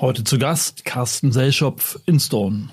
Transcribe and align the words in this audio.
Heute 0.00 0.22
zu 0.22 0.38
Gast 0.38 0.84
Carsten 0.84 1.32
Selschopf 1.32 1.98
in 2.06 2.20
Stone. 2.20 2.68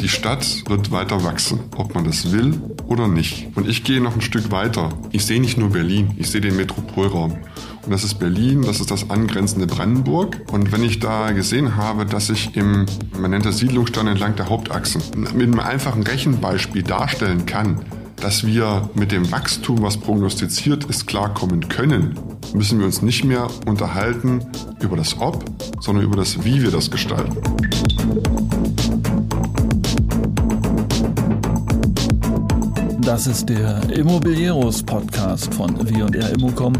Die 0.00 0.08
Stadt 0.08 0.44
wird 0.68 0.90
weiter 0.90 1.22
wachsen, 1.22 1.60
ob 1.76 1.94
man 1.94 2.02
das 2.02 2.32
will 2.32 2.60
oder 2.88 3.06
nicht. 3.06 3.46
Und 3.54 3.68
ich 3.68 3.84
gehe 3.84 4.00
noch 4.00 4.14
ein 4.14 4.20
Stück 4.20 4.50
weiter. 4.50 4.88
Ich 5.12 5.24
sehe 5.24 5.40
nicht 5.40 5.56
nur 5.56 5.70
Berlin, 5.70 6.16
ich 6.18 6.32
sehe 6.32 6.40
den 6.40 6.56
Metropolraum. 6.56 7.38
Und 7.84 7.92
das 7.92 8.02
ist 8.02 8.14
Berlin, 8.14 8.62
das 8.62 8.80
ist 8.80 8.90
das 8.90 9.08
angrenzende 9.08 9.68
Brandenburg. 9.68 10.40
Und 10.50 10.72
wenn 10.72 10.82
ich 10.82 10.98
da 10.98 11.30
gesehen 11.30 11.76
habe, 11.76 12.04
dass 12.04 12.28
ich 12.28 12.56
im, 12.56 12.86
man 13.16 13.30
nennt 13.30 13.46
das 13.46 13.58
Siedlungsstand 13.58 14.08
entlang 14.08 14.34
der 14.34 14.48
Hauptachsen, 14.48 15.00
mit 15.14 15.30
einem 15.30 15.60
einfachen 15.60 16.02
Rechenbeispiel 16.02 16.82
darstellen 16.82 17.46
kann, 17.46 17.84
dass 18.20 18.46
wir 18.46 18.88
mit 18.94 19.12
dem 19.12 19.30
Wachstum, 19.32 19.82
was 19.82 19.96
prognostiziert 19.96 20.84
ist, 20.84 21.06
klarkommen 21.06 21.68
können, 21.68 22.18
müssen 22.54 22.78
wir 22.78 22.86
uns 22.86 23.02
nicht 23.02 23.24
mehr 23.24 23.48
unterhalten 23.66 24.44
über 24.80 24.96
das 24.96 25.18
Ob, 25.18 25.44
sondern 25.80 26.04
über 26.04 26.16
das 26.16 26.44
Wie 26.44 26.62
wir 26.62 26.70
das 26.70 26.90
gestalten. 26.90 27.36
Das 33.00 33.26
ist 33.26 33.48
der 33.48 33.82
Immobilieros 33.90 34.82
Podcast 34.82 35.52
von 35.54 35.76
W&R 35.88 36.30
Immocom. 36.30 36.74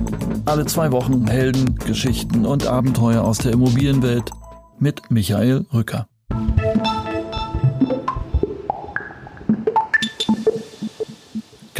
Alle 0.45 0.67
zwei 0.67 0.93
Wochen 0.93 1.27
Helden, 1.27 1.75
Geschichten 1.87 2.45
und 2.45 2.67
Abenteuer 2.67 3.25
aus 3.25 3.39
der 3.39 3.53
Immobilienwelt 3.53 4.31
mit 4.79 5.11
Michael 5.11 5.67
Rücker. 5.73 6.07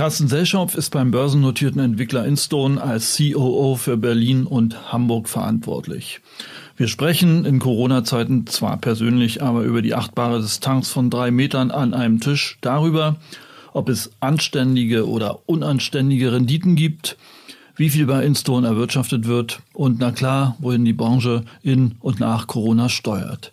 Carsten 0.01 0.29
Selschopf 0.29 0.77
ist 0.77 0.93
beim 0.93 1.11
börsennotierten 1.11 1.79
Entwickler 1.79 2.25
Instone 2.25 2.83
als 2.83 3.19
COO 3.19 3.77
für 3.77 3.99
Berlin 3.99 4.47
und 4.47 4.91
Hamburg 4.91 5.29
verantwortlich. 5.29 6.23
Wir 6.79 6.89
sprechen 6.89 7.45
in 7.45 7.59
Corona-Zeiten 7.59 8.47
zwar 8.47 8.79
persönlich, 8.79 9.43
aber 9.43 9.61
über 9.61 9.83
die 9.83 9.95
achtbare 9.95 10.41
Distanz 10.41 10.89
von 10.89 11.11
drei 11.11 11.31
Metern 11.31 11.71
an 11.71 11.93
einem 11.93 12.19
Tisch, 12.19 12.57
darüber, 12.63 13.17
ob 13.75 13.91
es 13.91 14.11
anständige 14.21 15.07
oder 15.07 15.41
unanständige 15.45 16.33
Renditen 16.33 16.77
gibt, 16.77 17.19
wie 17.77 17.91
viel 17.91 18.07
bei 18.07 18.25
Instone 18.25 18.67
erwirtschaftet 18.67 19.27
wird 19.27 19.61
und 19.75 19.99
na 19.99 20.13
klar, 20.13 20.57
wohin 20.61 20.87
die 20.87 20.95
Branche 20.95 21.45
in 21.63 21.97
und 22.01 22.21
nach 22.21 22.47
Corona 22.47 22.89
steuert. 22.89 23.53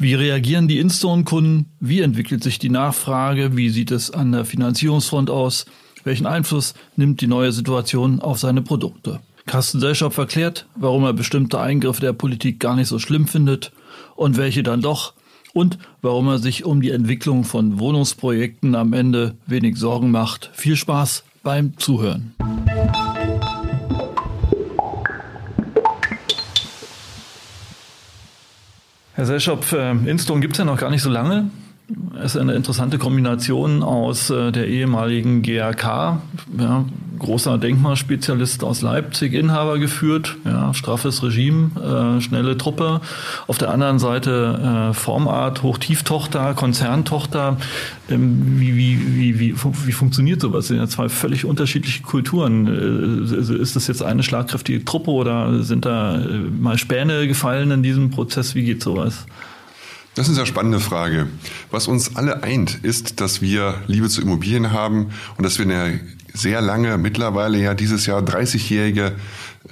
Wie 0.00 0.14
reagieren 0.14 0.66
die 0.66 0.78
Instone-Kunden? 0.78 1.66
Wie 1.78 2.00
entwickelt 2.00 2.42
sich 2.42 2.58
die 2.58 2.70
Nachfrage? 2.70 3.54
Wie 3.58 3.68
sieht 3.68 3.90
es 3.90 4.10
an 4.10 4.32
der 4.32 4.46
Finanzierungsfront 4.46 5.28
aus? 5.28 5.66
Welchen 6.04 6.26
Einfluss 6.26 6.72
nimmt 6.96 7.20
die 7.20 7.26
neue 7.26 7.52
Situation 7.52 8.18
auf 8.20 8.38
seine 8.38 8.62
Produkte? 8.62 9.20
Carsten 9.44 9.78
Selschopf 9.78 10.16
erklärt, 10.16 10.64
warum 10.74 11.04
er 11.04 11.12
bestimmte 11.12 11.60
Eingriffe 11.60 12.00
der 12.00 12.14
Politik 12.14 12.60
gar 12.60 12.76
nicht 12.76 12.88
so 12.88 12.98
schlimm 12.98 13.28
findet 13.28 13.72
und 14.16 14.38
welche 14.38 14.62
dann 14.62 14.80
doch 14.80 15.12
und 15.52 15.76
warum 16.00 16.28
er 16.28 16.38
sich 16.38 16.64
um 16.64 16.80
die 16.80 16.92
Entwicklung 16.92 17.44
von 17.44 17.78
Wohnungsprojekten 17.78 18.74
am 18.74 18.94
Ende 18.94 19.36
wenig 19.46 19.76
Sorgen 19.76 20.10
macht. 20.10 20.50
Viel 20.54 20.76
Spaß 20.76 21.24
beim 21.42 21.76
Zuhören. 21.76 22.34
Herr 29.20 29.26
Selschopf, 29.26 29.74
äh, 29.74 29.90
Instone 29.90 30.40
gibt 30.40 30.54
es 30.54 30.58
ja 30.60 30.64
noch 30.64 30.78
gar 30.78 30.88
nicht 30.88 31.02
so 31.02 31.10
lange. 31.10 31.50
Es 32.18 32.34
ist 32.34 32.40
eine 32.40 32.54
interessante 32.54 32.98
Kombination 32.98 33.82
aus 33.82 34.30
äh, 34.30 34.52
der 34.52 34.68
ehemaligen 34.68 35.42
GRK, 35.42 36.20
ja, 36.58 36.84
großer 37.18 37.58
Denkmalspezialist 37.58 38.64
aus 38.64 38.82
Leipzig, 38.82 39.34
Inhaber 39.34 39.78
geführt, 39.78 40.36
ja, 40.44 40.72
straffes 40.74 41.22
Regime, 41.22 41.70
äh, 41.76 42.20
schnelle 42.20 42.56
Truppe. 42.56 43.00
Auf 43.46 43.58
der 43.58 43.70
anderen 43.70 43.98
Seite 43.98 44.90
äh, 44.90 44.94
Formart, 44.94 45.62
Hochtieftochter, 45.62 46.54
Konzerntochter. 46.54 47.56
Ähm, 48.08 48.58
wie, 48.58 48.76
wie, 48.76 49.16
wie, 49.16 49.40
wie, 49.40 49.54
wie 49.54 49.92
funktioniert 49.92 50.40
sowas? 50.40 50.64
Das 50.64 50.68
sind 50.68 50.78
ja 50.78 50.88
zwei 50.88 51.08
völlig 51.08 51.44
unterschiedliche 51.44 52.02
Kulturen. 52.02 52.66
Äh, 52.66 53.54
ist 53.54 53.76
das 53.76 53.86
jetzt 53.86 54.02
eine 54.02 54.22
schlagkräftige 54.22 54.84
Truppe 54.84 55.10
oder 55.10 55.62
sind 55.62 55.84
da 55.84 56.16
äh, 56.16 56.26
mal 56.60 56.78
Späne 56.78 57.26
gefallen 57.28 57.70
in 57.70 57.82
diesem 57.82 58.10
Prozess? 58.10 58.54
Wie 58.54 58.64
geht 58.64 58.82
sowas? 58.82 59.26
Das 60.14 60.26
ist 60.26 60.30
eine 60.30 60.36
sehr 60.36 60.46
spannende 60.46 60.80
Frage. 60.80 61.28
Was 61.70 61.86
uns 61.86 62.16
alle 62.16 62.42
eint, 62.42 62.80
ist, 62.82 63.20
dass 63.20 63.40
wir 63.40 63.82
Liebe 63.86 64.08
zu 64.08 64.20
Immobilien 64.20 64.72
haben 64.72 65.10
und 65.36 65.44
dass 65.44 65.58
wir 65.58 65.66
eine 65.66 66.00
sehr 66.32 66.60
lange, 66.60 66.98
mittlerweile 66.98 67.58
ja 67.58 67.74
dieses 67.74 68.06
Jahr 68.06 68.20
30-jährige 68.20 69.12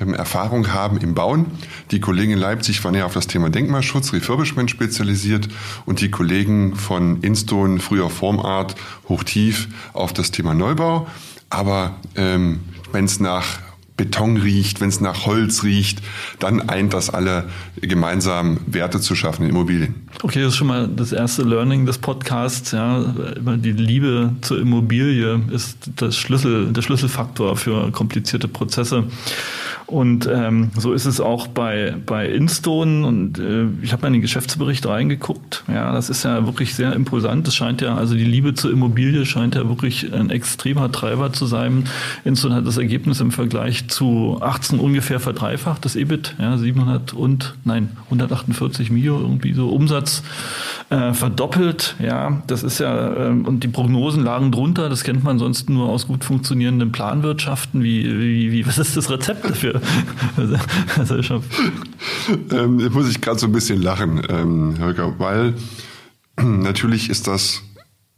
ähm, 0.01 0.15
Erfahrung 0.15 0.73
haben 0.73 0.99
im 0.99 1.15
Bauen. 1.15 1.47
Die 1.91 2.01
Kollegen 2.01 2.33
in 2.33 2.39
Leipzig 2.39 2.83
waren 2.85 2.95
ja 2.95 3.05
auf 3.07 3.15
das 3.15 3.27
Thema 3.27 3.51
Denkmalschutz, 3.51 4.13
Refurbishment 4.13 4.71
spezialisiert 4.71 5.49
und 5.87 6.01
die 6.01 6.11
Kollegen 6.11 6.77
von 6.77 7.21
Instone, 7.23 7.81
früher 7.81 8.11
Formart, 8.11 8.77
hochtief 9.09 9.69
auf 9.93 10.13
das 10.13 10.31
Thema 10.31 10.55
Neubau. 10.55 11.09
Aber 11.51 11.97
ähm, 12.15 12.61
wenn 12.93 13.07
es 13.07 13.21
nach 13.21 13.59
Beton 13.99 14.39
riecht, 14.39 14.81
wenn 14.81 14.89
es 14.89 15.01
nach 15.01 15.27
Holz 15.27 15.65
riecht, 15.65 16.01
dann 16.39 16.71
eint 16.71 16.95
das 16.95 17.11
alle 17.11 17.51
gemeinsam 17.83 18.61
Werte 18.67 19.01
zu 19.01 19.15
schaffen 19.15 19.43
in 19.43 19.51
Immobilien. 19.51 20.09
Okay, 20.23 20.41
das 20.41 20.53
ist 20.53 20.57
schon 20.57 20.69
mal 20.69 20.89
das 20.89 21.13
erste 21.13 21.43
Learning 21.43 21.85
des 21.85 21.99
Podcasts. 21.99 22.73
Ja, 22.73 23.05
die 23.37 23.73
Liebe 23.73 24.37
zur 24.41 24.61
Immobilie 24.61 25.43
ist 25.51 25.91
das 25.97 26.17
Schlüssel, 26.17 26.73
der 26.73 26.83
Schlüsselfaktor 26.83 27.57
für 27.57 27.91
komplizierte 27.91 28.49
Prozesse. 28.49 29.05
Und 29.89 30.29
ähm, 30.31 30.71
so 30.77 30.93
ist 30.93 31.07
es 31.07 31.19
auch 31.19 31.47
bei, 31.47 31.95
bei 32.05 32.29
Instone. 32.29 33.07
Und 33.07 33.39
äh, 33.39 33.69
ich 33.81 33.93
habe 33.93 34.03
mal 34.03 34.09
in 34.09 34.13
den 34.15 34.23
Geschäftsbericht 34.23 34.87
reingeguckt. 34.87 35.65
Ja, 35.67 35.93
das 35.93 36.11
ist 36.11 36.25
ja 36.25 36.45
wirklich 36.45 36.75
sehr 36.75 36.93
impulsant. 36.93 37.47
Das 37.47 37.55
scheint 37.55 37.81
ja, 37.81 37.97
also 37.97 38.15
die 38.15 38.25
Liebe 38.25 38.53
zur 38.53 38.71
Immobilie 38.71 39.25
scheint 39.25 39.55
ja 39.55 39.67
wirklich 39.67 40.13
ein 40.13 40.29
extremer 40.29 40.93
Treiber 40.93 41.33
zu 41.33 41.47
sein. 41.47 41.85
Instone 42.27 42.55
hat 42.55 42.67
das 42.67 42.77
Ergebnis 42.77 43.21
im 43.21 43.31
Vergleich 43.31 43.89
zu 43.89 44.37
18 44.43 44.79
ungefähr 44.79 45.21
verdreifacht, 45.21 45.87
das 45.87 45.97
EBIT. 45.97 46.35
Ja, 46.39 46.59
700 46.59 47.15
und, 47.15 47.55
nein, 47.65 47.89
148 48.05 48.91
Mio 48.91 49.19
irgendwie 49.19 49.55
so 49.55 49.71
Umsatz 49.71 50.23
äh, 50.91 51.15
verdoppelt. 51.15 51.97
Ja, 51.99 52.43
das 52.47 52.63
ist 52.63 52.79
ja, 52.79 53.29
äh, 53.29 53.31
und 53.31 53.65
die 53.65 53.69
Prognosen 53.69 54.23
lagen 54.23 54.53
drunter. 54.53 54.91
Das 54.91 55.03
kennt 55.03 55.25
man 55.25 55.39
sonst 55.39 55.71
nur 55.71 55.89
aus 55.89 56.09
gut 56.09 56.25
funktionierenden 56.25 56.93
Planwirtschaften. 56.93 57.83
Wie, 57.83 58.05
wie, 58.05 58.53
wie 58.53 58.67
was 58.67 58.77
ist 58.77 58.95
das 58.95 59.11
Rezept 59.11 59.49
dafür? 59.49 59.78
also 60.97 61.23
ähm, 62.51 62.93
muss 62.93 63.09
ich 63.09 63.21
gerade 63.21 63.39
so 63.39 63.47
ein 63.47 63.53
bisschen 63.53 63.81
lachen, 63.81 64.23
ähm, 64.29 64.77
Holger, 64.81 65.19
weil 65.19 65.55
natürlich 66.37 67.11
ist 67.11 67.27
das 67.27 67.63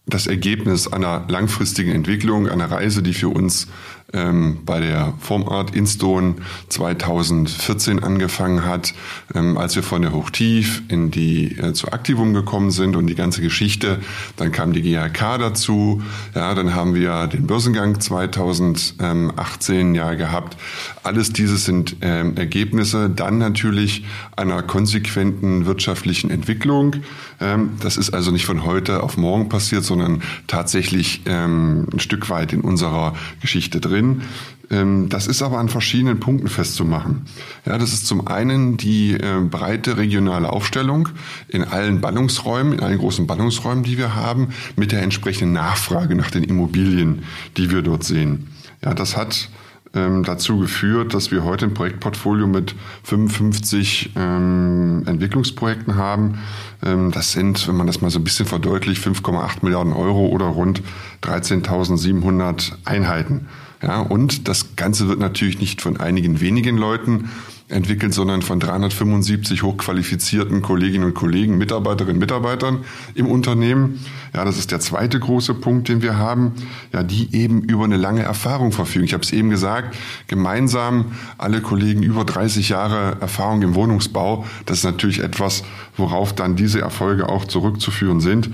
das 0.07 0.27
Ergebnis 0.27 0.89
einer 0.89 1.27
langfristigen 1.29 1.93
Entwicklung, 1.93 2.49
einer 2.49 2.71
Reise, 2.71 3.03
die 3.03 3.15
für 3.15 3.29
uns 3.29 3.69
ähm, 4.13 4.59
bei 4.65 4.81
der 4.81 5.15
Formart 5.21 5.75
Instone 5.75 6.35
2014 6.69 8.03
angefangen 8.03 8.65
hat, 8.65 8.95
ähm, 9.35 9.57
als 9.57 9.77
wir 9.77 9.83
von 9.83 10.03
der 10.03 10.13
Hochtief 10.13 10.83
in 10.89 11.11
die 11.11 11.57
äh, 11.59 11.73
zu 11.73 11.93
Aktivum 11.93 12.35
gekommen 12.35 12.71
sind 12.71 12.97
und 12.97 13.07
die 13.07 13.15
ganze 13.15 13.41
Geschichte. 13.41 14.01
Dann 14.37 14.53
kam 14.53 14.73
die 14.73 14.83
GHK 14.83 15.39
dazu. 15.39 16.03
Ja, 16.35 16.55
dann 16.55 16.75
haben 16.75 16.95
wir 16.95 17.27
den 17.27 17.47
Börsengang 17.47 18.01
2018 18.01 19.95
ja 19.95 20.15
gehabt. 20.15 20.57
Alles 21.03 21.33
dieses 21.33 21.65
sind 21.65 21.97
ähm, 22.01 22.37
Ergebnisse 22.37 23.11
dann 23.11 23.39
natürlich 23.39 24.05
einer 24.37 24.63
konsequenten 24.63 25.67
wirtschaftlichen 25.67 26.31
Entwicklung. 26.31 26.97
Ähm, 27.41 27.71
das 27.81 27.97
ist 27.97 28.11
also 28.11 28.31
nicht 28.31 28.47
von 28.47 28.65
heute 28.65 29.03
auf 29.03 29.17
morgen 29.17 29.49
passiert, 29.49 29.85
sondern 29.85 30.23
tatsächlich 30.47 31.23
ähm, 31.27 31.87
ein 31.93 32.01
Stück 32.01 32.29
weit 32.31 32.53
in 32.53 32.61
unserer 32.61 33.15
Geschichte 33.41 33.81
drin 33.81 34.00
drin. 34.01 34.23
Ähm, 34.71 35.09
das 35.09 35.27
ist 35.27 35.43
aber 35.43 35.59
an 35.59 35.69
verschiedenen 35.69 36.21
Punkten 36.21 36.49
festzumachen. 36.49 37.23
Ja, 37.67 37.79
das 37.79 37.93
ist 37.93 38.07
zum 38.07 38.27
einen 38.27 38.77
die 38.77 39.15
äh, 39.15 39.41
breite 39.41 39.97
regionale 39.97 40.51
Aufstellung 40.51 41.09
in 41.49 41.65
allen 41.65 42.01
Ballungsräumen, 42.01 42.75
in 42.75 42.81
allen 42.81 42.99
großen 42.99 43.27
Ballungsräumen, 43.27 43.85
die 43.85 43.99
wir 43.99 44.15
haben, 44.15 44.49
mit 44.77 44.93
der 44.93 45.03
entsprechenden 45.03 45.53
Nachfrage 45.53 46.15
nach 46.15 46.31
den 46.31 46.45
Immobilien, 46.45 47.25
die 47.57 47.71
wir 47.71 47.83
dort 47.83 48.05
sehen. 48.05 48.49
Ja, 48.83 48.95
das 48.95 49.17
hat 49.17 49.51
ähm, 49.93 50.23
dazu 50.23 50.59
geführt, 50.59 51.15
dass 51.15 51.33
wir 51.33 51.43
heute 51.43 51.67
ein 51.67 51.75
Projektportfolio 51.75 52.47
mit 52.47 52.77
55 53.03 54.13
ähm, 54.15 55.03
Entwicklungsprojekten 55.05 55.97
haben. 55.97 56.39
Ähm, 56.85 57.11
das 57.11 57.33
sind, 57.33 57.67
wenn 57.67 57.77
man 57.77 57.89
das 57.89 58.01
mal 58.01 58.11
so 58.11 58.21
ein 58.21 58.25
bisschen 58.25 58.47
verdeutlicht, 58.47 59.05
5,8 59.05 59.59
Milliarden 59.63 59.93
Euro 59.93 60.27
oder 60.27 60.47
rund 60.47 60.83
13.700 61.25 62.73
Einheiten. 62.85 63.49
Ja, 63.83 64.01
und 64.01 64.47
das 64.47 64.77
Ganze 64.77 65.09
wird 65.09 65.21
natürlich 65.21 65.59
nicht 65.59 65.81
von 65.81 65.99
einigen 65.99 66.41
wenigen 66.41 66.77
Leuten 66.77 67.31
entwickelt, 67.71 68.13
sondern 68.13 68.43
von 68.43 68.61
375 68.61 69.63
hochqualifizierten 69.63 70.61
Kolleginnen 70.61 71.05
und 71.05 71.15
Kollegen, 71.15 71.57
Mitarbeiterinnen 71.57 72.17
und 72.17 72.21
Mitarbeitern 72.21 72.85
im 73.15 73.27
Unternehmen. 73.27 74.01
Ja, 74.35 74.45
das 74.45 74.59
ist 74.59 74.71
der 74.71 74.81
zweite 74.81 75.19
große 75.19 75.55
Punkt, 75.55 75.89
den 75.89 76.03
wir 76.03 76.17
haben, 76.19 76.53
ja, 76.93 77.03
die 77.03 77.35
eben 77.35 77.63
über 77.63 77.85
eine 77.85 77.97
lange 77.97 78.23
Erfahrung 78.23 78.73
verfügen. 78.73 79.05
Ich 79.05 79.15
habe 79.15 79.23
es 79.23 79.33
eben 79.33 79.51
gesagt, 79.51 79.97
gemeinsam 80.27 81.13
alle 81.39 81.61
Kollegen 81.61 82.03
über 82.03 82.25
30 82.25 82.69
Jahre 82.69 83.17
Erfahrung 83.21 83.63
im 83.63 83.75
Wohnungsbau. 83.75 84.45
Das 84.67 84.79
ist 84.79 84.85
natürlich 84.85 85.21
etwas, 85.21 85.63
worauf 85.97 86.35
dann 86.35 86.57
diese 86.57 86.81
Erfolge 86.81 87.29
auch 87.29 87.45
zurückzuführen 87.45 88.21
sind. 88.21 88.51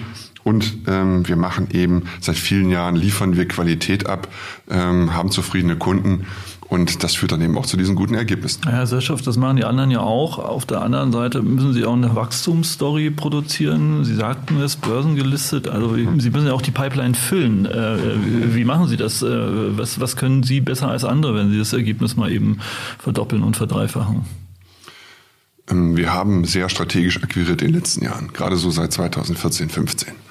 Und 0.47 0.87
ähm, 0.87 1.27
wir 1.27 1.35
machen 1.35 1.67
eben 1.73 2.05
seit 2.21 2.37
vielen 2.37 2.71
Jahren, 2.71 2.95
liefern 2.95 3.37
wir 3.37 3.49
Qualität 3.49 4.07
ab, 4.07 4.29
ähm, 4.71 5.13
haben 5.13 5.33
zufriedene 5.33 5.75
Kunden 5.75 6.25
und 6.69 7.03
das 7.03 7.17
führt 7.17 7.33
dann 7.33 7.41
eben 7.41 7.59
auch 7.59 7.67
zu 7.67 7.77
diesen 7.77 7.97
guten 7.97 8.15
Ergebnissen. 8.15 8.63
Ja, 8.65 8.71
Herr 8.71 8.87
Seschow, 8.87 9.21
das 9.21 9.37
machen 9.37 9.57
die 9.57 9.65
anderen 9.65 9.91
ja 9.91 9.99
auch. 9.99 10.39
Auf 10.39 10.65
der 10.65 10.83
anderen 10.83 11.11
Seite 11.11 11.43
müssen 11.43 11.73
Sie 11.73 11.85
auch 11.85 11.95
eine 11.95 12.15
Wachstumsstory 12.15 13.11
produzieren. 13.11 14.05
Sie 14.05 14.15
sagten 14.15 14.61
es, 14.61 14.77
börsengelistet. 14.77 15.67
Also 15.67 15.89
mhm. 15.89 16.21
Sie 16.21 16.31
müssen 16.31 16.47
ja 16.47 16.53
auch 16.53 16.63
die 16.63 16.71
Pipeline 16.71 17.15
füllen. 17.15 17.67
Äh, 17.67 18.55
wie 18.55 18.65
machen 18.65 18.87
Sie 18.87 18.97
das? 18.97 19.23
Äh, 19.23 19.29
was, 19.77 19.99
was 19.99 20.15
können 20.15 20.45
Sie 20.45 20.61
besser 20.61 20.87
als 20.87 21.03
andere, 21.03 21.35
wenn 21.35 21.51
Sie 21.51 21.59
das 21.59 21.73
Ergebnis 21.73 22.17
mal 22.17 22.31
eben 22.31 22.61
verdoppeln 23.01 23.43
und 23.43 23.57
verdreifachen? 23.57 24.25
Ähm, 25.69 25.97
wir 25.97 26.13
haben 26.13 26.45
sehr 26.45 26.69
strategisch 26.69 27.21
akquiriert 27.21 27.63
in 27.63 27.73
den 27.73 27.75
letzten 27.75 28.05
Jahren, 28.05 28.33
gerade 28.33 28.57
so 28.57 28.71
seit 28.71 28.93
2014, 28.93 29.71
15. 29.71 30.26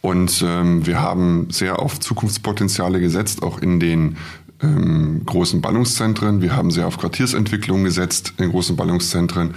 Und 0.00 0.44
ähm, 0.46 0.86
wir 0.86 1.00
haben 1.02 1.48
sehr 1.50 1.80
auf 1.80 1.98
Zukunftspotenziale 1.98 3.00
gesetzt, 3.00 3.42
auch 3.42 3.58
in 3.58 3.80
den 3.80 4.16
ähm, 4.62 5.22
großen 5.24 5.60
Ballungszentren. 5.60 6.42
Wir 6.42 6.56
haben 6.56 6.70
sehr 6.70 6.86
auf 6.86 6.98
Quartiersentwicklung 6.98 7.84
gesetzt 7.84 8.34
in 8.38 8.50
großen 8.50 8.76
Ballungszentren 8.76 9.54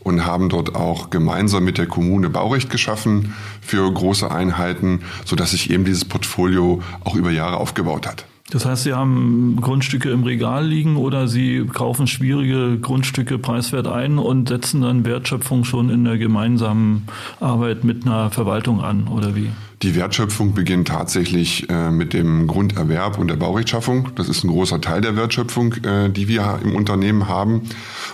und 0.00 0.26
haben 0.26 0.48
dort 0.48 0.74
auch 0.74 1.10
gemeinsam 1.10 1.64
mit 1.64 1.78
der 1.78 1.86
Kommune 1.86 2.30
Baurecht 2.30 2.70
geschaffen 2.70 3.34
für 3.60 3.90
große 3.90 4.30
Einheiten, 4.30 5.00
sodass 5.24 5.52
sich 5.52 5.70
eben 5.70 5.84
dieses 5.84 6.04
Portfolio 6.04 6.82
auch 7.04 7.14
über 7.14 7.30
Jahre 7.30 7.56
aufgebaut 7.56 8.06
hat. 8.06 8.26
Das 8.50 8.66
heißt, 8.66 8.84
Sie 8.84 8.92
haben 8.92 9.56
Grundstücke 9.60 10.10
im 10.10 10.22
Regal 10.22 10.66
liegen 10.66 10.96
oder 10.96 11.28
Sie 11.28 11.66
kaufen 11.66 12.06
schwierige 12.06 12.78
Grundstücke 12.78 13.38
preiswert 13.38 13.86
ein 13.86 14.18
und 14.18 14.50
setzen 14.50 14.82
dann 14.82 15.06
Wertschöpfung 15.06 15.64
schon 15.64 15.88
in 15.88 16.04
der 16.04 16.18
gemeinsamen 16.18 17.08
Arbeit 17.40 17.84
mit 17.84 18.06
einer 18.06 18.30
Verwaltung 18.30 18.82
an, 18.82 19.08
oder 19.08 19.34
wie? 19.34 19.50
Die 19.84 19.94
Wertschöpfung 19.94 20.54
beginnt 20.54 20.88
tatsächlich 20.88 21.68
äh, 21.68 21.90
mit 21.90 22.14
dem 22.14 22.46
Grunderwerb 22.46 23.18
und 23.18 23.28
der 23.28 23.36
Baurechtschaffung. 23.36 24.08
Das 24.14 24.30
ist 24.30 24.42
ein 24.42 24.48
großer 24.48 24.80
Teil 24.80 25.02
der 25.02 25.14
Wertschöpfung, 25.14 25.74
äh, 25.84 26.08
die 26.08 26.26
wir 26.26 26.58
im 26.64 26.74
Unternehmen 26.74 27.28
haben. 27.28 27.68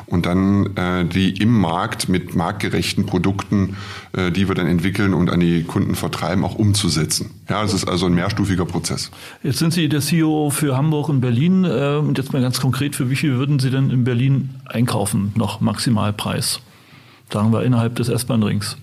Und 0.07 0.27
dann 0.27 0.77
äh, 0.77 1.05
die 1.05 1.31
im 1.41 1.57
Markt 1.57 2.09
mit 2.09 2.35
marktgerechten 2.35 3.07
Produkten, 3.07 3.77
äh, 4.15 4.33
die 4.33 4.49
wir 4.49 4.57
dann 4.57 4.67
entwickeln 4.67 5.15
und 5.15 5.31
an 5.31 5.39
die 5.39 5.63
Kunden 5.63 5.95
vertreiben, 5.95 6.45
auch 6.45 6.57
umzusetzen. 6.57 7.31
Ja, 7.49 7.63
es 7.63 7.73
ist 7.73 7.87
also 7.87 8.07
ein 8.07 8.15
mehrstufiger 8.15 8.65
Prozess. 8.65 9.13
Jetzt 9.45 9.61
sind 9.61 9.73
Sie 9.73 9.89
der 9.89 10.01
CEO 10.01 10.51
für 10.51 10.77
Hamburg 10.77 11.09
und 11.09 11.21
Berlin. 11.21 11.63
Äh, 11.63 11.99
und 11.99 12.19
jetzt 12.19 12.33
mal 12.33 12.43
ganz 12.43 12.61
konkret, 12.61 12.97
für 12.97 13.11
wie 13.11 13.17
viel 13.17 13.37
würden 13.37 13.61
Sie 13.61 13.71
denn 13.71 13.91
in 13.91 14.03
Berlin 14.03 14.51
einkaufen, 14.65 15.33
noch 15.37 15.61
Maximalpreis? 15.61 16.59
Sagen 17.33 17.53
wir 17.53 17.63
innerhalb 17.63 17.95
des 17.95 18.09
S-Bahn-Rings. 18.09 18.77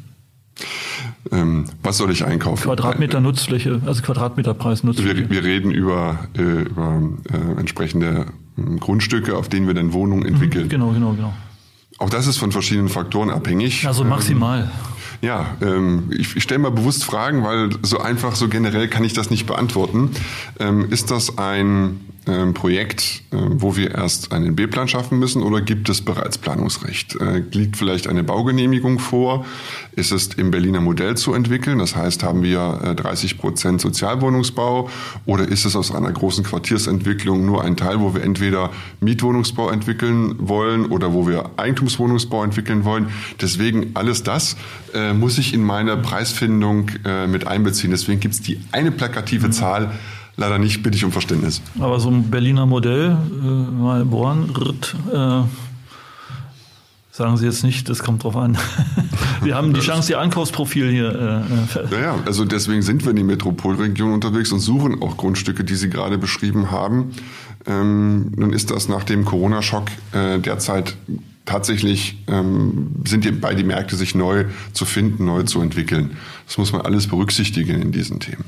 Ähm, 1.32 1.66
was 1.84 1.98
soll 1.98 2.12
ich 2.12 2.26
einkaufen? 2.26 2.64
Quadratmeter 2.64 3.20
Nutzfläche, 3.20 3.82
also 3.86 4.02
Quadratmeterpreis 4.02 4.84
Nutzfläche. 4.84 5.30
Wir, 5.30 5.30
wir 5.30 5.44
reden 5.44 5.72
über, 5.72 6.28
äh, 6.38 6.42
über 6.42 7.02
äh, 7.32 7.60
entsprechende 7.60 8.28
äh, 8.58 8.78
Grundstücke, 8.80 9.36
auf 9.36 9.50
denen 9.50 9.68
wir 9.68 9.74
dann 9.74 9.94
Wohnungen 9.94 10.24
mhm, 10.24 10.34
entwickeln. 10.34 10.70
genau, 10.70 10.92
genau, 10.92 11.14
genau. 11.14 11.34
Auch 12.00 12.10
das 12.10 12.28
ist 12.28 12.38
von 12.38 12.52
verschiedenen 12.52 12.90
Faktoren 12.90 13.30
abhängig. 13.30 13.88
Also 13.88 14.04
maximal. 14.04 14.62
Ähm, 14.62 14.70
ja, 15.22 15.58
ähm, 15.62 16.12
ich, 16.16 16.36
ich 16.36 16.44
stelle 16.44 16.60
mal 16.60 16.72
bewusst 16.72 17.04
Fragen, 17.04 17.44
weil 17.44 17.70
so 17.82 18.00
einfach, 18.00 18.36
so 18.36 18.48
generell 18.48 18.88
kann 18.88 19.04
ich 19.04 19.14
das 19.14 19.32
nicht 19.32 19.48
beantworten. 19.48 20.12
Ähm, 20.60 20.92
ist 20.92 21.10
das 21.10 21.40
ein 21.40 22.02
ähm, 22.28 22.54
Projekt, 22.54 23.24
äh, 23.32 23.38
wo 23.38 23.76
wir 23.76 23.96
erst 23.96 24.32
einen 24.32 24.56
B-Plan 24.56 24.88
schaffen 24.88 25.18
müssen 25.18 25.42
oder 25.42 25.62
gibt 25.62 25.90
es 25.90 26.02
bereits 26.02 26.38
Planungsrecht? 26.38 27.16
Äh, 27.16 27.44
liegt 27.52 27.78
vielleicht 27.78 28.08
eine 28.08 28.24
Baugenehmigung 28.24 29.00
vor? 29.00 29.46
Ist 29.98 30.12
es 30.12 30.28
im 30.36 30.52
Berliner 30.52 30.80
Modell 30.80 31.18
zu 31.18 31.34
entwickeln? 31.34 31.80
Das 31.80 31.96
heißt, 31.96 32.22
haben 32.22 32.44
wir 32.44 32.82
äh, 32.84 32.94
30 32.94 33.40
Prozent 33.40 33.82
Sozialwohnungsbau 33.82 34.92
oder 35.26 35.48
ist 35.48 35.66
es 35.66 35.76
aus 35.76 35.92
einer 35.92 36.12
großen 36.12 36.44
Quartiersentwicklung 36.44 37.44
nur 37.44 37.64
ein 37.64 37.76
Teil, 37.76 38.00
wo 38.00 38.14
wir 38.14 38.22
entweder 38.24 38.70
Mietwohnungsbau 39.00 39.72
entwickeln 39.72 40.36
wollen 40.38 40.86
oder 40.86 41.14
wo 41.14 41.28
wir 41.28 41.50
Eigentumswohnungsbau 41.58 42.44
entwickeln 42.44 42.86
wollen? 42.86 43.08
Deswegen 43.42 43.96
alles 43.96 44.22
das 44.22 44.56
äh, 44.94 45.14
muss 45.14 45.40
ich 45.40 45.52
in 45.56 45.64
meine 45.64 45.98
Preisfindung 45.98 46.92
äh, 47.04 47.26
mit 47.26 47.48
einbeziehen. 47.48 47.90
Deswegen 47.90 48.20
gibt 48.20 48.36
es 48.36 48.42
die 48.44 48.60
eine 48.72 48.92
plakative 48.92 49.50
Zahl, 49.50 49.94
leider 50.36 50.60
nicht, 50.60 50.84
bitte 50.84 50.96
ich 50.96 51.06
um 51.06 51.12
Verständnis. 51.12 51.60
Aber 51.80 52.00
so 52.00 52.10
ein 52.10 52.30
Berliner 52.30 52.68
Modell, 52.68 53.18
äh, 53.44 53.46
mal 53.46 54.06
bohren, 54.06 54.54
äh, 55.12 55.42
sagen 57.18 57.36
Sie 57.36 57.46
jetzt 57.46 57.64
nicht, 57.64 57.90
das 57.90 58.04
kommt 58.04 58.24
drauf 58.24 58.38
an. 58.38 58.58
wir 59.42 59.56
haben 59.56 59.74
die 59.74 59.80
Chance, 59.80 60.12
Ihr 60.12 60.20
Ankaufsprofil 60.20 60.92
hier. 60.92 61.46
Äh, 61.76 61.80
äh 61.80 61.88
naja, 61.90 62.16
also 62.26 62.46
deswegen 62.46 62.84
sind 62.84 63.04
wir 63.04 63.10
in 63.10 63.16
die 63.16 63.24
Metropolregion 63.24 64.14
unterwegs 64.14 64.52
und 64.52 64.60
suchen 64.60 65.02
auch 65.02 65.18
Grundstücke, 65.18 65.64
die 65.64 65.74
Sie 65.74 65.90
gerade 65.90 66.20
beschrieben 66.20 66.70
haben. 66.70 67.14
Ähm, 67.66 68.32
nun 68.36 68.54
ist 68.54 68.70
das 68.70 68.88
nach 68.88 69.04
dem 69.04 69.26
Corona-Schock 69.26 69.88
äh, 70.14 70.38
derzeit 70.38 70.96
tatsächlich 71.46 72.24
ähm, 72.28 72.92
sind 73.06 73.26
die, 73.26 73.32
bei 73.32 73.56
die 73.56 73.64
Märkte 73.64 73.96
sich 73.96 74.14
neu 74.14 74.46
zu 74.74 74.86
finden, 74.86 75.26
neu 75.26 75.42
zu 75.44 75.60
entwickeln. 75.62 76.18
Das 76.46 76.60
muss 76.60 76.72
man 76.72 76.82
alles 76.82 77.08
berücksichtigen 77.08 77.82
in 77.82 77.92
diesen 77.92 78.20
Themen. 78.20 78.46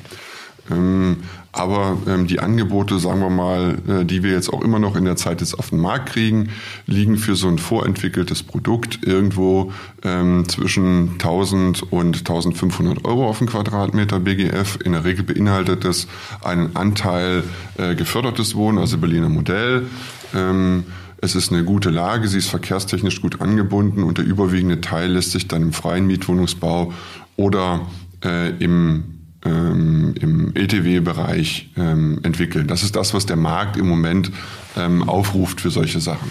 Ähm, 0.71 1.17
aber 1.51 1.97
ähm, 2.07 2.27
die 2.27 2.39
Angebote, 2.39 2.99
sagen 2.99 3.21
wir 3.21 3.29
mal, 3.29 3.77
äh, 3.87 4.05
die 4.05 4.21
wir 4.21 4.31
jetzt 4.31 4.53
auch 4.53 4.61
immer 4.61 4.77
noch 4.77 4.95
in 4.95 5.05
der 5.05 5.15
Zeit 5.15 5.41
jetzt 5.41 5.57
auf 5.57 5.71
den 5.71 5.79
Markt 5.79 6.09
kriegen, 6.09 6.49
liegen 6.85 7.17
für 7.17 7.35
so 7.35 7.47
ein 7.47 7.57
vorentwickeltes 7.57 8.43
Produkt 8.43 8.99
irgendwo 9.03 9.73
ähm, 10.03 10.47
zwischen 10.47 11.13
1000 11.13 11.91
und 11.91 12.17
1500 12.19 13.03
Euro 13.05 13.27
auf 13.27 13.39
den 13.39 13.47
Quadratmeter 13.47 14.19
BGF. 14.19 14.77
In 14.83 14.91
der 14.91 15.05
Regel 15.05 15.23
beinhaltet 15.23 15.85
es 15.85 16.07
einen 16.43 16.75
Anteil 16.75 17.43
äh, 17.77 17.95
gefördertes 17.95 18.53
Wohnen, 18.55 18.77
also 18.77 18.99
Berliner 18.99 19.29
Modell. 19.29 19.87
Ähm, 20.35 20.85
es 21.21 21.35
ist 21.35 21.51
eine 21.51 21.63
gute 21.63 21.89
Lage, 21.89 22.27
sie 22.27 22.37
ist 22.37 22.47
verkehrstechnisch 22.47 23.21
gut 23.21 23.41
angebunden 23.41 24.03
und 24.03 24.19
der 24.19 24.25
überwiegende 24.25 24.79
Teil 24.81 25.11
lässt 25.11 25.31
sich 25.31 25.47
dann 25.47 25.63
im 25.63 25.73
freien 25.73 26.07
Mietwohnungsbau 26.07 26.93
oder 27.35 27.81
äh, 28.23 28.51
im 28.63 29.18
ähm, 29.45 30.13
im 30.19 30.55
ETW-Bereich 30.55 31.69
ähm, 31.77 32.19
entwickeln. 32.23 32.67
Das 32.67 32.83
ist 32.83 32.95
das, 32.95 33.13
was 33.13 33.25
der 33.25 33.37
Markt 33.37 33.77
im 33.77 33.87
Moment 33.87 34.31
ähm, 34.77 35.07
aufruft 35.07 35.61
für 35.61 35.71
solche 35.71 35.99
Sachen. 35.99 36.29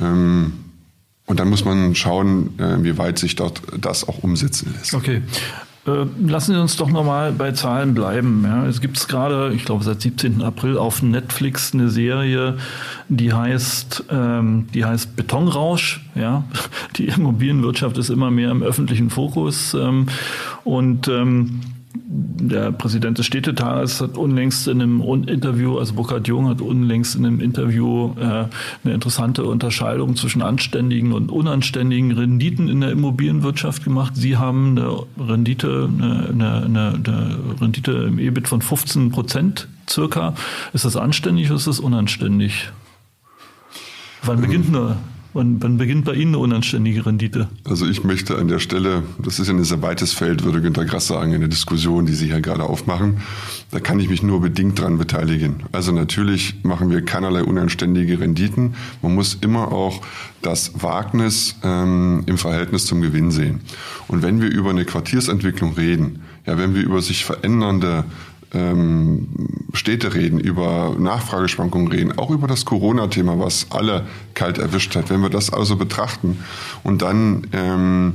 Ähm, 0.00 0.52
und 1.26 1.38
dann 1.38 1.48
muss 1.48 1.64
man 1.64 1.94
schauen, 1.94 2.58
äh, 2.58 2.82
wie 2.82 2.98
weit 2.98 3.18
sich 3.18 3.36
dort 3.36 3.62
das 3.78 4.08
auch 4.08 4.22
umsetzen 4.22 4.74
lässt. 4.76 4.94
Okay. 4.94 5.22
Äh, 5.86 6.06
lassen 6.26 6.54
Sie 6.54 6.60
uns 6.60 6.76
doch 6.76 6.90
nochmal 6.90 7.32
bei 7.32 7.52
Zahlen 7.52 7.94
bleiben. 7.94 8.42
Ja, 8.44 8.66
es 8.66 8.80
gibt 8.80 9.08
gerade, 9.08 9.52
ich 9.54 9.64
glaube 9.64 9.82
seit 9.82 10.00
17. 10.02 10.42
April 10.42 10.76
auf 10.76 11.02
Netflix 11.02 11.72
eine 11.72 11.88
Serie, 11.88 12.58
die 13.08 13.32
heißt, 13.32 14.04
ähm, 14.10 14.66
die 14.74 14.84
heißt 14.84 15.16
Betonrausch. 15.16 16.04
Ja, 16.14 16.44
die 16.96 17.06
Immobilienwirtschaft 17.06 17.96
ist 17.96 18.10
immer 18.10 18.30
mehr 18.30 18.50
im 18.50 18.62
öffentlichen 18.62 19.08
Fokus 19.08 19.72
ähm, 19.74 20.06
und 20.64 21.08
ähm, 21.08 21.60
der 21.94 22.72
Präsident 22.72 23.18
des 23.18 23.26
Städtetages 23.26 24.00
hat 24.00 24.16
unlängst 24.16 24.68
in 24.68 24.80
einem 24.80 25.02
Interview, 25.26 25.78
also 25.78 25.94
Burkhard 25.94 26.28
Jung 26.28 26.48
hat 26.48 26.60
unlängst 26.60 27.16
in 27.16 27.26
einem 27.26 27.40
Interview 27.40 28.14
äh, 28.18 28.24
eine 28.84 28.94
interessante 28.94 29.44
Unterscheidung 29.44 30.16
zwischen 30.16 30.40
anständigen 30.40 31.12
und 31.12 31.30
unanständigen 31.30 32.12
Renditen 32.12 32.68
in 32.68 32.80
der 32.80 32.92
Immobilienwirtschaft 32.92 33.84
gemacht. 33.84 34.14
Sie 34.16 34.36
haben 34.36 34.78
eine 34.78 35.02
Rendite, 35.18 35.88
eine, 35.92 36.28
eine, 36.64 36.94
eine 36.94 37.38
Rendite 37.60 37.92
im 37.92 38.18
EBIT 38.18 38.48
von 38.48 38.62
15 38.62 39.10
Prozent 39.10 39.68
circa. 39.88 40.34
Ist 40.72 40.84
das 40.84 40.96
anständig 40.96 41.48
oder 41.48 41.56
ist 41.56 41.66
das 41.66 41.80
unanständig? 41.80 42.70
Wann 44.22 44.40
beginnt 44.40 44.68
eine 44.68 44.96
Wann, 45.32 45.62
wann 45.62 45.78
beginnt 45.78 46.04
bei 46.06 46.14
Ihnen 46.14 46.34
eine 46.34 46.38
unanständige 46.38 47.06
Rendite? 47.06 47.48
Also 47.64 47.86
ich 47.86 48.02
möchte 48.02 48.36
an 48.36 48.48
der 48.48 48.58
Stelle, 48.58 49.04
das 49.22 49.38
ist 49.38 49.46
ja 49.46 49.54
ein 49.54 49.62
sehr 49.62 49.80
weites 49.80 50.12
Feld, 50.12 50.44
würde 50.44 50.60
Günter 50.60 50.84
Grass 50.84 51.06
sagen, 51.06 51.32
in 51.32 51.40
der 51.40 51.48
Diskussion, 51.48 52.04
die 52.04 52.14
Sie 52.14 52.26
hier 52.26 52.40
gerade 52.40 52.64
aufmachen. 52.64 53.18
Da 53.70 53.78
kann 53.78 54.00
ich 54.00 54.08
mich 54.08 54.24
nur 54.24 54.40
bedingt 54.40 54.80
dran 54.80 54.98
beteiligen. 54.98 55.62
Also 55.70 55.92
natürlich 55.92 56.64
machen 56.64 56.90
wir 56.90 57.04
keinerlei 57.04 57.44
unanständige 57.44 58.18
Renditen. 58.18 58.74
Man 59.02 59.14
muss 59.14 59.38
immer 59.40 59.70
auch 59.70 60.02
das 60.42 60.82
Wagnis 60.82 61.56
ähm, 61.62 62.24
im 62.26 62.36
Verhältnis 62.36 62.86
zum 62.86 63.00
Gewinn 63.00 63.30
sehen. 63.30 63.60
Und 64.08 64.22
wenn 64.22 64.40
wir 64.40 64.50
über 64.50 64.70
eine 64.70 64.84
Quartiersentwicklung 64.84 65.74
reden, 65.74 66.22
ja, 66.46 66.58
wenn 66.58 66.74
wir 66.74 66.82
über 66.82 67.02
sich 67.02 67.24
verändernde 67.24 68.04
ähm, 68.52 69.28
Städte 69.72 70.14
reden, 70.14 70.40
über 70.40 70.96
Nachfrageschwankungen 70.98 71.88
reden, 71.88 72.18
auch 72.18 72.30
über 72.30 72.46
das 72.46 72.64
Corona-Thema, 72.64 73.38
was 73.38 73.66
alle 73.70 74.06
kalt 74.34 74.58
erwischt 74.58 74.96
hat. 74.96 75.10
Wenn 75.10 75.20
wir 75.20 75.30
das 75.30 75.52
also 75.52 75.76
betrachten 75.76 76.38
und 76.82 77.02
dann 77.02 77.46
ähm, 77.52 78.14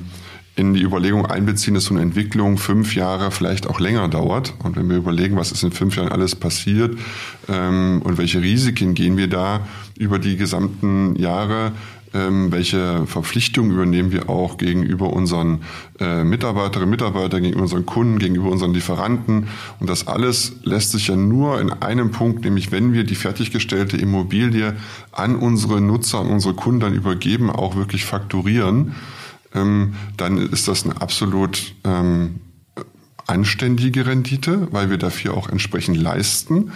in 0.56 0.74
die 0.74 0.84
Überlegung 0.84 1.26
einbeziehen, 1.26 1.74
dass 1.74 1.86
so 1.86 1.94
eine 1.94 2.02
Entwicklung 2.02 2.58
fünf 2.58 2.96
Jahre, 2.96 3.32
vielleicht 3.32 3.68
auch 3.68 3.80
länger 3.80 4.08
dauert. 4.08 4.54
Und 4.64 4.78
wenn 4.78 4.90
wir 4.90 4.98
überlegen, 4.98 5.36
was 5.36 5.52
ist 5.52 5.64
in 5.64 5.72
fünf 5.72 5.98
Jahren 5.98 6.10
alles 6.10 6.36
passiert 6.36 6.98
ähm, 7.50 8.02
und 8.04 8.18
welche 8.18 8.42
Risiken 8.42 8.94
gehen 8.94 9.18
wir 9.18 9.28
da 9.28 9.68
über 9.98 10.18
die 10.18 10.38
gesamten 10.38 11.16
Jahre, 11.18 11.74
ähm, 12.16 12.52
welche 12.52 13.06
Verpflichtungen 13.06 13.72
übernehmen 13.72 14.12
wir 14.12 14.30
auch 14.30 14.58
gegenüber 14.58 15.14
unseren 15.14 15.62
äh, 16.00 16.24
Mitarbeiterinnen 16.24 16.86
und 16.86 16.92
Mitarbeitern, 16.92 17.44
gegenüber 17.44 17.64
unseren 17.64 17.86
Kunden, 17.86 18.18
gegenüber 18.18 18.50
unseren 18.50 18.74
Lieferanten. 18.74 19.48
Und 19.80 19.90
das 19.90 20.08
alles 20.08 20.54
lässt 20.64 20.94
sich 20.94 21.08
ja 21.10 21.16
nur 21.16 21.62
in 21.62 21.72
einem 21.72 22.12
Punkt, 22.12 22.44
nämlich 22.44 22.72
wenn 22.72 22.94
wir 22.94 23.04
die 23.04 23.16
fertiggestellte 23.16 23.98
Immobilie 23.98 24.76
an 25.12 25.36
unsere 25.36 25.82
Nutzer, 25.82 26.22
an 26.22 26.28
unsere 26.28 26.56
Kunden 26.56 26.80
dann 26.80 26.94
übergeben, 26.94 27.52
auch 27.52 27.76
wirklich 27.76 28.06
fakturieren 28.06 28.96
ähm, 29.56 29.96
dann 30.18 30.38
ist 30.38 30.68
das 30.68 30.84
eine 30.84 31.02
absolut 31.02 31.74
ähm, 31.84 32.42
anständige 33.26 34.06
Rendite, 34.06 34.68
weil 34.72 34.90
wir 34.90 34.98
dafür 34.98 35.36
auch 35.36 35.50
entsprechend 35.50 35.98
leisten. 35.98 36.72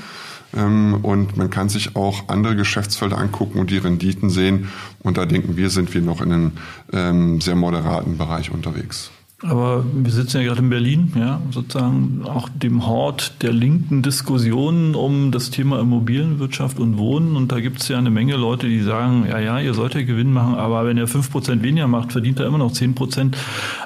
Ähm, 0.55 0.99
und 1.01 1.37
man 1.37 1.49
kann 1.49 1.69
sich 1.69 1.95
auch 1.95 2.29
andere 2.29 2.55
Geschäftsfelder 2.55 3.17
angucken 3.17 3.59
und 3.59 3.69
die 3.69 3.77
Renditen 3.77 4.29
sehen. 4.29 4.69
Und 4.99 5.17
da 5.17 5.25
denken 5.25 5.57
wir, 5.57 5.69
sind 5.69 5.93
wir 5.93 6.01
noch 6.01 6.21
in 6.21 6.31
einem 6.31 6.51
ähm, 6.91 7.41
sehr 7.41 7.55
moderaten 7.55 8.17
Bereich 8.17 8.51
unterwegs. 8.51 9.11
Aber 9.41 9.85
wir 9.93 10.11
sitzen 10.11 10.37
ja 10.37 10.43
gerade 10.43 10.59
in 10.59 10.69
Berlin, 10.69 11.13
ja, 11.15 11.41
sozusagen 11.51 12.23
auch 12.25 12.49
dem 12.49 12.85
Hort 12.85 13.41
der 13.41 13.53
linken 13.53 14.01
Diskussionen 14.01 14.95
um 14.95 15.31
das 15.31 15.49
Thema 15.49 15.79
Immobilienwirtschaft 15.79 16.77
und 16.77 16.97
Wohnen. 16.97 17.37
Und 17.37 17.49
da 17.51 17.61
gibt 17.61 17.79
es 17.81 17.87
ja 17.87 17.97
eine 17.97 18.09
Menge 18.09 18.35
Leute, 18.35 18.67
die 18.67 18.81
sagen, 18.81 19.25
ja, 19.29 19.39
ja, 19.39 19.59
ihr 19.59 19.73
sollt 19.73 19.93
ja 19.93 20.01
Gewinn 20.01 20.33
machen, 20.33 20.55
aber 20.55 20.85
wenn 20.85 20.97
ihr 20.97 21.07
fünf 21.07 21.31
Prozent 21.31 21.63
weniger 21.63 21.87
macht, 21.87 22.11
verdient 22.11 22.39
er 22.41 22.47
immer 22.47 22.57
noch 22.57 22.73
zehn 22.73 22.95
Prozent. 22.95 23.37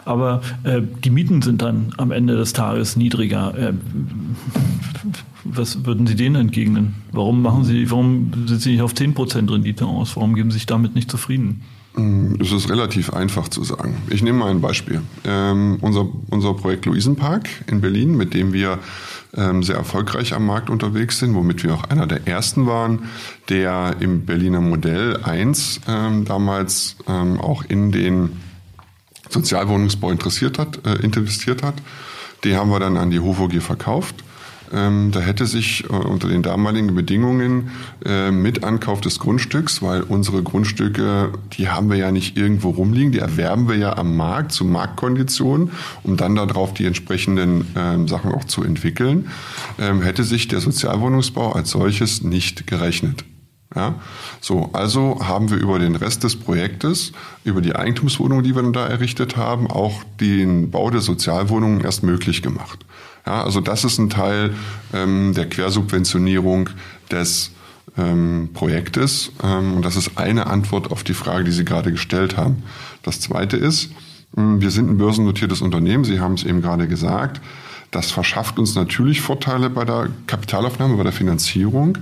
Aber 0.05 0.41
äh, 0.63 0.81
die 1.03 1.11
Mieten 1.11 1.43
sind 1.43 1.61
dann 1.61 1.93
am 1.97 2.11
Ende 2.11 2.35
des 2.35 2.53
Tages 2.53 2.95
niedriger. 2.95 3.55
Äh, 3.55 3.73
was 5.43 5.85
würden 5.85 6.07
Sie 6.07 6.15
denen 6.15 6.35
entgegnen? 6.35 6.95
Warum 7.11 7.43
machen 7.43 7.63
Sie, 7.63 7.91
warum 7.91 8.31
sind 8.47 8.59
Sie 8.59 8.71
nicht 8.71 8.81
auf 8.81 8.95
zehn 8.95 9.13
Prozent 9.13 9.51
Rendite 9.51 9.85
aus? 9.85 10.15
Warum 10.15 10.33
geben 10.33 10.49
Sie 10.49 10.57
sich 10.57 10.65
damit 10.65 10.95
nicht 10.95 11.11
zufrieden? 11.11 11.61
Mm, 11.95 12.41
es 12.41 12.51
ist 12.51 12.69
relativ 12.69 13.13
einfach 13.13 13.47
zu 13.49 13.63
sagen. 13.63 14.01
Ich 14.09 14.23
nehme 14.23 14.39
mal 14.39 14.51
ein 14.51 14.61
Beispiel. 14.61 15.01
Ähm, 15.25 15.77
unser, 15.81 16.07
unser 16.29 16.53
Projekt 16.53 16.85
Luisenpark 16.85 17.47
in 17.67 17.81
Berlin, 17.81 18.17
mit 18.17 18.33
dem 18.33 18.51
wir 18.53 18.79
ähm, 19.35 19.63
sehr 19.63 19.75
erfolgreich 19.75 20.33
am 20.33 20.45
Markt 20.45 20.69
unterwegs 20.69 21.19
sind, 21.19 21.35
womit 21.35 21.63
wir 21.63 21.73
auch 21.73 21.83
einer 21.85 22.07
der 22.07 22.27
ersten 22.27 22.65
waren, 22.65 23.09
der 23.49 23.95
im 23.99 24.25
Berliner 24.25 24.61
Modell 24.61 25.17
1 25.23 25.81
ähm, 25.87 26.25
damals 26.25 26.97
ähm, 27.07 27.39
auch 27.39 27.63
in 27.63 27.91
den 27.91 28.41
Sozialwohnungsbau 29.29 30.11
interessiert 30.11 30.59
hat, 30.59 30.85
äh, 30.85 30.95
investiert 30.95 31.63
hat. 31.63 31.75
Die 32.43 32.55
haben 32.55 32.69
wir 32.69 32.79
dann 32.79 32.97
an 32.97 33.09
die 33.09 33.19
HOVOG 33.19 33.61
verkauft 33.61 34.23
ähm, 34.73 35.11
da 35.11 35.19
hätte 35.19 35.45
sich 35.45 35.85
äh, 35.85 35.93
unter 35.93 36.27
den 36.27 36.41
damaligen 36.41 36.95
Bedingungen 36.95 37.71
äh, 38.05 38.31
mit 38.31 38.63
Ankauf 38.63 39.01
des 39.01 39.19
Grundstücks, 39.19 39.81
weil 39.81 40.01
unsere 40.01 40.41
Grundstücke, 40.41 41.31
die 41.53 41.69
haben 41.69 41.89
wir 41.89 41.97
ja 41.97 42.11
nicht 42.11 42.37
irgendwo 42.37 42.71
rumliegen, 42.71 43.11
die 43.11 43.19
erwerben 43.19 43.69
wir 43.69 43.75
ja 43.75 43.97
am 43.97 44.17
Markt 44.17 44.51
zu 44.51 44.65
Marktkonditionen, 44.65 45.71
um 46.03 46.17
dann 46.17 46.35
darauf 46.35 46.73
die 46.73 46.85
entsprechenden 46.85 47.67
ähm, 47.75 48.07
Sachen 48.07 48.31
auch 48.31 48.45
zu 48.45 48.63
entwickeln, 48.63 49.29
ähm, 49.79 50.01
hätte 50.01 50.23
sich 50.23 50.47
der 50.47 50.59
Sozialwohnungsbau 50.59 51.51
als 51.51 51.69
solches 51.69 52.23
nicht 52.23 52.65
gerechnet. 52.67 53.25
Ja, 53.75 53.95
so, 54.39 54.69
also 54.73 55.19
haben 55.23 55.49
wir 55.49 55.57
über 55.57 55.79
den 55.79 55.95
Rest 55.95 56.23
des 56.23 56.35
Projektes, 56.35 57.11
über 57.43 57.59
die 57.59 57.75
Eigentumswohnungen, 57.75 58.43
die 58.43 58.55
wir 58.55 58.61
da 58.71 58.87
errichtet 58.87 59.35
haben, 59.35 59.65
auch 59.69 60.03
den 60.19 60.69
Bau 60.69 60.91
der 60.91 61.01
Sozialwohnungen 61.01 61.81
erst 61.81 62.03
möglich 62.03 62.43
gemacht. 62.43 62.85
Ja, 63.25 63.43
also 63.43 63.61
das 63.61 63.83
ist 63.83 63.99
ein 63.99 64.09
Teil 64.09 64.53
ähm, 64.93 65.33
der 65.33 65.47
Quersubventionierung 65.47 66.69
des 67.09 67.51
ähm, 67.97 68.49
Projektes. 68.53 69.31
Ähm, 69.43 69.73
und 69.73 69.85
das 69.85 69.95
ist 69.95 70.17
eine 70.17 70.47
Antwort 70.47 70.91
auf 70.91 71.03
die 71.03 71.13
Frage, 71.13 71.43
die 71.45 71.51
Sie 71.51 71.65
gerade 71.65 71.91
gestellt 71.91 72.37
haben. 72.37 72.63
Das 73.03 73.19
zweite 73.19 73.57
ist, 73.57 73.91
ähm, 74.37 74.61
wir 74.61 74.71
sind 74.71 74.89
ein 74.89 74.97
börsennotiertes 74.97 75.61
Unternehmen. 75.61 76.03
Sie 76.03 76.19
haben 76.19 76.33
es 76.33 76.43
eben 76.43 76.61
gerade 76.61 76.87
gesagt. 76.87 77.41
Das 77.91 78.11
verschafft 78.11 78.57
uns 78.57 78.73
natürlich 78.73 79.21
Vorteile 79.21 79.69
bei 79.69 79.85
der 79.85 80.09
Kapitalaufnahme, 80.25 80.97
bei 80.97 81.03
der 81.03 81.11
Finanzierung. 81.11 81.99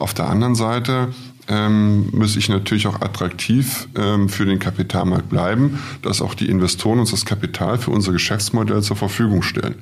Auf 0.00 0.12
der 0.12 0.28
anderen 0.28 0.56
Seite 0.56 1.08
ähm, 1.46 2.10
muss 2.10 2.36
ich 2.36 2.48
natürlich 2.48 2.88
auch 2.88 3.00
attraktiv 3.00 3.88
ähm, 3.96 4.28
für 4.28 4.44
den 4.44 4.58
Kapitalmarkt 4.58 5.28
bleiben, 5.28 5.78
dass 6.02 6.20
auch 6.20 6.34
die 6.34 6.48
Investoren 6.48 6.98
uns 6.98 7.12
das 7.12 7.24
Kapital 7.24 7.78
für 7.78 7.92
unser 7.92 8.12
Geschäftsmodell 8.12 8.82
zur 8.82 8.96
Verfügung 8.96 9.42
stellen. 9.42 9.76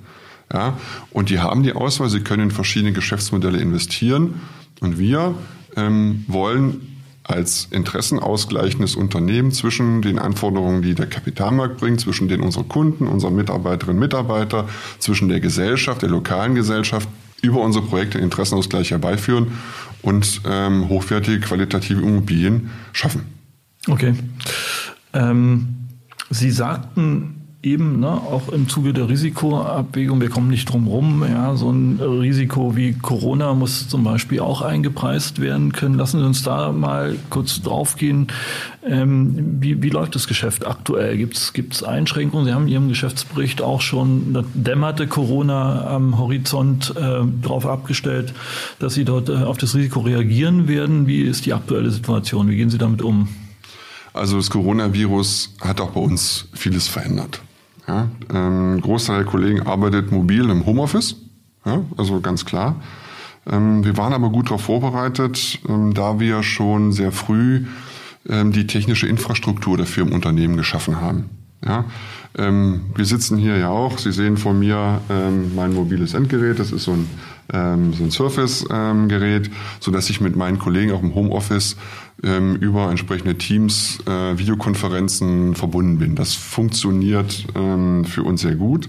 Ja? 0.52 0.78
Und 1.10 1.30
die 1.30 1.40
haben 1.40 1.62
die 1.62 1.72
Auswahl, 1.72 2.08
sie 2.08 2.20
können 2.20 2.44
in 2.44 2.50
verschiedene 2.50 2.92
Geschäftsmodelle 2.92 3.58
investieren. 3.58 4.40
Und 4.80 4.98
wir 4.98 5.34
ähm, 5.76 6.24
wollen 6.28 6.96
als 7.24 7.66
interessenausgleichendes 7.70 8.94
Unternehmen 8.94 9.50
zwischen 9.50 10.00
den 10.00 10.18
Anforderungen, 10.18 10.82
die 10.82 10.94
der 10.94 11.06
Kapitalmarkt 11.06 11.78
bringt, 11.78 12.00
zwischen 12.00 12.28
den 12.28 12.40
unserer 12.40 12.64
Kunden, 12.64 13.08
unseren 13.08 13.34
Mitarbeiterinnen 13.34 13.96
und 13.96 14.00
Mitarbeiter, 14.00 14.68
zwischen 14.98 15.28
der 15.28 15.40
Gesellschaft, 15.40 16.02
der 16.02 16.08
lokalen 16.08 16.54
Gesellschaft, 16.54 17.08
über 17.42 17.60
unsere 17.60 17.84
Projekte 17.84 18.18
Interessenausgleich 18.18 18.92
herbeiführen 18.92 19.48
und 20.02 20.40
ähm, 20.46 20.88
hochwertige, 20.88 21.40
qualitative 21.40 22.00
Immobilien 22.00 22.70
schaffen. 22.92 23.22
Okay. 23.88 24.14
Ähm, 25.12 25.74
Sie 26.30 26.50
sagten 26.50 27.35
eben, 27.66 27.98
ne, 27.98 28.12
auch 28.12 28.48
im 28.48 28.68
Zuge 28.68 28.92
der 28.92 29.08
Risikoabwägung, 29.08 30.20
wir 30.20 30.30
kommen 30.30 30.48
nicht 30.48 30.70
drum 30.72 30.86
rum, 30.86 31.24
ja, 31.28 31.56
so 31.56 31.70
ein 31.70 31.98
Risiko 32.00 32.76
wie 32.76 32.92
Corona 32.92 33.54
muss 33.54 33.88
zum 33.88 34.04
Beispiel 34.04 34.38
auch 34.38 34.62
eingepreist 34.62 35.40
werden 35.40 35.72
können. 35.72 35.96
Lassen 35.96 36.20
Sie 36.20 36.26
uns 36.26 36.44
da 36.44 36.70
mal 36.70 37.16
kurz 37.28 37.60
draufgehen. 37.60 38.28
Ähm, 38.84 39.56
wie, 39.60 39.82
wie 39.82 39.90
läuft 39.90 40.14
das 40.14 40.28
Geschäft 40.28 40.64
aktuell? 40.64 41.16
Gibt 41.16 41.74
es 41.74 41.82
Einschränkungen? 41.82 42.46
Sie 42.46 42.52
haben 42.52 42.68
in 42.68 42.72
Ihrem 42.72 42.88
Geschäftsbericht 42.88 43.60
auch 43.60 43.80
schon 43.80 44.44
dämmerte 44.54 45.08
Corona 45.08 45.88
am 45.88 46.18
Horizont 46.18 46.94
äh, 46.96 47.24
darauf 47.42 47.66
abgestellt, 47.66 48.32
dass 48.78 48.94
Sie 48.94 49.04
dort 49.04 49.28
äh, 49.28 49.32
auf 49.32 49.58
das 49.58 49.74
Risiko 49.74 50.00
reagieren 50.00 50.68
werden. 50.68 51.08
Wie 51.08 51.22
ist 51.22 51.46
die 51.46 51.52
aktuelle 51.52 51.90
Situation? 51.90 52.48
Wie 52.48 52.56
gehen 52.56 52.70
Sie 52.70 52.78
damit 52.78 53.02
um? 53.02 53.28
Also 54.12 54.36
das 54.36 54.50
Coronavirus 54.50 55.56
hat 55.60 55.80
auch 55.80 55.90
bei 55.90 56.00
uns 56.00 56.46
vieles 56.54 56.86
verändert. 56.86 57.40
Ja, 57.88 58.08
ähm, 58.32 58.80
Großteil 58.80 59.18
der 59.18 59.26
Kollegen 59.26 59.62
arbeitet 59.62 60.10
mobil 60.10 60.50
im 60.50 60.66
Homeoffice, 60.66 61.16
ja, 61.64 61.82
also 61.96 62.20
ganz 62.20 62.44
klar. 62.44 62.76
Ähm, 63.48 63.84
wir 63.84 63.96
waren 63.96 64.12
aber 64.12 64.30
gut 64.30 64.46
darauf 64.46 64.62
vorbereitet, 64.62 65.60
ähm, 65.68 65.94
da 65.94 66.18
wir 66.18 66.42
schon 66.42 66.92
sehr 66.92 67.12
früh 67.12 67.66
ähm, 68.28 68.52
die 68.52 68.66
technische 68.66 69.06
Infrastruktur 69.06 69.78
dafür 69.78 70.06
im 70.06 70.12
Unternehmen 70.12 70.56
geschaffen 70.56 71.00
haben. 71.00 71.30
Ja, 71.64 71.84
wir 72.38 73.04
sitzen 73.06 73.38
hier 73.38 73.56
ja 73.56 73.70
auch. 73.70 73.98
Sie 73.98 74.12
sehen 74.12 74.36
vor 74.36 74.52
mir 74.52 75.00
mein 75.08 75.72
mobiles 75.72 76.12
Endgerät. 76.12 76.58
Das 76.58 76.70
ist 76.70 76.84
so 76.84 76.92
ein, 76.92 77.08
ähm, 77.52 77.92
so 77.92 78.04
ein 78.04 78.10
Surface-Gerät, 78.10 79.50
so 79.80 79.90
dass 79.90 80.10
ich 80.10 80.20
mit 80.20 80.36
meinen 80.36 80.58
Kollegen 80.58 80.92
auch 80.92 81.02
im 81.02 81.14
Homeoffice 81.14 81.76
ähm, 82.22 82.56
über 82.56 82.90
entsprechende 82.90 83.36
Teams, 83.36 83.98
äh, 84.06 84.38
Videokonferenzen 84.38 85.54
verbunden 85.54 85.98
bin. 85.98 86.14
Das 86.14 86.34
funktioniert 86.34 87.46
ähm, 87.54 88.04
für 88.04 88.22
uns 88.22 88.40
sehr 88.40 88.54
gut. 88.54 88.88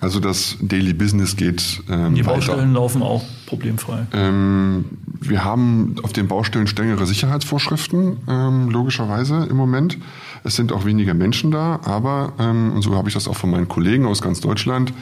Also 0.00 0.20
das 0.20 0.56
Daily 0.60 0.94
Business 0.94 1.36
geht 1.36 1.82
ähm, 1.90 2.14
Die 2.14 2.22
Baustellen 2.22 2.58
weiter. 2.58 2.72
laufen 2.72 3.02
auch 3.02 3.22
problemfrei. 3.46 4.06
Ähm, 4.12 4.84
wir 5.20 5.44
haben 5.44 5.96
auf 6.02 6.12
den 6.12 6.28
Baustellen 6.28 6.66
strengere 6.66 7.04
Sicherheitsvorschriften, 7.06 8.18
ähm, 8.28 8.70
logischerweise 8.70 9.46
im 9.50 9.56
Moment. 9.56 9.98
Es 10.44 10.56
sind 10.56 10.72
auch 10.72 10.86
weniger 10.86 11.12
Menschen 11.12 11.50
da, 11.50 11.80
aber, 11.84 12.32
ähm, 12.38 12.72
und 12.72 12.82
so 12.82 12.96
habe 12.96 13.08
ich 13.08 13.14
das 13.14 13.28
auch 13.28 13.36
von 13.36 13.50
meinen 13.50 13.68
Kollegen 13.68 14.06
aus 14.06 14.22
ganz 14.22 14.40
Deutschland, 14.40 14.90
ähm, 14.90 14.96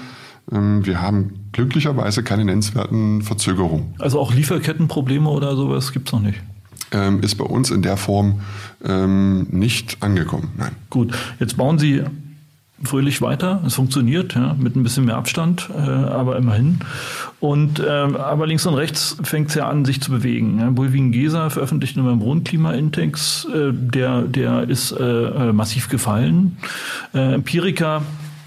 wir 0.51 1.03
haben 1.03 1.51
glücklicherweise 1.53 2.23
keine 2.23 2.45
nennenswerten 2.45 3.23
Verzögerungen. 3.23 3.95
Also 3.99 4.19
auch 4.19 4.33
Lieferkettenprobleme 4.33 5.29
oder 5.29 5.57
sowas 5.57 5.93
gibt 5.93 6.09
es 6.09 6.13
noch 6.13 6.23
nicht? 6.23 6.41
Ähm, 6.91 7.23
ist 7.23 7.35
bei 7.35 7.45
uns 7.45 7.71
in 7.71 7.83
der 7.83 7.99
Form 7.99 8.41
ähm, 8.85 9.47
nicht 9.51 10.03
angekommen. 10.03 10.53
Nein. 10.57 10.75
Gut, 10.89 11.15
jetzt 11.39 11.57
bauen 11.59 11.79
Sie 11.79 12.03
fröhlich 12.83 13.21
weiter. 13.21 13.63
Es 13.67 13.75
funktioniert, 13.75 14.35
ja, 14.35 14.55
mit 14.59 14.77
ein 14.77 14.83
bisschen 14.83 15.05
mehr 15.05 15.17
Abstand, 15.17 15.69
äh, 15.75 15.81
aber 15.81 16.37
immerhin. 16.37 16.79
Und 17.41 17.81
äh, 17.81 17.89
aber 17.89 18.47
links 18.47 18.67
und 18.67 18.75
rechts 18.75 19.17
fängt 19.23 19.49
es 19.49 19.55
ja 19.55 19.69
an, 19.69 19.85
sich 19.85 20.01
zu 20.01 20.13
bewegen. 20.13 20.61
Ja. 20.61 20.71
Bulwin 20.71 21.13
Gesa 21.13 21.51
veröffentlicht 21.51 21.99
einen 21.99 22.21
Wohnklimaindex, 22.21 23.47
äh, 23.53 23.73
der 23.73 24.23
der 24.23 24.69
ist 24.69 24.93
äh, 24.93 25.05
äh, 25.05 25.53
massiv 25.53 25.89
gefallen. 25.89 26.57
Äh, 27.13 27.35
Empirica 27.35 28.03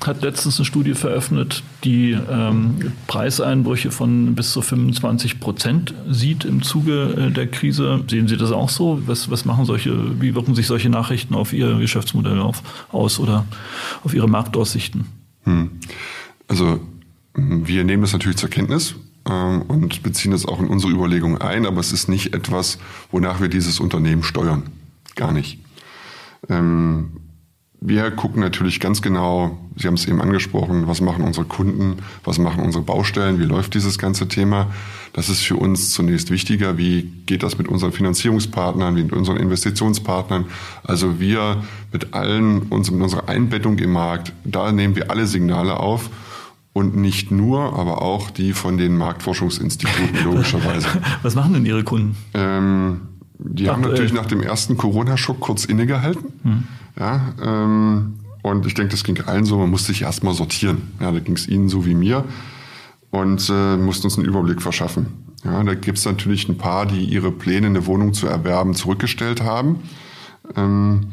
hat 0.08 0.22
letztens 0.22 0.58
eine 0.58 0.66
Studie 0.66 0.94
veröffentlicht, 0.94 1.64
die 1.84 2.12
ähm, 2.12 2.94
Preiseinbrüche 3.08 3.92
von 3.92 4.36
bis 4.36 4.52
zu 4.52 4.62
25 4.62 5.40
Prozent 5.40 5.94
sieht 6.10 6.46
im 6.46 6.62
Zuge 6.62 7.30
äh, 7.30 7.32
der 7.32 7.48
Krise. 7.48 8.04
Sehen 8.08 8.28
Sie 8.28 8.38
das 8.38 8.52
auch 8.52 8.70
so? 8.70 9.02
Was, 9.06 9.30
was 9.30 9.46
machen 9.46 9.66
solche, 9.66 10.20
wie 10.22 10.36
wirken 10.36 10.56
sich 10.56 10.68
solche 10.68 10.90
Nachrichten 10.90 11.36
auf 11.36 11.54
Ihr 11.54 11.78
Geschäftsmodell 11.78 12.40
auf, 12.40 12.64
aus 12.92 13.20
oder 13.20 13.46
auf 14.04 14.14
Ihre 14.14 14.28
Marktaussichten? 14.28 15.06
Hm. 15.44 15.72
Also 16.48 16.80
wir 17.34 17.84
nehmen 17.84 18.02
das 18.02 18.14
natürlich 18.14 18.38
zur 18.38 18.50
Kenntnis 18.50 18.96
ähm, 19.30 19.64
und 19.64 20.04
beziehen 20.04 20.34
es 20.34 20.46
auch 20.46 20.60
in 20.60 20.68
unsere 20.68 20.92
Überlegungen 20.92 21.40
ein, 21.40 21.66
aber 21.66 21.80
es 21.80 21.92
ist 21.92 22.10
nicht 22.10 22.34
etwas, 22.34 22.78
wonach 23.12 23.40
wir 23.40 23.48
dieses 23.48 23.80
Unternehmen 23.80 24.24
steuern. 24.24 24.64
Gar 25.16 25.32
nicht. 25.32 25.60
Ähm, 26.50 27.21
wir 27.84 28.12
gucken 28.12 28.42
natürlich 28.42 28.80
ganz 28.80 29.02
genau, 29.02 29.58
Sie 29.76 29.88
haben 29.88 29.96
es 29.96 30.06
eben 30.06 30.22
angesprochen, 30.22 30.88
was 30.88 31.02
machen 31.02 31.24
unsere 31.24 31.48
Kunden, 31.48 31.98
was 32.24 32.38
machen 32.38 32.64
unsere 32.64 32.84
Baustellen, 32.84 33.40
wie 33.40 33.46
läuft 33.46 33.74
dieses 33.74 33.98
ganze 33.98 34.28
Thema. 34.28 34.68
Das 35.14 35.30
ist 35.30 35.42
für 35.42 35.56
uns 35.56 35.90
zunächst 35.90 36.30
wichtiger, 36.30 36.78
wie 36.78 37.12
geht 37.26 37.42
das 37.42 37.58
mit 37.58 37.68
unseren 37.68 37.92
Finanzierungspartnern, 37.92 38.94
mit 38.94 39.12
unseren 39.12 39.38
Investitionspartnern. 39.38 40.46
Also 40.84 41.20
wir 41.20 41.64
mit 41.92 42.14
allen, 42.14 42.64
uns, 42.64 42.92
mit 42.92 43.02
unserer 43.02 43.28
Einbettung 43.28 43.80
im 43.80 43.94
Markt, 43.94 44.32
da 44.44 44.72
nehmen 44.72 44.96
wir 44.96 45.10
alle 45.10 45.26
Signale 45.26 45.78
auf 45.78 46.12
und 46.74 46.96
nicht 46.96 47.32
nur, 47.32 47.74
aber 47.74 48.04
auch 48.04 48.30
die 48.30 48.54
von 48.54 48.78
den 48.78 48.96
Marktforschungsinstituten 48.96 50.24
logischerweise. 50.24 50.88
Was 51.24 51.34
machen 51.34 51.54
denn 51.54 51.66
Ihre 51.66 51.84
Kunden? 51.84 52.16
Ähm, 52.36 53.02
die 53.40 53.68
Ach, 53.68 53.74
haben 53.74 53.82
natürlich 53.82 54.12
äh, 54.12 54.16
nach 54.16 54.28
dem 54.28 54.44
ersten 54.44 54.78
Corona-Schock 54.78 55.40
kurz 55.40 55.66
innegehalten. 55.66 56.32
Hm. 56.44 56.64
Ja, 57.00 57.34
ähm, 57.44 58.20
und 58.42 58.66
ich 58.66 58.74
denke, 58.74 58.92
das 58.92 59.04
ging 59.04 59.20
allen 59.22 59.46
so. 59.46 59.58
Man 59.58 59.70
musste 59.70 59.92
sich 59.92 60.02
erstmal 60.02 60.34
sortieren. 60.34 60.92
Ja, 61.00 61.12
da 61.12 61.20
ging 61.20 61.36
es 61.36 61.48
ihnen 61.48 61.70
so 61.70 61.86
wie 61.86 61.94
mir 61.94 62.24
und 63.12 63.50
äh, 63.50 63.78
mussten 63.78 64.08
uns 64.08 64.18
einen 64.18 64.28
Überblick 64.28 64.62
verschaffen. 64.62 65.08
Ja, 65.44 65.64
da 65.64 65.74
gibt 65.74 65.98
es 65.98 66.06
natürlich 66.06 66.48
ein 66.50 66.58
paar, 66.58 66.86
die 66.86 67.04
ihre 67.04 67.32
Pläne, 67.32 67.68
eine 67.68 67.86
Wohnung 67.86 68.14
zu 68.14 68.28
erwerben, 68.28 68.74
zurückgestellt 68.74 69.42
haben. 69.42 69.80
Ähm, 70.56 71.12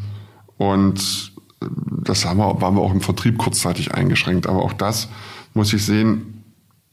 und 0.56 1.32
das 1.60 2.24
haben 2.24 2.38
wir, 2.38 2.60
waren 2.60 2.76
wir 2.76 2.82
auch 2.82 2.92
im 2.92 3.00
Vertrieb 3.00 3.38
kurzzeitig 3.38 3.94
eingeschränkt. 3.94 4.46
Aber 4.46 4.62
auch 4.62 4.72
das 4.72 5.08
muss 5.54 5.72
ich 5.72 5.84
sehen 5.84 6.44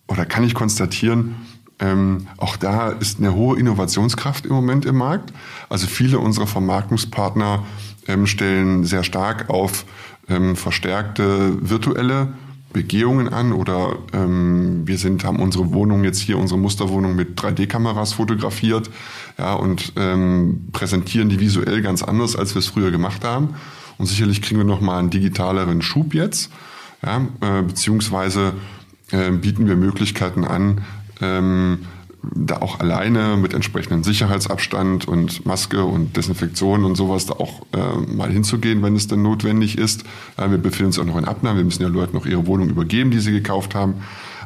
oder 0.07 0.25
kann 0.25 0.43
ich 0.43 0.53
konstatieren, 0.53 1.35
ähm, 1.79 2.27
auch 2.37 2.55
da 2.55 2.89
ist 2.89 3.19
eine 3.19 3.33
hohe 3.33 3.59
Innovationskraft 3.59 4.45
im 4.45 4.53
Moment 4.53 4.85
im 4.85 4.95
Markt. 4.95 5.33
Also 5.69 5.87
viele 5.87 6.19
unserer 6.19 6.47
Vermarktungspartner 6.47 7.65
ähm, 8.07 8.27
stellen 8.27 8.83
sehr 8.83 9.03
stark 9.03 9.49
auf 9.49 9.85
ähm, 10.29 10.55
verstärkte 10.55 11.57
virtuelle 11.61 12.33
Begehungen 12.75 13.29
an 13.29 13.53
oder 13.53 13.99
ähm, 14.11 14.85
wir 14.85 14.97
sind, 14.97 15.23
haben 15.23 15.39
unsere 15.39 15.73
Wohnung 15.73 16.03
jetzt 16.03 16.19
hier, 16.19 16.37
unsere 16.37 16.59
Musterwohnung 16.59 17.15
mit 17.15 17.39
3D-Kameras 17.39 18.13
fotografiert 18.13 18.89
ja, 19.37 19.53
und 19.53 19.93
ähm, 19.95 20.67
präsentieren 20.73 21.29
die 21.29 21.39
visuell 21.39 21.81
ganz 21.81 22.03
anders, 22.03 22.35
als 22.35 22.53
wir 22.53 22.59
es 22.59 22.67
früher 22.67 22.91
gemacht 22.91 23.23
haben. 23.23 23.55
Und 23.97 24.07
sicherlich 24.07 24.41
kriegen 24.41 24.59
wir 24.59 24.65
nochmal 24.65 24.99
einen 24.99 25.09
digitaleren 25.09 25.81
Schub 25.81 26.13
jetzt, 26.13 26.51
ja, 27.01 27.25
äh, 27.39 27.61
beziehungsweise 27.61 28.51
äh, 29.11 29.31
bieten 29.31 29.67
wir 29.67 29.77
Möglichkeiten 29.77 30.43
an, 30.43 30.81
ähm, 31.21 31.79
da 32.33 32.57
auch 32.57 32.79
alleine 32.79 33.37
mit 33.37 33.53
entsprechendem 33.53 34.03
Sicherheitsabstand 34.03 35.07
und 35.07 35.45
Maske 35.45 35.83
und 35.83 36.15
Desinfektion 36.15 36.83
und 36.83 36.95
sowas 36.95 37.25
da 37.25 37.35
auch 37.35 37.61
äh, 37.73 38.13
mal 38.13 38.31
hinzugehen, 38.31 38.81
wenn 38.83 38.95
es 38.95 39.07
denn 39.07 39.21
notwendig 39.21 39.77
ist. 39.77 40.03
Äh, 40.37 40.49
wir 40.49 40.57
befinden 40.57 40.87
uns 40.87 40.99
auch 40.99 41.05
noch 41.05 41.17
in 41.17 41.25
Abnahme. 41.25 41.57
Wir 41.57 41.65
müssen 41.65 41.83
ja 41.83 41.89
Leuten 41.89 42.15
noch 42.15 42.25
ihre 42.25 42.47
Wohnung 42.47 42.69
übergeben, 42.69 43.11
die 43.11 43.19
sie 43.19 43.31
gekauft 43.31 43.75
haben. 43.75 43.95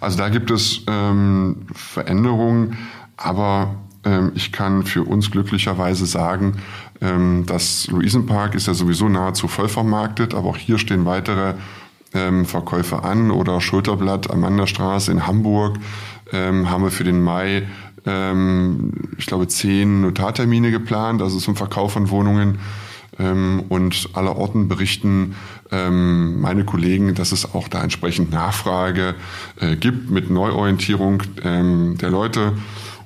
Also 0.02 0.18
da 0.18 0.30
gibt 0.30 0.52
es 0.52 0.84
ähm, 0.88 1.68
Veränderungen, 1.74 2.78
aber 3.18 3.76
ähm, 4.06 4.32
ich 4.36 4.52
kann 4.52 4.84
für 4.84 5.04
uns 5.04 5.32
glücklicherweise 5.32 6.06
sagen, 6.06 6.58
ähm, 7.02 7.44
das 7.46 7.88
Luisenpark 7.88 8.56
ist 8.56 8.68
ja 8.68 8.74
sowieso 8.74 9.10
nahezu 9.10 9.48
voll 9.48 9.70
vermarktet, 9.70 10.34
aber 10.34 10.50
auch 10.50 10.58
hier 10.58 10.78
stehen 10.78 11.06
weitere 11.06 11.56
ähm, 12.14 12.46
Verkäufe 12.46 13.04
an 13.04 13.32
oder 13.32 13.62
Schulterblatt 13.62 14.32
Amandastraße 14.32 15.12
in 15.12 15.28
Hamburg 15.28 15.78
ähm, 16.32 16.70
haben 16.70 16.84
wir 16.84 16.92
für 16.92 17.04
den 17.04 17.22
Mai, 17.22 17.68
ähm, 18.06 18.92
ich 19.18 19.26
glaube, 19.26 19.48
zehn 19.48 20.02
Notartermine 20.02 20.72
geplant, 20.72 21.22
also 21.22 21.40
zum 21.40 21.56
Verkauf 21.56 21.94
von 21.94 22.10
Wohnungen. 22.10 22.60
Ähm, 23.20 23.64
und 23.70 24.10
aller 24.14 24.38
Orten 24.38 24.68
berichten 24.68 25.36
ähm, 25.72 26.40
meine 26.40 26.64
Kollegen, 26.64 27.16
dass 27.16 27.32
es 27.32 27.54
auch 27.54 27.68
da 27.68 27.84
entsprechend 27.84 28.32
Nachfrage 28.32 29.16
äh, 29.60 29.76
gibt 29.76 30.10
mit 30.10 30.30
Neuorientierung 30.30 31.24
ähm, 31.44 31.98
der 31.98 32.10
Leute. 32.10 32.54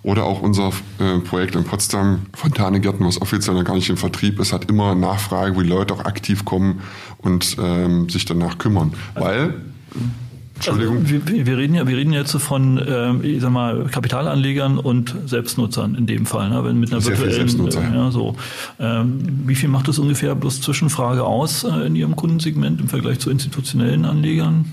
Oder 0.04 0.26
auch 0.26 0.42
unser 0.42 0.72
äh, 1.00 1.20
Projekt 1.20 1.56
in 1.56 1.64
Potsdam, 1.64 2.26
Fontanegärten, 2.34 3.06
was 3.06 3.22
offiziell 3.22 3.56
noch 3.56 3.64
gar 3.64 3.76
nicht 3.76 3.90
im 3.90 3.96
Vertrieb 3.96 4.38
ist, 4.40 4.52
hat 4.52 4.70
immer 4.70 4.96
Nachfrage, 4.96 5.56
wo 5.56 5.62
die 5.62 5.70
Leute 5.70 5.94
auch 5.94 6.04
aktiv 6.04 6.44
kommen 6.44 6.82
und 7.20 7.56
ähm, 7.58 8.10
sich 8.10 8.26
danach 8.26 8.58
kümmern. 8.58 8.94
Weil 9.16 9.62
Entschuldigung. 10.56 10.98
Also, 10.98 11.28
wir, 11.28 11.46
wir, 11.46 11.58
reden 11.58 11.76
ja, 11.76 11.88
wir 11.88 11.98
reden 11.98 12.14
jetzt 12.14 12.32
von, 12.38 12.78
äh, 12.78 13.16
ich 13.26 13.42
sag 13.42 13.52
mal, 13.52 13.86
Kapitalanlegern 13.92 14.78
und 14.78 15.16
Selbstnutzern 15.26 15.96
in 15.96 16.06
dem 16.06 16.26
Fall. 16.26 16.50
Ne? 16.50 16.64
Wenn 16.64 16.80
mit 16.80 16.92
einer 16.92 17.02
Sehr 17.02 17.18
virtuellen, 17.18 17.68
äh, 17.68 17.96
ja, 17.96 18.12
so. 18.12 18.36
Ähm, 18.80 19.20
wie 19.46 19.56
viel 19.56 19.70
macht 19.70 19.88
das 19.88 20.00
ungefähr 20.00 20.36
bloß 20.36 20.62
Zwischenfrage 20.62 21.24
aus 21.24 21.64
äh, 21.64 21.88
in 21.88 21.96
Ihrem 21.96 22.16
Kundensegment 22.16 22.80
im 22.80 22.88
Vergleich 22.88 23.20
zu 23.20 23.30
institutionellen 23.30 24.06
Anlegern? 24.06 24.66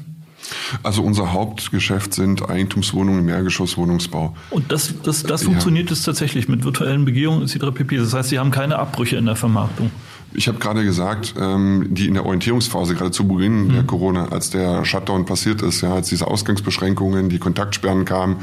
Also 0.82 1.02
unser 1.02 1.32
Hauptgeschäft 1.32 2.14
sind 2.14 2.48
Eigentumswohnungen, 2.48 3.24
Mehrgeschosswohnungsbau. 3.24 4.34
Und 4.50 4.72
das, 4.72 4.94
das, 5.02 5.22
das 5.22 5.44
funktioniert 5.44 5.90
ja. 5.90 5.92
es 5.92 6.02
tatsächlich 6.02 6.48
mit 6.48 6.64
virtuellen 6.64 7.04
Begehungen 7.04 7.42
etc. 7.42 7.66
pp. 7.74 7.96
Das 7.96 8.14
heißt, 8.14 8.30
Sie 8.30 8.38
haben 8.38 8.50
keine 8.50 8.78
Abbrüche 8.78 9.16
in 9.16 9.26
der 9.26 9.36
Vermarktung. 9.36 9.90
Ich 10.32 10.46
habe 10.46 10.58
gerade 10.58 10.84
gesagt, 10.84 11.34
ähm, 11.40 11.88
die 11.90 12.06
in 12.06 12.14
der 12.14 12.24
Orientierungsphase, 12.24 12.94
gerade 12.94 13.10
zu 13.10 13.26
Beginn 13.26 13.64
mhm. 13.64 13.72
der 13.72 13.82
Corona, 13.82 14.28
als 14.28 14.50
der 14.50 14.84
Shutdown 14.84 15.24
passiert 15.26 15.60
ist, 15.62 15.80
ja, 15.80 15.94
als 15.94 16.08
diese 16.08 16.26
Ausgangsbeschränkungen, 16.26 17.28
die 17.28 17.38
Kontaktsperren 17.38 18.04
kamen, 18.04 18.36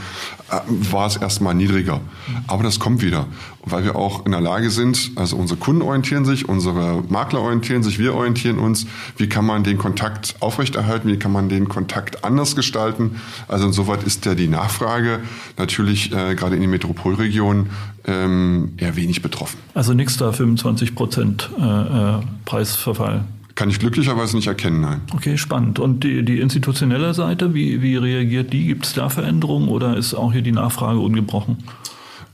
äh, 0.51 0.59
war 0.67 1.07
es 1.07 1.15
erstmal 1.15 1.55
niedriger. 1.55 1.97
Mhm. 1.97 2.37
Aber 2.47 2.63
das 2.63 2.79
kommt 2.79 3.01
wieder, 3.01 3.27
weil 3.71 3.83
wir 3.83 3.95
auch 3.95 4.25
in 4.25 4.31
der 4.31 4.41
Lage 4.41 4.69
sind, 4.69 5.11
also 5.15 5.35
unsere 5.37 5.59
Kunden 5.59 5.81
orientieren 5.81 6.25
sich, 6.25 6.47
unsere 6.47 7.03
Makler 7.09 7.41
orientieren 7.41 7.83
sich, 7.83 7.99
wir 7.99 8.13
orientieren 8.13 8.59
uns, 8.59 8.87
wie 9.17 9.27
kann 9.27 9.45
man 9.45 9.63
den 9.63 9.77
Kontakt 9.77 10.35
aufrechterhalten, 10.39 11.09
wie 11.09 11.17
kann 11.17 11.31
man 11.31 11.49
den 11.49 11.67
Kontakt 11.67 12.23
anders 12.23 12.55
gestalten. 12.55 13.21
Also 13.47 13.67
insoweit 13.67 14.03
ist 14.03 14.25
ja 14.25 14.35
die 14.35 14.47
Nachfrage 14.47 15.19
natürlich 15.57 16.11
äh, 16.11 16.35
gerade 16.35 16.55
in 16.55 16.61
den 16.61 16.69
Metropolregionen 16.69 17.69
ähm, 18.05 18.73
eher 18.77 18.95
wenig 18.95 19.21
betroffen. 19.21 19.59
Also 19.73 19.93
nichts 19.93 20.17
da 20.17 20.31
25 20.31 20.95
Prozent 20.95 21.49
äh, 21.59 21.63
äh, 21.63 22.19
Preisverfall. 22.45 23.25
Kann 23.57 23.71
ich 23.71 23.79
glücklicherweise 23.79 24.35
nicht 24.35 24.45
erkennen, 24.45 24.81
nein. 24.81 25.01
Okay, 25.15 25.35
spannend. 25.35 25.79
Und 25.79 26.03
die, 26.03 26.23
die 26.23 26.39
institutionelle 26.39 27.15
Seite, 27.15 27.55
wie, 27.55 27.81
wie 27.81 27.95
reagiert 27.95 28.53
die? 28.53 28.67
Gibt 28.67 28.85
es 28.85 28.93
da 28.93 29.09
Veränderungen 29.09 29.67
oder 29.69 29.97
ist 29.97 30.13
auch 30.13 30.31
hier 30.31 30.43
die 30.43 30.51
Nachfrage 30.51 30.99
ungebrochen? 30.99 31.57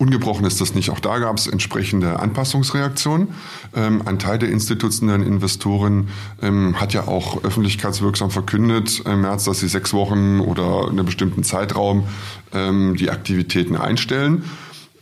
Ungebrochen 0.04 0.46
ist 0.46 0.60
das 0.60 0.76
nicht. 0.76 0.90
Auch 0.90 1.00
da 1.00 1.18
gab 1.20 1.38
es 1.38 1.48
entsprechende 1.48 2.20
Anpassungsreaktionen. 2.20 3.30
Ähm, 3.74 4.02
ein 4.06 4.20
Teil 4.20 4.38
der 4.38 4.50
institutionellen 4.50 5.24
Investoren 5.24 6.10
ähm, 6.42 6.78
hat 6.78 6.92
ja 6.94 7.08
auch 7.08 7.42
öffentlichkeitswirksam 7.46 8.30
verkündet 8.30 9.02
im 9.06 9.22
März, 9.22 9.46
dass 9.46 9.62
sie 9.62 9.70
sechs 9.70 9.94
Wochen 9.94 10.42
oder 10.42 10.88
in 10.90 11.00
einem 11.00 11.06
bestimmten 11.06 11.44
Zeitraum 11.44 12.04
ähm, 12.52 12.98
die 12.98 13.12
Aktivitäten 13.12 13.78
einstellen. 13.78 14.44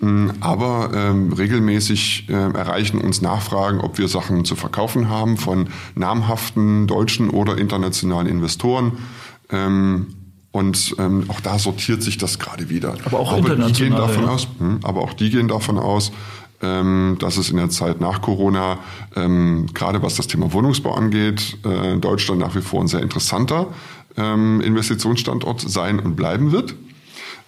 Mm, 0.02 0.30
aber 0.40 0.92
ähm, 0.94 1.34
regelmäßig 1.34 2.30
äh, 2.30 2.34
erreichen 2.34 3.02
uns 3.02 3.24
Nachfragen, 3.24 3.82
ob 3.82 3.98
wir 3.98 4.08
Sachen 4.08 4.46
zu 4.46 4.56
verkaufen 4.56 5.10
haben 5.10 5.38
von 5.38 5.70
namhaften 5.96 6.86
deutschen 6.86 7.32
oder 7.32 7.58
internationalen 7.58 8.28
Investoren. 8.28 9.00
Ähm, 9.50 10.21
und 10.52 10.96
ähm, 11.00 11.26
auch 11.30 11.40
da 11.40 11.58
sortiert 11.58 12.04
sich 12.04 12.18
das 12.18 12.40
gerade 12.40 12.70
wieder. 12.70 12.96
Aber 13.06 13.20
auch 13.20 13.32
aber 13.32 13.40
international. 13.40 13.72
Die 13.72 13.84
gehen 13.84 13.96
davon 13.96 14.24
ja. 14.24 14.30
aus, 14.30 14.48
hm, 14.60 14.80
aber 14.84 15.02
auch 15.02 15.14
die 15.14 15.30
gehen 15.30 15.48
davon 15.48 15.78
aus, 15.78 16.12
ähm, 16.62 17.18
dass 17.20 17.38
es 17.38 17.50
in 17.50 17.58
der 17.58 17.70
Zeit 17.70 18.02
nach 18.02 18.22
Corona, 18.22 18.80
ähm, 19.16 19.68
gerade 19.74 20.02
was 20.04 20.16
das 20.16 20.28
Thema 20.28 20.52
Wohnungsbau 20.54 20.94
angeht, 20.94 21.58
äh, 21.64 21.98
Deutschland 21.98 22.42
nach 22.42 22.56
wie 22.56 22.62
vor 22.62 22.82
ein 22.82 22.88
sehr 22.88 23.02
interessanter 23.02 23.68
ähm, 24.18 24.62
Investitionsstandort 24.62 25.62
sein 25.62 26.00
und 26.00 26.16
bleiben 26.16 26.52
wird 26.52 26.76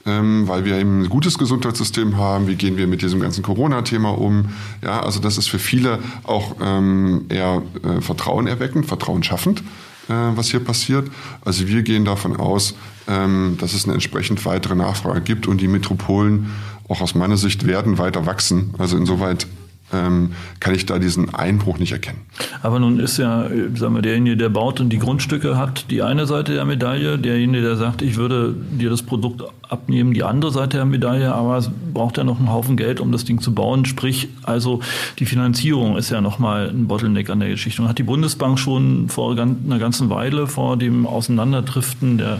ähm, 0.05 0.47
weil 0.47 0.65
wir 0.65 0.77
eben 0.77 1.03
ein 1.03 1.09
gutes 1.09 1.37
Gesundheitssystem 1.37 2.17
haben. 2.17 2.47
Wie 2.47 2.55
gehen 2.55 2.77
wir 2.77 2.87
mit 2.87 3.01
diesem 3.01 3.19
ganzen 3.19 3.43
Corona-Thema 3.43 4.09
um? 4.17 4.49
Ja, 4.81 5.01
also 5.01 5.19
das 5.19 5.37
ist 5.37 5.49
für 5.49 5.59
viele 5.59 5.99
auch 6.23 6.55
ähm, 6.61 7.25
eher 7.29 7.61
äh, 7.83 8.01
Vertrauen 8.01 8.47
erweckend, 8.47 8.85
Vertrauen 8.85 9.23
schaffend, 9.23 9.63
was 10.07 10.49
hier 10.49 10.59
passiert. 10.59 11.09
Also 11.45 11.67
wir 11.67 11.81
gehen 11.81 12.05
davon 12.05 12.35
aus, 12.35 12.75
ähm, 13.07 13.57
dass 13.59 13.73
es 13.73 13.85
eine 13.85 13.93
entsprechend 13.93 14.45
weitere 14.45 14.75
Nachfrage 14.75 15.21
gibt 15.21 15.47
und 15.47 15.61
die 15.61 15.67
Metropolen 15.67 16.47
auch 16.89 17.01
aus 17.01 17.15
meiner 17.15 17.37
Sicht 17.37 17.65
werden 17.65 17.97
weiter 17.97 18.25
wachsen. 18.25 18.73
Also 18.77 18.97
insoweit 18.97 19.47
ähm, 19.93 20.31
kann 20.59 20.75
ich 20.75 20.85
da 20.85 20.99
diesen 20.99 21.33
Einbruch 21.33 21.77
nicht 21.77 21.91
erkennen. 21.91 22.21
Aber 22.61 22.79
nun 22.79 22.99
ist 22.99 23.17
ja, 23.17 23.47
sagen 23.75 23.95
wir, 23.95 24.01
derjenige, 24.01 24.37
der 24.37 24.49
baut 24.49 24.79
und 24.79 24.89
die 24.89 24.99
Grundstücke 24.99 25.57
hat, 25.57 25.89
die 25.91 26.01
eine 26.01 26.25
Seite 26.25 26.53
der 26.53 26.65
Medaille, 26.65 27.17
derjenige, 27.17 27.63
der 27.63 27.75
sagt, 27.77 28.01
ich 28.01 28.15
würde 28.17 28.55
dir 28.71 28.89
das 28.89 29.03
Produkt 29.03 29.43
abnehmen, 29.73 30.13
die 30.13 30.23
andere 30.23 30.51
Seite 30.51 30.77
der 30.77 30.85
Medaille, 30.85 31.33
aber 31.33 31.57
es 31.57 31.69
braucht 31.93 32.17
ja 32.17 32.23
noch 32.23 32.39
einen 32.39 32.51
Haufen 32.51 32.77
Geld, 32.77 32.99
um 32.99 33.11
das 33.11 33.25
Ding 33.25 33.41
zu 33.41 33.53
bauen. 33.53 33.85
Sprich, 33.85 34.29
also 34.43 34.79
die 35.19 35.25
Finanzierung 35.25 35.97
ist 35.97 36.11
ja 36.11 36.21
nochmal 36.21 36.69
ein 36.69 36.87
Bottleneck 36.87 37.29
an 37.29 37.39
der 37.39 37.49
Geschichte. 37.49 37.81
Und 37.81 37.89
hat 37.89 37.97
die 37.97 38.03
Bundesbank 38.03 38.59
schon 38.59 39.09
vor 39.09 39.37
einer 39.37 39.79
ganzen 39.79 40.09
Weile 40.09 40.47
vor 40.47 40.77
dem 40.77 41.05
Auseinanderdriften 41.05 42.19
der 42.19 42.39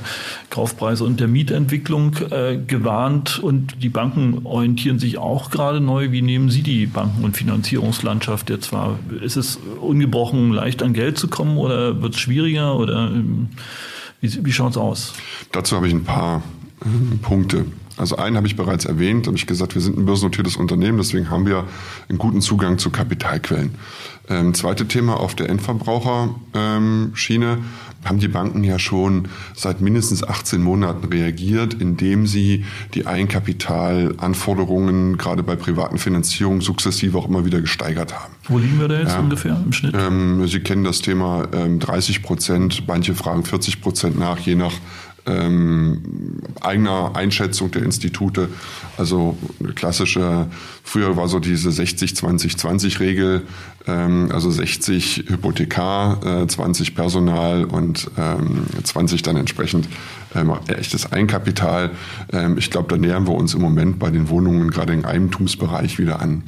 Kaufpreise 0.49 1.03
und 1.03 1.19
der 1.19 1.27
Mietentwicklung 1.27 2.15
äh, 2.29 2.57
gewarnt 2.57 3.39
und 3.39 3.83
die 3.83 3.89
Banken 3.89 4.45
orientieren 4.45 4.99
sich 4.99 5.17
auch 5.17 5.49
gerade 5.49 5.81
neu. 5.81 6.11
Wie 6.11 6.21
nehmen 6.21 6.49
Sie 6.49 6.61
die 6.61 6.85
Banken- 6.85 7.23
und 7.23 7.35
Finanzierungslandschaft 7.35 8.49
jetzt 8.49 8.71
wahr? 8.71 8.99
Ist 9.21 9.35
es 9.35 9.59
ungebrochen 9.81 10.51
leicht 10.51 10.83
an 10.83 10.93
Geld 10.93 11.17
zu 11.17 11.27
kommen 11.27 11.57
oder 11.57 12.01
wird 12.01 12.13
es 12.13 12.19
schwieriger 12.19 12.75
oder 12.75 13.07
ähm, 13.07 13.49
wie, 14.21 14.45
wie 14.45 14.51
schaut 14.53 14.71
es 14.71 14.77
aus? 14.77 15.13
Dazu 15.51 15.75
habe 15.75 15.87
ich 15.87 15.93
ein 15.93 16.05
paar 16.05 16.43
Punkte. 17.21 17.65
Also 17.95 18.15
einen 18.15 18.37
habe 18.37 18.47
ich 18.47 18.55
bereits 18.55 18.85
erwähnt, 18.85 19.27
habe 19.27 19.37
ich 19.37 19.45
gesagt, 19.45 19.75
wir 19.75 19.81
sind 19.81 19.97
ein 19.97 20.05
börsennotiertes 20.05 20.55
Unternehmen, 20.55 20.97
deswegen 20.97 21.29
haben 21.29 21.45
wir 21.45 21.65
einen 22.09 22.17
guten 22.17 22.41
Zugang 22.41 22.79
zu 22.79 22.89
Kapitalquellen. 22.89 23.75
Ähm, 24.29 24.55
zweite 24.55 24.87
Thema 24.87 25.19
auf 25.19 25.35
der 25.35 25.49
Endverbraucherschiene 25.49 27.57
haben 28.05 28.19
die 28.19 28.29
Banken 28.29 28.63
ja 28.63 28.79
schon 28.79 29.27
seit 29.53 29.81
mindestens 29.81 30.23
18 30.23 30.61
Monaten 30.61 31.05
reagiert, 31.07 31.73
indem 31.75 32.25
sie 32.25 32.63
die 32.95 33.05
Eigenkapitalanforderungen 33.05 35.17
gerade 35.17 35.43
bei 35.43 35.55
privaten 35.55 35.97
Finanzierungen 35.97 36.61
sukzessive 36.61 37.17
auch 37.17 37.27
immer 37.27 37.43
wieder 37.45 37.59
gesteigert 37.61 38.13
haben. 38.13 38.33
Wo 38.47 38.57
liegen 38.57 38.79
wir 38.79 38.87
da 38.87 38.99
jetzt 38.99 39.13
ja, 39.13 39.19
ungefähr 39.19 39.61
im 39.63 39.71
Schnitt? 39.71 39.95
Ähm, 39.97 40.47
sie 40.47 40.61
kennen 40.61 40.83
das 40.83 41.01
Thema 41.01 41.47
ähm, 41.53 41.77
30 41.79 42.23
Prozent, 42.23 42.87
manche 42.87 43.13
fragen 43.13 43.43
40 43.43 43.81
Prozent 43.81 44.17
nach, 44.17 44.39
je 44.39 44.55
nach 44.55 44.73
ähm, 45.25 46.41
eigener 46.61 47.15
Einschätzung 47.15 47.71
der 47.71 47.83
Institute. 47.83 48.49
Also 48.97 49.37
klassische, 49.75 50.47
früher 50.83 51.15
war 51.17 51.27
so 51.27 51.39
diese 51.39 51.69
60-20-20-Regel, 51.69 53.43
ähm, 53.87 54.29
also 54.33 54.51
60 54.51 55.25
Hypothekar, 55.27 56.43
äh, 56.43 56.47
20 56.47 56.95
Personal 56.95 57.65
und 57.65 58.09
ähm, 58.17 58.65
20 58.83 59.21
dann 59.21 59.37
entsprechend 59.37 59.87
ähm, 60.35 60.53
echtes 60.67 61.11
Eigenkapital. 61.11 61.91
Ähm, 62.31 62.57
ich 62.57 62.69
glaube, 62.69 62.89
da 62.89 62.97
nähern 62.97 63.27
wir 63.27 63.35
uns 63.35 63.53
im 63.53 63.61
Moment 63.61 63.99
bei 63.99 64.09
den 64.09 64.29
Wohnungen 64.29 64.69
gerade 64.71 64.93
im 64.93 65.05
Eigentumsbereich 65.05 65.99
wieder 65.99 66.21
an. 66.21 66.43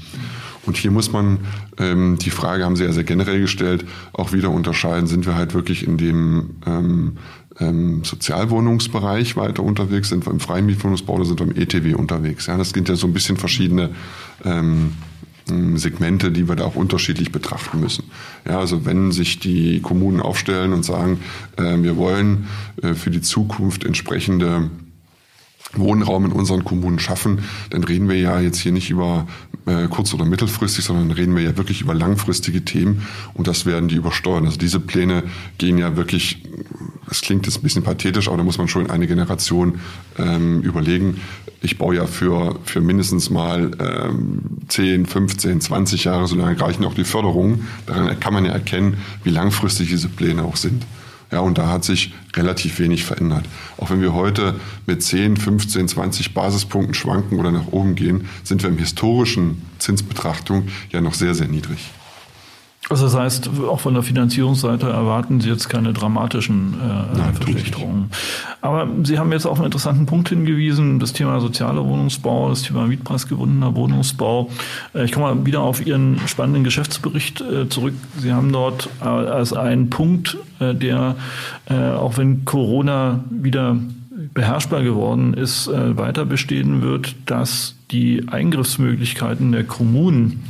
Und 0.65 0.77
hier 0.77 0.91
muss 0.91 1.11
man 1.11 1.39
ähm, 1.77 2.17
die 2.19 2.31
Frage, 2.31 2.65
haben 2.65 2.75
Sie 2.75 2.83
ja 2.83 2.91
sehr 2.91 3.03
generell 3.03 3.39
gestellt, 3.39 3.85
auch 4.13 4.33
wieder 4.33 4.49
unterscheiden, 4.49 5.07
sind 5.07 5.25
wir 5.25 5.35
halt 5.35 5.53
wirklich 5.53 5.85
in 5.85 5.97
dem 5.97 6.55
ähm, 6.65 7.17
ähm, 7.60 8.04
Sozialwohnungsbereich 8.04 9.38
weiter 9.38 9.63
unterwegs, 9.63 10.10
sind 10.10 10.26
wir 10.26 10.32
im 10.32 10.39
freien 10.39 10.65
Mietwohnungsbau 10.65 11.15
oder 11.15 11.26
sind 11.26 11.39
wir 11.39 11.48
im 11.48 11.56
ETW 11.56 11.94
unterwegs. 11.94 12.48
Ja, 12.48 12.58
das 12.58 12.72
sind 12.72 12.89
ja 12.89 12.96
so 12.96 13.08
ein 13.08 13.13
bisschen 13.13 13.38
verschiedene 13.38 13.91
ähm, 14.44 14.94
Segmente, 15.76 16.32
die 16.32 16.48
wir 16.50 16.56
da 16.56 16.65
auch 16.65 16.76
unterschiedlich 16.76 17.32
betrachten 17.32 17.80
müssen. 17.80 18.06
Ja, 18.48 18.60
also 18.60 18.86
wenn 18.86 19.12
sich 19.12 19.39
die 19.39 19.80
Kommunen 19.80 20.20
aufstellen 20.20 20.74
und 20.74 20.84
sagen, 20.84 21.20
äh, 21.58 21.78
wir 21.78 21.98
wollen 21.98 22.48
äh, 22.82 22.94
für 22.96 23.12
die 23.12 23.22
Zukunft 23.22 23.84
entsprechende 23.84 24.72
Wohnraum 25.77 26.25
in 26.25 26.31
unseren 26.31 26.63
Kommunen 26.63 26.99
schaffen, 26.99 27.43
dann 27.69 27.83
reden 27.83 28.09
wir 28.09 28.17
ja 28.17 28.39
jetzt 28.39 28.59
hier 28.59 28.71
nicht 28.71 28.89
über 28.89 29.27
äh, 29.65 29.88
kurz- 29.88 30.13
oder 30.13 30.25
mittelfristig, 30.25 30.85
sondern 30.85 31.11
reden 31.11 31.35
wir 31.35 31.43
ja 31.43 31.57
wirklich 31.57 31.81
über 31.81 31.93
langfristige 31.93 32.63
Themen 32.63 33.07
und 33.33 33.47
das 33.47 33.65
werden 33.65 33.89
die 33.89 33.95
übersteuern. 33.95 34.45
Also 34.45 34.57
diese 34.57 34.79
Pläne 34.79 35.23
gehen 35.57 35.77
ja 35.77 35.95
wirklich, 35.95 36.43
das 37.07 37.21
klingt 37.21 37.45
jetzt 37.45 37.57
ein 37.57 37.63
bisschen 37.63 37.83
pathetisch, 37.83 38.27
aber 38.27 38.38
da 38.38 38.43
muss 38.43 38.57
man 38.57 38.67
schon 38.67 38.89
eine 38.89 39.07
Generation 39.07 39.79
ähm, 40.17 40.61
überlegen. 40.61 41.21
Ich 41.61 41.77
baue 41.77 41.95
ja 41.95 42.05
für, 42.05 42.59
für 42.63 42.81
mindestens 42.81 43.29
mal 43.29 43.71
ähm, 43.79 44.41
10, 44.67 45.05
15, 45.05 45.61
20 45.61 46.03
Jahre, 46.03 46.27
so 46.27 46.35
lange 46.35 46.59
reichen 46.59 46.85
auch 46.85 46.93
die 46.93 47.03
Förderungen. 47.03 47.67
Daran 47.88 48.19
kann 48.19 48.33
man 48.33 48.45
ja 48.45 48.51
erkennen, 48.51 48.97
wie 49.23 49.31
langfristig 49.31 49.89
diese 49.89 50.09
Pläne 50.09 50.43
auch 50.43 50.57
sind. 50.57 50.83
Ja, 51.36 51.41
und 51.41 51.58
da 51.58 51.67
hat 51.67 51.84
sich 51.84 52.13
relativ 52.34 52.80
wenig 52.80 53.04
verändert. 53.04 53.43
Auch 53.76 53.89
wenn 53.89 54.00
wir 54.00 54.13
heute 54.13 54.58
mit 54.86 55.04
10, 55.04 55.36
15, 55.36 55.89
20 55.89 56.34
Basispunkten 56.34 56.93
schwanken 56.93 57.39
oder 57.39 57.52
nach 57.52 57.67
oben 57.74 57.95
gehen, 57.95 58.30
sind 58.45 58.63
wir 58.63 58.69
im 58.69 58.78
historischen 58.78 59.62
Zinsbetrachtung 59.78 60.69
ja 60.93 61.02
noch 61.02 61.13
sehr, 61.13 61.36
sehr 61.36 61.50
niedrig. 61.50 61.91
Also 62.88 63.06
das 63.06 63.15
heißt, 63.15 63.50
auch 63.67 63.80
von 63.80 63.95
der 63.95 64.04
Finanzierungsseite 64.04 64.88
erwarten 64.88 65.41
Sie 65.41 65.50
jetzt 65.50 65.69
keine 65.69 65.91
dramatischen 65.91 66.76
äh, 66.76 67.17
Nein, 67.17 67.34
Verschlechterungen. 67.34 68.12
Aber 68.62 68.88
Sie 69.04 69.17
haben 69.17 69.32
jetzt 69.32 69.48
auf 69.48 69.58
einen 69.58 69.65
interessanten 69.65 70.06
Punkt 70.06 70.30
hingewiesen, 70.30 71.00
das 71.00 71.12
Thema 71.12 71.39
sozialer 71.39 71.84
Wohnungsbau, 71.84 72.50
das 72.50 72.62
Thema 72.62 72.86
mietpreisgebundener 72.86 73.76
Wohnungsbau. 73.76 74.52
Äh, 74.93 75.06
ich 75.06 75.13
komme 75.13 75.34
mal 75.34 75.45
wieder 75.48 75.62
auf 75.62 75.84
Ihren 75.86 76.19
spannenden 76.28 76.63
Geschäftsbericht 76.63 77.41
äh, 77.41 77.67
zurück. 77.69 77.95
Sie 78.19 78.32
haben 78.32 78.52
dort 78.52 78.88
äh, 79.02 79.06
als 79.06 79.54
einen 79.54 79.89
Punkt, 79.89 80.38
äh, 80.60 80.76
der, 80.76 81.15
äh, 81.67 81.74
auch 81.74 82.17
wenn 82.17 82.45
Corona 82.45 83.24
wieder 83.32 83.78
beherrschbar 84.34 84.84
geworden 84.84 85.34
ist, 85.34 85.69
weiter 85.71 86.26
bestehen 86.26 86.82
wird, 86.82 87.15
dass 87.26 87.76
die 87.91 88.28
Eingriffsmöglichkeiten 88.28 89.52
der 89.52 89.65
Kommunen 89.65 90.43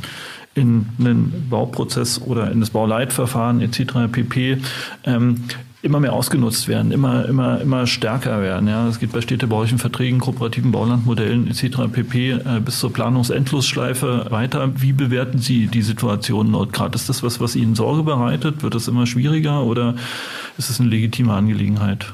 in 0.56 0.86
einen 0.98 1.46
Bauprozess 1.50 2.20
oder 2.20 2.50
in 2.50 2.60
das 2.60 2.70
Bauleitverfahren 2.70 3.60
etc. 3.60 4.10
pp. 4.10 4.58
Ähm, 5.04 5.42
immer 5.82 6.00
mehr 6.00 6.14
ausgenutzt 6.14 6.66
werden, 6.66 6.90
immer, 6.90 7.26
immer, 7.26 7.60
immer 7.60 7.86
stärker 7.86 8.40
werden. 8.40 8.66
Ja, 8.66 8.88
es 8.88 8.98
geht 8.98 9.12
bei 9.12 9.20
städtebaulichen 9.20 9.78
Verträgen, 9.78 10.18
kooperativen 10.18 10.72
Baulandmodellen 10.72 11.46
etc. 11.48 11.92
pp. 11.92 12.30
Äh, 12.30 12.60
bis 12.64 12.80
zur 12.80 12.92
Planungsendlosschleife 12.92 14.26
weiter. 14.30 14.72
Wie 14.80 14.92
bewerten 14.92 15.38
Sie 15.38 15.66
die 15.66 15.82
Situation 15.82 16.52
dort 16.52 16.72
gerade? 16.72 16.96
Ist 16.96 17.08
das 17.08 17.22
was, 17.22 17.38
was 17.38 17.54
Ihnen 17.54 17.74
Sorge 17.74 18.02
bereitet? 18.02 18.62
Wird 18.62 18.74
es 18.74 18.88
immer 18.88 19.06
schwieriger 19.06 19.62
oder 19.62 19.94
ist 20.58 20.70
es 20.70 20.80
eine 20.80 20.88
legitime 20.88 21.32
Angelegenheit? 21.32 22.12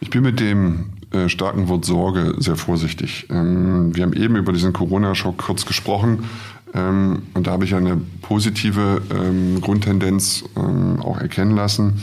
Ich 0.00 0.10
bin 0.10 0.22
mit 0.22 0.40
dem 0.40 0.86
äh, 1.12 1.28
starken 1.28 1.68
Wort 1.68 1.84
Sorge 1.84 2.34
sehr 2.38 2.56
vorsichtig. 2.56 3.26
Ähm, 3.30 3.94
wir 3.94 4.02
haben 4.02 4.12
eben 4.14 4.34
über 4.34 4.52
diesen 4.52 4.72
Corona-Schock 4.72 5.38
kurz 5.38 5.64
gesprochen. 5.64 6.24
Ähm, 6.74 7.22
und 7.34 7.46
da 7.46 7.52
habe 7.52 7.64
ich 7.64 7.74
eine 7.74 8.00
positive 8.22 9.02
ähm, 9.10 9.60
Grundtendenz 9.60 10.44
ähm, 10.56 11.00
auch 11.00 11.18
erkennen 11.18 11.54
lassen. 11.54 12.02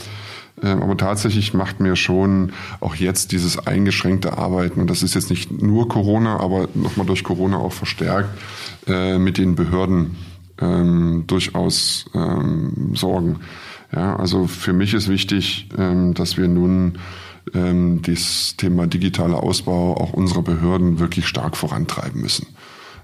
Ähm, 0.62 0.84
aber 0.84 0.98
tatsächlich 0.98 1.54
macht 1.54 1.80
mir 1.80 1.96
schon 1.96 2.52
auch 2.80 2.96
jetzt 2.96 3.32
dieses 3.32 3.66
eingeschränkte 3.66 4.38
Arbeiten, 4.38 4.82
und 4.82 4.90
das 4.90 5.04
ist 5.04 5.16
jetzt 5.16 5.30
nicht 5.30 5.62
nur 5.62 5.88
Corona, 5.88 6.40
aber 6.40 6.68
nochmal 6.74 7.06
durch 7.06 7.24
Corona 7.24 7.58
auch 7.58 7.74
verstärkt, 7.74 8.30
äh, 8.88 9.18
mit 9.18 9.38
den 9.38 9.56
Behörden 9.56 10.18
ähm, 10.60 11.24
durchaus 11.28 12.06
ähm, 12.14 12.92
Sorgen. 12.94 13.40
Ja, 13.92 14.18
also 14.18 14.46
für 14.46 14.74
mich 14.74 14.94
ist 14.94 15.08
wichtig, 15.08 15.68
dass 16.14 16.38
wir 16.38 16.48
nun 16.48 17.00
das 17.52 18.54
Thema 18.56 18.86
digitaler 18.86 19.42
Ausbau 19.42 19.98
auch 19.98 20.14
unserer 20.14 20.44
Behörden 20.44 21.00
wirklich 21.00 21.26
stark 21.26 21.58
vorantreiben 21.58 22.22
müssen. 22.22 22.46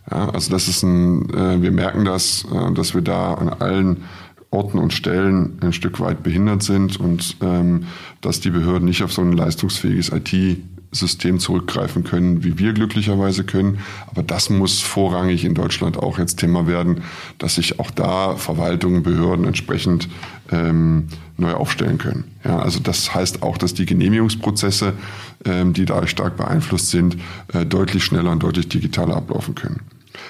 Ja, 0.10 0.30
also 0.30 0.52
das 0.52 0.68
ist 0.68 0.84
ein, 0.84 1.30
äh, 1.34 1.62
wir 1.62 1.72
merken 1.72 2.06
das, 2.06 2.46
äh, 2.52 2.74
dass 2.74 2.94
wir 2.94 3.02
da 3.02 3.34
an 3.34 3.50
allen 3.50 4.04
Orten 4.52 4.78
und 4.78 4.94
Stellen 4.94 5.58
ein 5.62 5.74
Stück 5.74 6.00
weit 6.00 6.24
behindert 6.24 6.64
sind 6.64 7.00
und 7.00 7.38
ähm, 7.42 7.86
dass 8.22 8.40
die 8.40 8.52
Behörden 8.52 8.86
nicht 8.86 9.04
auf 9.04 9.12
so 9.12 9.22
ein 9.22 9.34
leistungsfähiges 9.34 10.12
IT-System 10.96 11.40
zurückgreifen 11.40 12.04
können, 12.04 12.44
wie 12.44 12.58
wir 12.58 12.74
glücklicherweise 12.74 13.44
können. 13.44 13.80
Aber 14.08 14.24
das 14.24 14.50
muss 14.50 14.82
vorrangig 14.82 15.44
in 15.44 15.54
Deutschland 15.54 15.98
auch 15.98 16.18
jetzt 16.18 16.38
Thema 16.38 16.68
werden, 16.68 17.02
dass 17.38 17.56
sich 17.56 17.80
auch 17.80 17.92
da 17.92 18.36
Verwaltungen, 18.36 19.04
Behörden 19.04 19.46
entsprechend 19.46 20.08
ähm, 20.52 21.08
neu 21.38 21.54
aufstellen 21.54 21.98
können. 21.98 22.24
Ja, 22.44 22.60
also 22.60 22.80
das 22.80 23.14
heißt 23.14 23.44
auch, 23.44 23.58
dass 23.58 23.74
die 23.74 23.86
Genehmigungsprozesse, 23.86 24.94
ähm, 25.44 25.74
die 25.74 25.86
da 25.86 26.08
stark 26.08 26.38
beeinflusst 26.38 26.90
sind, 26.90 27.18
äh, 27.54 27.66
deutlich 27.66 28.04
schneller 28.04 28.32
und 28.32 28.42
deutlich 28.42 28.70
digitaler 28.70 29.18
ablaufen 29.18 29.56
können. 29.56 29.82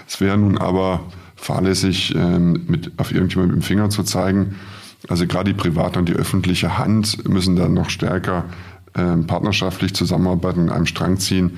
Es 0.07 0.19
wäre 0.19 0.37
nun 0.37 0.57
aber 0.57 1.01
fahrlässig, 1.35 2.15
ähm, 2.15 2.63
mit, 2.67 2.91
auf 2.97 3.11
irgendjemand 3.11 3.53
mit 3.53 3.61
dem 3.61 3.65
Finger 3.65 3.89
zu 3.89 4.03
zeigen. 4.03 4.55
Also 5.07 5.27
gerade 5.27 5.53
die 5.53 5.57
private 5.59 5.99
und 5.99 6.09
die 6.09 6.13
öffentliche 6.13 6.79
Hand 6.79 7.29
müssen 7.29 7.55
dann 7.55 7.75
noch 7.75 7.91
stärker 7.91 8.45
partnerschaftlich 8.95 9.93
zusammenarbeiten, 9.93 10.61
und 10.61 10.69
einem 10.71 10.85
Strang 10.85 11.17
ziehen, 11.17 11.57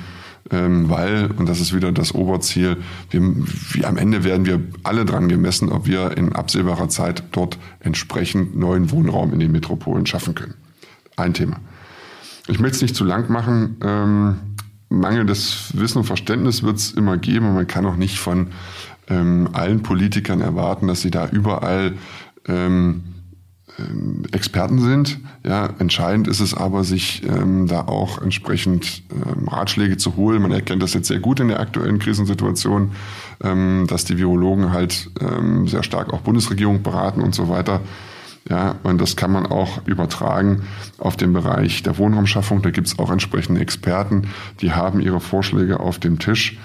ähm, 0.50 0.89
weil, 0.89 1.30
und 1.38 1.47
das 1.50 1.60
ist 1.60 1.76
wieder 1.76 1.91
das 1.91 2.13
Oberziel, 2.13 2.78
wir, 3.10 3.21
wir, 3.71 3.88
am 3.88 3.97
Ende 3.97 4.23
werden 4.23 4.45
wir 4.45 4.62
alle 4.84 5.06
dran 5.06 5.28
gemessen, 5.28 5.69
ob 5.71 5.88
wir 5.88 6.17
in 6.17 6.34
absehbarer 6.34 6.89
Zeit 6.89 7.23
dort 7.32 7.58
entsprechend 7.80 8.56
neuen 8.58 8.91
Wohnraum 8.91 9.34
in 9.34 9.39
den 9.39 9.52
Metropolen 9.52 10.06
schaffen 10.06 10.36
können. 10.36 10.54
Ein 11.15 11.34
Thema. 11.34 11.58
Ich 12.47 12.60
möchte 12.60 12.78
es 12.78 12.82
nicht 12.82 12.95
zu 12.95 13.04
lang 13.04 13.30
machen. 13.30 13.78
Ähm, 13.82 14.36
mangelndes 14.89 15.71
Wissen 15.73 16.00
und 16.00 16.06
Verständnis 16.06 16.63
wird 16.63 16.78
es 16.78 16.91
immer 16.91 17.17
geben 17.17 17.54
man 17.54 17.67
kann 17.67 17.86
auch 17.86 17.97
nicht 17.97 18.19
von 18.19 18.47
ähm, 19.10 19.50
allen 19.52 19.84
Politikern 19.84 20.39
erwarten, 20.39 20.88
dass 20.88 21.02
sie 21.02 21.12
da 21.12 21.28
überall 21.28 21.93
ähm, 22.47 23.04
ähm, 23.80 24.24
Experten 24.32 24.80
sind. 24.80 25.20
Ja, 25.46 25.70
entscheidend 25.80 26.28
ist 26.28 26.40
es 26.40 26.54
aber, 26.54 26.84
sich 26.84 27.24
ähm, 27.24 27.68
da 27.68 27.82
auch 27.82 28.22
entsprechend 28.22 29.04
ähm, 29.12 29.48
Ratschläge 29.48 29.98
zu 29.98 30.16
holen. 30.16 30.42
Man 30.42 30.52
erkennt 30.52 30.84
das 30.84 30.94
jetzt 30.94 31.08
sehr 31.08 31.20
gut 31.20 31.40
in 31.40 31.48
der 31.48 31.60
aktuellen 31.60 32.00
Krisensituation, 32.00 32.92
ähm, 33.44 33.86
dass 33.88 34.06
die 34.06 34.18
Virologen 34.18 34.72
halt 34.72 35.10
ähm, 35.22 35.68
sehr 35.68 35.84
stark 35.84 36.13
auch 36.13 36.22
Bundesregierung 36.22 36.82
beraten 36.82 37.22
und 37.22 37.36
so 37.36 37.50
weiter. 37.50 37.82
Ja, 38.50 38.76
und 38.84 39.02
das 39.02 39.18
kann 39.18 39.32
man 39.32 39.46
auch 39.46 39.86
übertragen 39.86 40.63
auf 40.98 41.18
den 41.18 41.34
Bereich 41.34 41.84
der 41.84 41.98
Wohnraumschaffung. 41.98 42.62
Da 42.62 42.72
gibt 42.72 42.88
es 42.88 42.98
auch 42.98 43.12
entsprechende 43.12 43.60
Experten, 43.60 44.30
die 44.62 44.72
haben 44.72 45.02
ihre 45.02 45.20
Vorschläge 45.20 45.80
auf 45.82 46.00
dem 46.00 46.18
Tisch. 46.18 46.58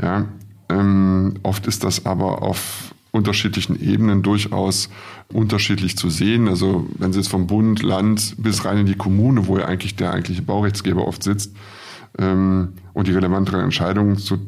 Ja, 0.00 0.26
ähm, 0.68 1.34
oft 1.42 1.66
ist 1.66 1.82
das 1.84 2.06
aber 2.06 2.42
auf 2.42 2.94
unterschiedlichen 3.12 3.80
Ebenen 3.80 4.22
durchaus 4.22 4.88
unterschiedlich 5.32 5.96
zu 5.96 6.10
sehen. 6.10 6.48
Also 6.48 6.88
wenn 6.98 7.12
Sie 7.12 7.18
jetzt 7.18 7.28
vom 7.28 7.46
Bund, 7.46 7.82
Land 7.82 8.36
bis 8.38 8.64
rein 8.64 8.78
in 8.78 8.86
die 8.86 8.94
Kommune, 8.94 9.46
wo 9.46 9.58
ja 9.58 9.66
eigentlich 9.66 9.96
der 9.96 10.12
eigentliche 10.12 10.42
Baurechtsgeber 10.42 11.06
oft 11.06 11.22
sitzt 11.22 11.54
ähm, 12.18 12.74
und 12.92 13.08
die 13.08 13.12
relevanteren 13.12 13.60
Entscheidungen 13.60 14.16
zu, 14.16 14.38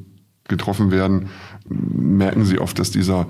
getroffen 0.48 0.90
werden, 0.90 1.29
merken 1.68 2.44
Sie 2.44 2.59
oft, 2.59 2.79
dass 2.79 2.90
dieser 2.90 3.27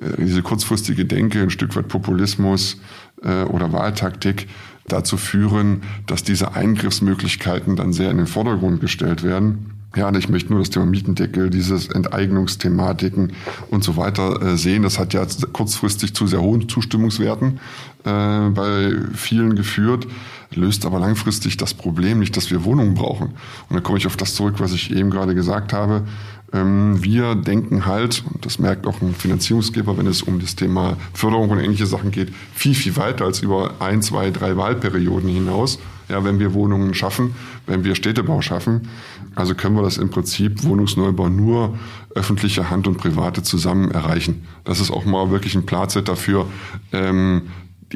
äh, 0.00 0.24
diese 0.24 0.42
kurzfristige 0.42 1.04
Denke, 1.04 1.42
ein 1.42 1.50
Stück 1.50 1.76
weit 1.76 1.88
Populismus 1.88 2.80
äh, 3.22 3.44
oder 3.44 3.72
Wahltaktik 3.72 4.48
dazu 4.86 5.16
führen, 5.16 5.82
dass 6.06 6.24
diese 6.24 6.54
Eingriffsmöglichkeiten 6.54 7.76
dann 7.76 7.92
sehr 7.92 8.10
in 8.10 8.16
den 8.16 8.26
Vordergrund 8.26 8.80
gestellt 8.80 9.22
werden 9.22 9.81
ja, 9.94 10.08
und 10.08 10.16
ich 10.16 10.28
möchte 10.28 10.50
nur 10.50 10.60
das 10.60 10.70
Thema 10.70 10.86
Mietendeckel, 10.86 11.50
dieses 11.50 11.88
Enteignungsthematiken 11.88 13.32
und 13.70 13.84
so 13.84 13.96
weiter 13.96 14.40
äh, 14.40 14.56
sehen. 14.56 14.82
Das 14.82 14.98
hat 14.98 15.12
ja 15.12 15.26
kurzfristig 15.52 16.14
zu 16.14 16.26
sehr 16.26 16.40
hohen 16.40 16.68
Zustimmungswerten 16.68 17.60
äh, 18.04 18.48
bei 18.50 18.94
vielen 19.14 19.54
geführt, 19.54 20.06
löst 20.56 20.86
aber 20.86 20.98
langfristig 20.98 21.56
das 21.56 21.74
Problem 21.74 22.18
nicht, 22.18 22.36
dass 22.36 22.50
wir 22.50 22.64
Wohnungen 22.64 22.94
brauchen. 22.94 23.34
Und 23.68 23.76
da 23.76 23.80
komme 23.80 23.98
ich 23.98 24.06
auf 24.06 24.16
das 24.16 24.34
zurück, 24.34 24.56
was 24.58 24.72
ich 24.72 24.90
eben 24.90 25.10
gerade 25.10 25.34
gesagt 25.34 25.72
habe. 25.72 26.04
Ähm, 26.52 27.02
wir 27.02 27.34
denken 27.34 27.86
halt, 27.86 28.24
und 28.32 28.44
das 28.44 28.58
merkt 28.58 28.86
auch 28.86 29.00
ein 29.00 29.14
Finanzierungsgeber, 29.14 29.96
wenn 29.96 30.06
es 30.06 30.22
um 30.22 30.38
das 30.38 30.54
Thema 30.54 30.96
Förderung 31.14 31.50
und 31.50 31.58
ähnliche 31.58 31.86
Sachen 31.86 32.10
geht, 32.10 32.32
viel, 32.54 32.74
viel 32.74 32.96
weiter 32.96 33.24
als 33.24 33.40
über 33.40 33.76
ein, 33.80 34.02
zwei, 34.02 34.30
drei 34.30 34.56
Wahlperioden 34.56 35.28
hinaus. 35.28 35.78
Ja, 36.08 36.24
wenn 36.24 36.38
wir 36.38 36.52
Wohnungen 36.52 36.92
schaffen, 36.92 37.34
wenn 37.66 37.84
wir 37.84 37.94
Städtebau 37.94 38.42
schaffen, 38.42 38.88
also 39.34 39.54
können 39.54 39.76
wir 39.76 39.82
das 39.82 39.96
im 39.96 40.10
Prinzip 40.10 40.62
Wohnungsneubau 40.62 41.30
nur 41.30 41.78
öffentliche 42.14 42.68
Hand 42.68 42.86
und 42.86 42.98
private 42.98 43.42
zusammen 43.42 43.90
erreichen. 43.90 44.46
Das 44.64 44.78
ist 44.78 44.90
auch 44.90 45.06
mal 45.06 45.30
wirklich 45.30 45.54
ein 45.54 45.64
Platz 45.64 45.96
dafür, 46.04 46.46
ähm, 46.92 47.42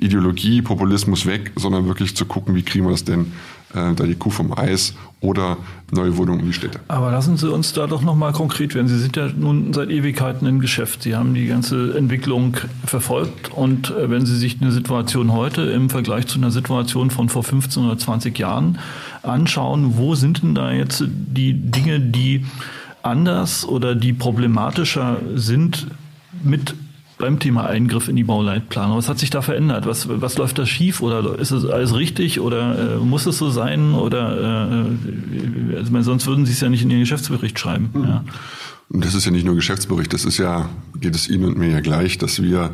Ideologie, 0.02 0.62
Populismus 0.62 1.26
weg, 1.26 1.52
sondern 1.56 1.87
wirklich 1.87 2.16
zu 2.16 2.26
gucken, 2.26 2.54
wie 2.54 2.62
kriegen 2.62 2.85
wir 2.87 2.92
das 2.92 3.04
denn 3.04 3.32
äh, 3.74 3.94
da 3.94 4.04
die 4.04 4.14
Kuh 4.14 4.30
vom 4.30 4.56
Eis 4.56 4.94
oder 5.20 5.56
neue 5.90 6.16
Wohnungen 6.16 6.40
in 6.40 6.46
die 6.46 6.52
Städte. 6.52 6.80
Aber 6.88 7.11
lassen 7.11 7.37
Sie 7.37 7.50
uns 7.50 7.72
da 7.72 7.87
doch 7.87 8.02
nochmal 8.02 8.32
konkret 8.32 8.74
werden. 8.74 8.88
Sie 8.88 8.98
sind 8.98 9.16
ja 9.16 9.28
nun 9.37 9.72
seit 9.72 9.90
Ewigkeiten 9.90 10.46
im 10.46 10.61
Geschäft. 10.61 11.02
Sie 11.02 11.14
haben 11.14 11.35
die 11.35 11.46
ganze 11.46 11.96
Entwicklung 11.96 12.56
verfolgt 12.85 13.52
und 13.52 13.90
äh, 13.90 14.11
wenn 14.11 14.26
Sie 14.26 14.37
sich 14.37 14.61
eine 14.61 14.72
Situation 14.72 15.32
heute 15.32 15.62
im 15.62 15.90
Vergleich 15.90 16.26
zu 16.26 16.38
einer 16.38 16.50
Situation 16.50 17.11
von 17.11 17.28
vor 17.28 17.42
15 17.42 17.85
oder 17.85 17.98
20 17.98 18.38
Jahren 18.38 18.78
anschauen, 19.22 19.96
wo 19.96 20.14
sind 20.14 20.42
denn 20.42 20.54
da 20.54 20.72
jetzt 20.72 21.04
die 21.06 21.52
Dinge, 21.54 22.00
die 22.00 22.44
anders 23.02 23.66
oder 23.66 23.94
die 23.94 24.12
problematischer 24.12 25.18
sind 25.35 25.87
mit 26.42 26.74
beim 27.18 27.38
Thema 27.38 27.66
Eingriff 27.66 28.09
in 28.09 28.16
die 28.16 28.24
Bauleitplanung. 28.24 28.98
Was 28.98 29.09
hat 29.09 29.18
sich 29.18 29.31
da 29.31 29.42
verändert? 29.42 29.87
Was, 29.87 30.09
was 30.09 30.37
läuft 30.37 30.59
da 30.59 30.66
schief 30.66 31.00
oder 31.00 31.38
ist 31.38 31.50
es 31.50 31.64
alles 31.64 31.94
richtig 31.94 32.40
oder 32.40 32.96
äh, 32.96 32.98
muss 32.98 33.26
es 33.26 33.38
so 33.38 33.50
sein 33.50 33.94
oder 33.94 34.87
äh, 35.72 35.76
also 35.76 36.02
sonst 36.02 36.26
würden 36.26 36.46
Sie 36.46 36.52
es 36.52 36.61
ja 36.61 36.68
nicht 36.68 36.83
in 36.83 36.90
Ihren 36.90 37.00
Geschäftsbericht 37.00 37.59
schreiben. 37.59 37.90
Mhm. 37.92 38.05
Ja. 38.05 38.24
Und 38.88 39.05
das 39.05 39.14
ist 39.14 39.24
ja 39.24 39.33
nicht 39.33 39.44
nur 39.44 39.55
Geschäftsbericht, 39.55 40.12
das 40.12 40.24
ist 40.24 40.38
ja, 40.38 40.68
geht 41.00 41.14
es 41.14 41.29
Ihnen 41.29 41.44
und 41.44 41.59
mir 41.59 41.70
ja 41.70 41.81
gleich, 41.81 42.18
dass 42.18 42.40
wir 42.40 42.70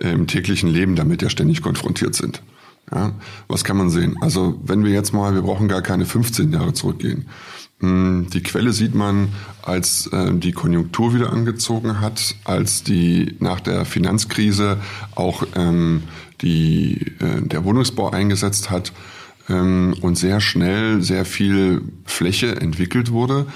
im 0.00 0.26
täglichen 0.26 0.68
Leben 0.68 0.96
damit 0.96 1.22
ja 1.22 1.30
ständig 1.30 1.62
konfrontiert 1.62 2.16
sind. 2.16 2.42
Ja, 2.92 3.12
was 3.48 3.64
kann 3.64 3.76
man 3.76 3.90
sehen? 3.90 4.16
Also 4.20 4.60
wenn 4.64 4.84
wir 4.84 4.92
jetzt 4.92 5.12
mal, 5.12 5.34
wir 5.34 5.42
brauchen 5.42 5.68
gar 5.68 5.82
keine 5.82 6.04
15 6.04 6.52
Jahre 6.52 6.74
zurückgehen. 6.74 7.26
Hm, 7.80 8.28
die 8.32 8.42
Quelle 8.42 8.72
sieht 8.72 8.94
man, 8.94 9.28
als 9.62 10.06
äh, 10.08 10.32
die 10.32 10.52
Konjunktur 10.52 11.14
wieder 11.14 11.32
angezogen 11.32 12.00
hat, 12.00 12.36
als 12.44 12.82
die 12.82 13.36
nach 13.40 13.60
der 13.60 13.84
Finanzkrise 13.84 14.78
auch 15.14 15.44
ähm, 15.56 16.04
die, 16.40 17.12
äh, 17.20 17.42
der 17.42 17.64
Wohnungsbau 17.64 18.10
eingesetzt 18.10 18.70
hat 18.70 18.92
ähm, 19.48 19.94
und 20.00 20.16
sehr 20.16 20.40
schnell 20.40 21.02
sehr 21.02 21.24
viel 21.24 21.82
Fläche 22.04 22.60
entwickelt 22.60 23.10
wurde 23.10 23.46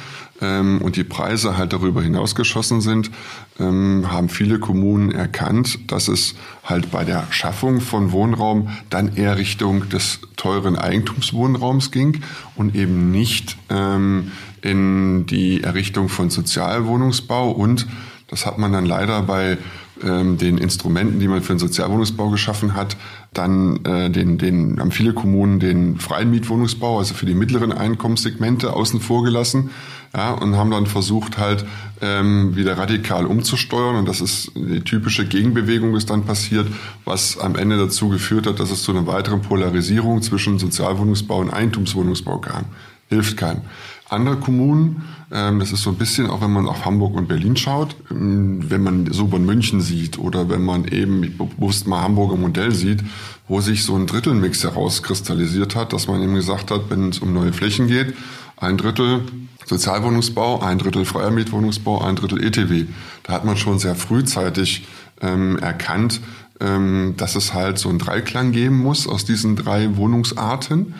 ähm, 0.40 0.80
und 0.82 0.96
die 0.96 1.04
Preise 1.04 1.56
halt 1.56 1.72
darüber 1.72 2.02
hinausgeschossen 2.02 2.80
sind, 2.80 3.10
ähm, 3.58 4.10
haben 4.10 4.28
viele 4.28 4.58
Kommunen 4.58 5.10
erkannt, 5.10 5.90
dass 5.90 6.08
es 6.08 6.34
halt 6.64 6.90
bei 6.90 7.04
der 7.04 7.26
Schaffung 7.30 7.80
von 7.80 8.12
Wohnraum 8.12 8.68
dann 8.90 9.16
eher 9.16 9.36
Richtung 9.36 9.88
des 9.88 10.20
teuren 10.36 10.76
Eigentumswohnraums 10.76 11.90
ging 11.90 12.22
und 12.56 12.74
eben 12.74 13.10
nicht 13.10 13.56
ähm, 13.70 14.32
in 14.62 15.26
die 15.26 15.62
Errichtung 15.62 16.08
von 16.08 16.30
Sozialwohnungsbau. 16.30 17.50
Und 17.50 17.86
das 18.28 18.46
hat 18.46 18.58
man 18.58 18.72
dann 18.72 18.86
leider 18.86 19.22
bei 19.22 19.58
den 20.02 20.58
Instrumenten, 20.58 21.18
die 21.20 21.28
man 21.28 21.42
für 21.42 21.54
den 21.54 21.58
Sozialwohnungsbau 21.58 22.30
geschaffen 22.30 22.74
hat, 22.74 22.96
dann 23.34 23.84
äh, 23.84 24.10
den, 24.10 24.38
den 24.38 24.80
haben 24.80 24.90
viele 24.90 25.12
Kommunen 25.12 25.60
den 25.60 25.98
freien 25.98 26.30
Mietwohnungsbau, 26.30 26.98
also 26.98 27.14
für 27.14 27.26
die 27.26 27.34
mittleren 27.34 27.72
Einkommenssegmente 27.72 28.72
außen 28.72 29.00
vor 29.00 29.22
gelassen, 29.24 29.70
ja, 30.16 30.32
und 30.32 30.56
haben 30.56 30.70
dann 30.70 30.86
versucht 30.86 31.36
halt 31.36 31.66
ähm, 32.00 32.56
wieder 32.56 32.78
radikal 32.78 33.26
umzusteuern 33.26 33.96
und 33.96 34.08
das 34.08 34.20
ist 34.20 34.52
die 34.54 34.80
typische 34.80 35.26
Gegenbewegung 35.26 35.94
ist 35.96 36.08
dann 36.08 36.24
passiert, 36.24 36.66
was 37.04 37.38
am 37.38 37.56
Ende 37.56 37.76
dazu 37.76 38.08
geführt 38.08 38.46
hat, 38.46 38.58
dass 38.58 38.70
es 38.70 38.82
zu 38.82 38.92
einer 38.92 39.06
weiteren 39.06 39.42
Polarisierung 39.42 40.22
zwischen 40.22 40.58
Sozialwohnungsbau 40.58 41.40
und 41.40 41.50
Eigentumswohnungsbau 41.50 42.38
kam. 42.38 42.64
Hilft 43.10 43.36
keinem. 43.36 43.62
Andere 44.08 44.36
Kommunen 44.36 45.04
ähm, 45.30 45.58
das 45.58 45.72
ist 45.72 45.82
so 45.82 45.90
ein 45.90 45.96
bisschen, 45.96 46.28
auch 46.28 46.40
wenn 46.40 46.52
man 46.52 46.66
auf 46.66 46.84
Hamburg 46.84 47.14
und 47.14 47.28
Berlin 47.28 47.56
schaut, 47.56 47.96
ähm, 48.10 48.70
wenn 48.70 48.82
man 48.82 49.12
so 49.12 49.26
bei 49.26 49.38
München 49.38 49.80
sieht 49.80 50.18
oder 50.18 50.48
wenn 50.48 50.64
man 50.64 50.86
eben 50.86 51.20
bewusst 51.36 51.86
mal 51.86 52.02
Hamburger 52.02 52.36
Modell 52.36 52.72
sieht, 52.72 53.00
wo 53.46 53.60
sich 53.60 53.84
so 53.84 53.94
ein 53.94 54.06
Drittelmix 54.06 54.64
herauskristallisiert 54.64 55.76
hat, 55.76 55.92
dass 55.92 56.08
man 56.08 56.22
eben 56.22 56.34
gesagt 56.34 56.70
hat, 56.70 56.88
wenn 56.88 57.10
es 57.10 57.18
um 57.18 57.34
neue 57.34 57.52
Flächen 57.52 57.88
geht, 57.88 58.14
ein 58.56 58.78
Drittel 58.78 59.22
Sozialwohnungsbau, 59.66 60.60
ein 60.62 60.78
Drittel 60.78 61.04
freier 61.04 61.30
Mietwohnungsbau, 61.30 62.02
ein 62.02 62.16
Drittel 62.16 62.42
ETW. 62.42 62.86
Da 63.24 63.34
hat 63.34 63.44
man 63.44 63.58
schon 63.58 63.78
sehr 63.78 63.94
frühzeitig 63.94 64.86
ähm, 65.20 65.58
erkannt, 65.58 66.22
ähm, 66.60 67.14
dass 67.18 67.36
es 67.36 67.52
halt 67.52 67.78
so 67.78 67.90
einen 67.90 67.98
Dreiklang 67.98 68.52
geben 68.52 68.78
muss 68.78 69.06
aus 69.06 69.26
diesen 69.26 69.56
drei 69.56 69.94
Wohnungsarten. 69.98 70.94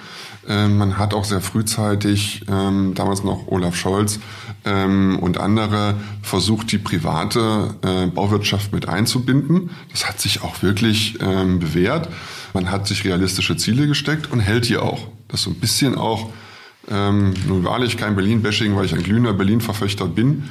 Ähm, 0.49 0.79
man 0.79 0.97
hat 0.97 1.13
auch 1.13 1.25
sehr 1.25 1.41
frühzeitig, 1.41 2.43
ähm, 2.49 2.95
damals 2.95 3.23
noch 3.23 3.49
Olaf 3.49 3.77
Scholz 3.77 4.19
ähm, 4.65 5.19
und 5.21 5.39
andere, 5.39 5.95
versucht, 6.23 6.73
die 6.73 6.79
private 6.79 7.75
äh, 7.83 8.07
Bauwirtschaft 8.07 8.73
mit 8.73 8.89
einzubinden. 8.89 9.71
Das 9.91 10.09
hat 10.09 10.21
sich 10.21 10.43
auch 10.43 10.63
wirklich 10.63 11.19
bewährt. 11.19 12.09
Man 12.55 12.71
hat 12.71 12.87
sich 12.87 13.05
realistische 13.05 13.57
Ziele 13.57 13.87
gesteckt 13.87 14.31
und 14.31 14.41
hält 14.41 14.69
die 14.69 14.77
auch. 14.77 15.09
Das 15.29 15.41
ist 15.41 15.45
so 15.45 15.51
ein 15.51 15.57
bisschen 15.57 15.95
auch, 15.95 16.31
nun 16.91 17.65
wahrlich 17.65 17.97
kein 17.97 18.15
Berlin-Bashing, 18.15 18.75
weil 18.77 18.87
ich 18.87 18.95
ein 18.95 19.03
glühender 19.03 19.33
Berlin-Verfechter 19.33 20.07
bin. 20.07 20.49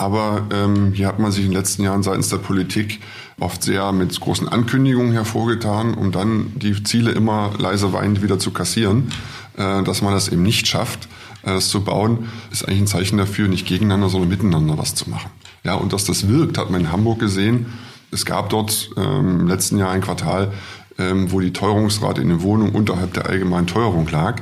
Aber 0.00 0.46
ähm, 0.50 0.94
hier 0.94 1.06
hat 1.08 1.18
man 1.18 1.30
sich 1.30 1.44
in 1.44 1.50
den 1.50 1.58
letzten 1.58 1.82
Jahren 1.82 2.02
seitens 2.02 2.30
der 2.30 2.38
Politik 2.38 3.00
oft 3.38 3.62
sehr 3.62 3.92
mit 3.92 4.18
großen 4.18 4.48
Ankündigungen 4.48 5.12
hervorgetan, 5.12 5.92
um 5.92 6.10
dann 6.10 6.52
die 6.56 6.82
Ziele 6.82 7.10
immer 7.10 7.50
leise 7.58 7.92
weinend 7.92 8.22
wieder 8.22 8.38
zu 8.38 8.50
kassieren. 8.50 9.12
Äh, 9.58 9.82
dass 9.82 10.00
man 10.00 10.14
das 10.14 10.28
eben 10.28 10.42
nicht 10.42 10.66
schafft, 10.66 11.04
äh, 11.42 11.48
das 11.48 11.68
zu 11.68 11.84
bauen, 11.84 12.30
ist 12.50 12.66
eigentlich 12.66 12.80
ein 12.80 12.86
Zeichen 12.86 13.18
dafür, 13.18 13.46
nicht 13.46 13.66
gegeneinander, 13.66 14.08
sondern 14.08 14.30
miteinander 14.30 14.78
was 14.78 14.94
zu 14.94 15.10
machen. 15.10 15.30
Ja, 15.64 15.74
und 15.74 15.92
dass 15.92 16.04
das 16.04 16.28
wirkt, 16.28 16.56
hat 16.56 16.70
man 16.70 16.80
in 16.80 16.92
Hamburg 16.92 17.18
gesehen. 17.18 17.66
Es 18.10 18.24
gab 18.24 18.48
dort 18.48 18.92
ähm, 18.96 19.40
im 19.40 19.46
letzten 19.48 19.76
Jahr 19.76 19.90
ein 19.90 20.00
Quartal, 20.00 20.54
ähm, 20.98 21.30
wo 21.30 21.40
die 21.40 21.52
Teuerungsrate 21.52 22.22
in 22.22 22.30
den 22.30 22.40
Wohnungen 22.40 22.74
unterhalb 22.74 23.12
der 23.12 23.26
allgemeinen 23.26 23.66
Teuerung 23.66 24.08
lag. 24.08 24.40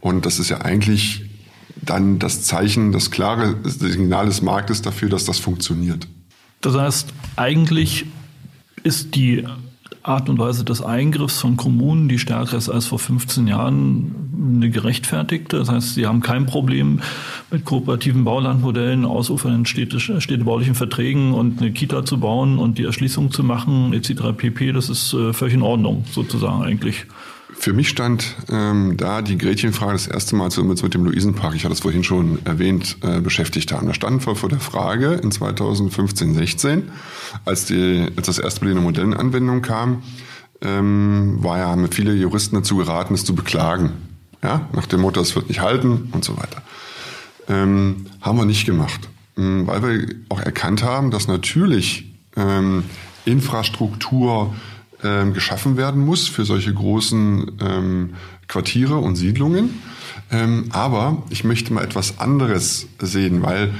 Und 0.00 0.26
das 0.26 0.40
ist 0.40 0.48
ja 0.48 0.62
eigentlich 0.62 1.29
dann 1.82 2.18
das 2.18 2.42
Zeichen, 2.42 2.92
das 2.92 3.10
klare 3.10 3.56
Signal 3.64 4.26
des 4.26 4.42
Marktes 4.42 4.82
dafür, 4.82 5.08
dass 5.08 5.24
das 5.24 5.38
funktioniert. 5.38 6.06
Das 6.60 6.74
heißt, 6.74 7.12
eigentlich 7.36 8.06
ist 8.82 9.14
die 9.14 9.44
Art 10.02 10.28
und 10.30 10.38
Weise 10.38 10.64
des 10.64 10.82
Eingriffs 10.82 11.40
von 11.40 11.56
Kommunen, 11.56 12.08
die 12.08 12.18
stärker 12.18 12.56
ist 12.56 12.70
als 12.70 12.86
vor 12.86 12.98
15 12.98 13.46
Jahren, 13.46 14.30
eine 14.56 14.70
gerechtfertigte? 14.70 15.58
Das 15.58 15.68
heißt, 15.68 15.94
Sie 15.94 16.06
haben 16.06 16.20
kein 16.20 16.46
Problem 16.46 17.00
mit 17.50 17.66
kooperativen 17.66 18.24
Baulandmodellen, 18.24 19.04
ausufernden 19.04 19.66
städtebaulichen 19.66 20.74
Verträgen 20.74 21.34
und 21.34 21.60
eine 21.60 21.72
Kita 21.72 22.04
zu 22.04 22.18
bauen 22.18 22.58
und 22.58 22.78
die 22.78 22.84
Erschließung 22.84 23.30
zu 23.30 23.44
machen 23.44 23.92
etc. 23.92 24.36
pp. 24.36 24.72
Das 24.72 24.88
ist 24.88 25.12
äh, 25.12 25.34
völlig 25.34 25.54
in 25.54 25.62
Ordnung 25.62 26.04
sozusagen 26.10 26.62
eigentlich. 26.62 27.06
Für 27.54 27.72
mich 27.72 27.88
stand 27.88 28.36
ähm, 28.50 28.96
da 28.96 29.22
die 29.22 29.36
Gretchenfrage 29.36 29.92
das 29.92 30.06
erste 30.06 30.36
Mal 30.36 30.50
zu, 30.50 30.64
mit, 30.64 30.82
mit 30.82 30.94
dem 30.94 31.04
Luisenpark, 31.04 31.54
ich 31.54 31.64
hatte 31.64 31.74
es 31.74 31.80
vorhin 31.80 32.04
schon 32.04 32.38
erwähnt, 32.44 32.98
äh, 33.02 33.20
beschäftigt 33.20 33.72
haben. 33.72 33.86
Da 33.86 33.94
standen 33.94 34.24
wir 34.24 34.36
vor 34.36 34.48
der 34.48 34.60
Frage 34.60 35.14
in 35.14 35.30
2015, 35.30 36.34
16, 36.34 36.90
als, 37.44 37.66
die, 37.66 38.06
als 38.16 38.26
das 38.26 38.38
erste 38.38 38.60
Berliner 38.60 38.80
Modell 38.80 39.04
in 39.04 39.14
Anwendung 39.14 39.62
kam, 39.62 40.02
ähm, 40.62 41.38
war 41.42 41.58
ja 41.58 41.76
mit 41.76 41.94
viele 41.94 42.14
Juristen 42.14 42.56
dazu 42.56 42.76
geraten, 42.76 43.14
es 43.14 43.24
zu 43.24 43.34
beklagen. 43.34 43.92
Ja, 44.42 44.68
nach 44.72 44.86
dem 44.86 45.00
Motto, 45.00 45.20
es 45.20 45.34
wird 45.36 45.48
nicht 45.48 45.60
halten 45.60 46.08
und 46.12 46.24
so 46.24 46.36
weiter. 46.38 46.62
Ähm, 47.48 48.06
haben 48.20 48.38
wir 48.38 48.46
nicht 48.46 48.64
gemacht, 48.64 49.08
ähm, 49.36 49.66
weil 49.66 49.82
wir 49.82 50.14
auch 50.28 50.40
erkannt 50.40 50.82
haben, 50.82 51.10
dass 51.10 51.28
natürlich 51.28 52.10
ähm, 52.36 52.84
Infrastruktur 53.24 54.54
ähm, 55.02 55.32
geschaffen 55.32 55.76
werden 55.76 56.04
muss 56.04 56.28
für 56.28 56.44
solche 56.44 56.72
großen 56.72 57.52
ähm, 57.60 58.10
Quartiere 58.48 58.96
und 58.96 59.16
Siedlungen. 59.16 59.80
Ähm, 60.30 60.66
aber 60.70 61.22
ich 61.30 61.44
möchte 61.44 61.72
mal 61.72 61.84
etwas 61.84 62.18
anderes 62.18 62.86
sehen, 63.00 63.42
weil 63.42 63.72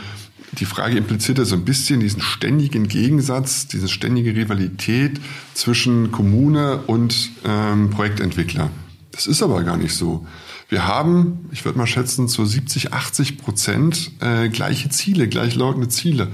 die 0.53 0.65
Frage 0.65 0.97
impliziert 0.97 1.39
ja 1.39 1.45
so 1.45 1.55
ein 1.55 1.65
bisschen 1.65 2.01
diesen 2.01 2.23
ständigen 2.23 2.89
Gegensatz, 2.89 3.69
diese 3.69 3.89
ständige 3.89 4.35
Rivalität 4.35 5.21
zwischen 5.55 6.11
Kommune 6.11 6.79
und 6.87 7.31
ähm, 7.45 7.91
Projektentwickler. 7.91 8.71
Das 9.13 9.27
ist 9.27 9.43
aber 9.43 9.63
gar 9.63 9.77
nicht 9.77 9.95
so. 9.95 10.27
Wir 10.69 10.87
haben, 10.87 11.49
ich 11.53 11.65
würde 11.65 11.79
mal 11.79 11.87
schätzen, 11.87 12.29
zu 12.29 12.45
70, 12.45 12.93
80 12.93 13.39
Prozent 13.39 14.13
äh, 14.21 14.49
gleiche 14.49 14.89
Ziele, 14.89 15.29
gleichlautende 15.29 15.89
Ziele 15.89 16.29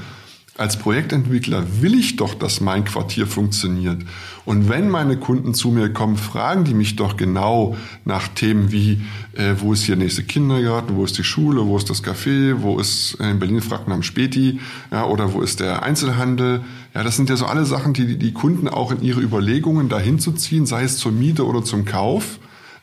als 0.58 0.78
Projektentwickler 0.78 1.82
will 1.82 1.94
ich 1.98 2.16
doch, 2.16 2.34
dass 2.34 2.60
mein 2.60 2.84
Quartier 2.84 3.26
funktioniert. 3.26 4.02
Und 4.44 4.68
wenn 4.68 4.88
meine 4.88 5.16
Kunden 5.16 5.54
zu 5.54 5.70
mir 5.70 5.92
kommen, 5.92 6.16
fragen 6.16 6.64
die 6.64 6.72
mich 6.72 6.96
doch 6.96 7.16
genau 7.16 7.76
nach 8.04 8.28
Themen 8.28 8.72
wie, 8.72 9.02
äh, 9.34 9.54
wo 9.58 9.72
ist 9.72 9.82
hier 9.82 9.96
der 9.96 10.04
nächste 10.04 10.22
Kindergarten, 10.22 10.96
wo 10.96 11.04
ist 11.04 11.18
die 11.18 11.24
Schule, 11.24 11.66
wo 11.66 11.76
ist 11.76 11.90
das 11.90 12.02
Café, 12.02 12.56
wo 12.60 12.78
ist, 12.78 13.18
äh, 13.20 13.30
in 13.30 13.38
Berlin 13.38 13.60
fragt 13.60 13.88
man 13.88 13.96
am 13.96 14.02
Späti, 14.02 14.60
ja, 14.90 15.04
oder 15.04 15.34
wo 15.34 15.42
ist 15.42 15.60
der 15.60 15.82
Einzelhandel. 15.82 16.62
Ja, 16.94 17.02
das 17.02 17.16
sind 17.16 17.28
ja 17.28 17.36
so 17.36 17.46
alle 17.46 17.66
Sachen, 17.66 17.92
die 17.92 18.16
die 18.16 18.32
Kunden 18.32 18.68
auch 18.68 18.92
in 18.92 19.02
ihre 19.02 19.20
Überlegungen 19.20 19.88
dahin 19.88 20.18
zu 20.18 20.32
ziehen, 20.32 20.64
sei 20.64 20.84
es 20.84 20.96
zur 20.96 21.12
Miete 21.12 21.44
oder 21.44 21.64
zum 21.64 21.84
Kauf 21.84 22.38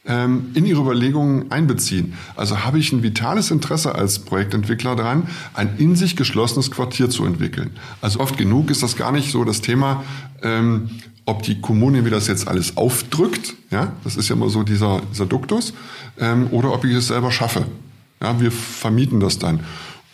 ähm, 0.05 0.51
in 0.53 0.65
ihre 0.65 0.81
Überlegungen 0.81 1.51
einbeziehen. 1.51 2.13
Also 2.35 2.63
habe 2.63 2.79
ich 2.79 2.91
ein 2.91 3.03
vitales 3.03 3.51
Interesse 3.51 3.95
als 3.95 4.19
Projektentwickler 4.19 4.95
daran, 4.95 5.27
ein 5.53 5.75
in 5.77 5.95
sich 5.95 6.15
geschlossenes 6.15 6.71
Quartier 6.71 7.09
zu 7.09 7.25
entwickeln. 7.25 7.71
Also 8.01 8.19
oft 8.19 8.37
genug 8.37 8.69
ist 8.69 8.83
das 8.83 8.95
gar 8.95 9.11
nicht 9.11 9.31
so 9.31 9.43
das 9.43 9.61
Thema, 9.61 10.03
ähm, 10.41 10.89
ob 11.25 11.43
die 11.43 11.61
Kommune 11.61 12.01
mir 12.01 12.09
das 12.09 12.27
jetzt 12.27 12.47
alles 12.47 12.75
aufdrückt, 12.75 13.55
ja, 13.71 13.93
das 14.03 14.17
ist 14.17 14.27
ja 14.27 14.35
immer 14.35 14.49
so 14.49 14.63
dieser, 14.63 15.01
dieser 15.11 15.25
Duktus, 15.25 15.73
ähm, 16.19 16.47
oder 16.51 16.73
ob 16.73 16.83
ich 16.83 16.93
es 16.93 17.07
selber 17.07 17.31
schaffe. 17.31 17.65
Ja, 18.21 18.39
wir 18.41 18.51
vermieten 18.51 19.19
das 19.19 19.39
dann. 19.39 19.61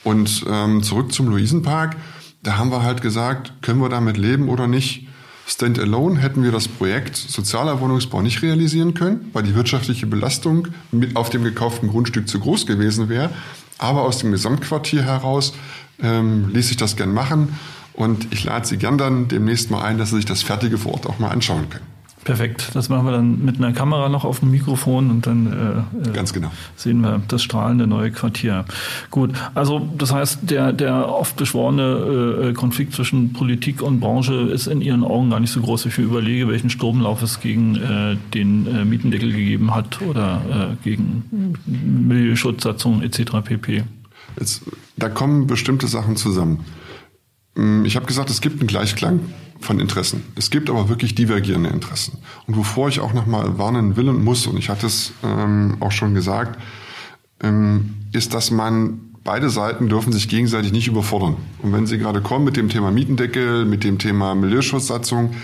Und 0.03 0.45
ähm, 0.47 0.83
zurück 0.83 1.11
zum 1.11 1.29
Luisenpark, 1.29 1.95
da 2.43 2.57
haben 2.57 2.71
wir 2.71 2.83
halt 2.83 3.01
gesagt, 3.01 3.53
können 3.61 3.81
wir 3.81 3.89
damit 3.89 4.17
leben 4.17 4.49
oder 4.49 4.67
nicht? 4.67 5.07
Standalone 5.49 6.19
hätten 6.19 6.43
wir 6.43 6.51
das 6.51 6.67
Projekt 6.67 7.15
sozialer 7.15 7.81
Wohnungsbau 7.81 8.21
nicht 8.21 8.43
realisieren 8.43 8.93
können, 8.93 9.31
weil 9.33 9.41
die 9.41 9.55
wirtschaftliche 9.55 10.05
Belastung 10.05 10.67
mit 10.91 11.15
auf 11.15 11.31
dem 11.31 11.43
gekauften 11.43 11.89
Grundstück 11.89 12.29
zu 12.29 12.39
groß 12.39 12.67
gewesen 12.67 13.09
wäre. 13.09 13.31
Aber 13.79 14.03
aus 14.03 14.19
dem 14.19 14.31
Gesamtquartier 14.31 15.03
heraus 15.03 15.53
ähm, 16.01 16.49
ließ 16.53 16.67
sich 16.67 16.77
das 16.77 16.95
gern 16.95 17.13
machen. 17.13 17.57
Und 17.93 18.27
ich 18.31 18.43
lade 18.43 18.67
Sie 18.67 18.77
gern 18.77 18.99
dann 18.99 19.27
demnächst 19.27 19.71
mal 19.71 19.81
ein, 19.83 19.97
dass 19.97 20.11
Sie 20.11 20.17
sich 20.17 20.25
das 20.25 20.43
Fertige 20.43 20.77
vor 20.77 20.93
Ort 20.93 21.07
auch 21.07 21.17
mal 21.17 21.29
anschauen 21.29 21.67
können. 21.69 21.98
Perfekt. 22.29 22.69
Das 22.75 22.89
machen 22.89 23.07
wir 23.07 23.11
dann 23.11 23.43
mit 23.43 23.57
einer 23.57 23.73
Kamera 23.73 24.07
noch 24.07 24.23
auf 24.23 24.41
dem 24.41 24.51
Mikrofon 24.51 25.09
und 25.09 25.25
dann 25.25 25.83
äh, 26.05 26.09
Ganz 26.11 26.31
genau. 26.31 26.51
sehen 26.75 27.01
wir 27.01 27.23
das 27.27 27.41
strahlende 27.41 27.87
neue 27.87 28.11
Quartier. 28.11 28.65
Gut, 29.09 29.31
also 29.55 29.89
das 29.97 30.13
heißt, 30.13 30.41
der, 30.43 30.71
der 30.71 31.09
oft 31.09 31.37
beschworene 31.37 32.49
äh, 32.49 32.53
Konflikt 32.53 32.93
zwischen 32.93 33.33
Politik 33.33 33.81
und 33.81 33.99
Branche 33.99 34.33
ist 34.33 34.67
in 34.67 34.81
Ihren 34.81 35.03
Augen 35.03 35.31
gar 35.31 35.39
nicht 35.39 35.51
so 35.51 35.59
groß. 35.61 35.87
Ich 35.87 35.97
überlege, 35.97 36.47
welchen 36.47 36.69
Sturmlauf 36.69 37.23
es 37.23 37.39
gegen 37.39 37.75
äh, 37.77 38.15
den 38.35 38.67
äh, 38.67 38.85
Mietendeckel 38.85 39.31
gegeben 39.31 39.73
hat 39.73 39.99
oder 40.03 40.75
äh, 40.83 40.83
gegen 40.83 41.55
Milieuschutzsatzungen 41.65 43.01
etc. 43.01 43.37
pp. 43.43 43.85
Jetzt, 44.39 44.61
da 44.97 45.09
kommen 45.09 45.47
bestimmte 45.47 45.87
Sachen 45.87 46.15
zusammen. 46.15 46.63
Hm, 47.55 47.85
ich 47.85 47.95
habe 47.95 48.05
gesagt, 48.05 48.29
es 48.29 48.39
gibt 48.39 48.59
einen 48.59 48.67
Gleichklang 48.67 49.21
von 49.59 49.79
Interessen. 49.79 50.23
Es 50.35 50.49
gibt 50.49 50.69
aber 50.69 50.89
wirklich 50.89 51.15
divergierende 51.15 51.69
Interessen. 51.69 52.17
Und 52.47 52.55
wovor 52.55 52.87
ich 52.89 52.99
auch 52.99 53.13
nochmal 53.13 53.57
warnen 53.57 53.95
will 53.95 54.09
und 54.09 54.23
muss, 54.23 54.47
und 54.47 54.57
ich 54.57 54.69
hatte 54.69 54.87
es 54.87 55.11
ähm, 55.23 55.77
auch 55.79 55.91
schon 55.91 56.13
gesagt, 56.13 56.59
ähm, 57.41 57.95
ist, 58.11 58.33
dass 58.33 58.51
man 58.51 59.01
beide 59.23 59.49
Seiten 59.49 59.89
dürfen 59.89 60.13
sich 60.13 60.29
gegenseitig 60.29 60.71
nicht 60.71 60.87
überfordern. 60.87 61.35
Und 61.61 61.73
wenn 61.73 61.85
Sie 61.85 61.97
gerade 61.97 62.21
kommen 62.21 62.45
mit 62.45 62.57
dem 62.57 62.69
Thema 62.69 62.91
Mietendeckel, 62.91 63.65
mit 63.65 63.83
dem 63.83 63.97
Thema 63.97 64.33
Milieuschutzsatzung, 64.33 65.35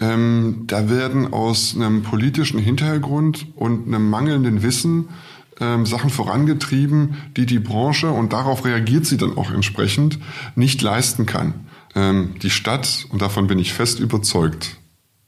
ähm, 0.00 0.64
da 0.66 0.88
werden 0.88 1.32
aus 1.32 1.74
einem 1.74 2.02
politischen 2.02 2.58
Hintergrund 2.58 3.46
und 3.56 3.86
einem 3.86 4.08
mangelnden 4.10 4.62
Wissen 4.62 5.08
ähm, 5.60 5.86
Sachen 5.86 6.10
vorangetrieben, 6.10 7.16
die 7.36 7.46
die 7.46 7.58
Branche, 7.58 8.10
und 8.10 8.32
darauf 8.32 8.64
reagiert 8.64 9.06
sie 9.06 9.16
dann 9.16 9.36
auch 9.36 9.50
entsprechend, 9.50 10.18
nicht 10.54 10.82
leisten 10.82 11.26
kann. 11.26 11.54
Ähm, 11.98 12.34
die 12.40 12.50
Stadt, 12.50 13.06
und 13.10 13.22
davon 13.22 13.48
bin 13.48 13.58
ich 13.58 13.72
fest 13.72 13.98
überzeugt, 13.98 14.76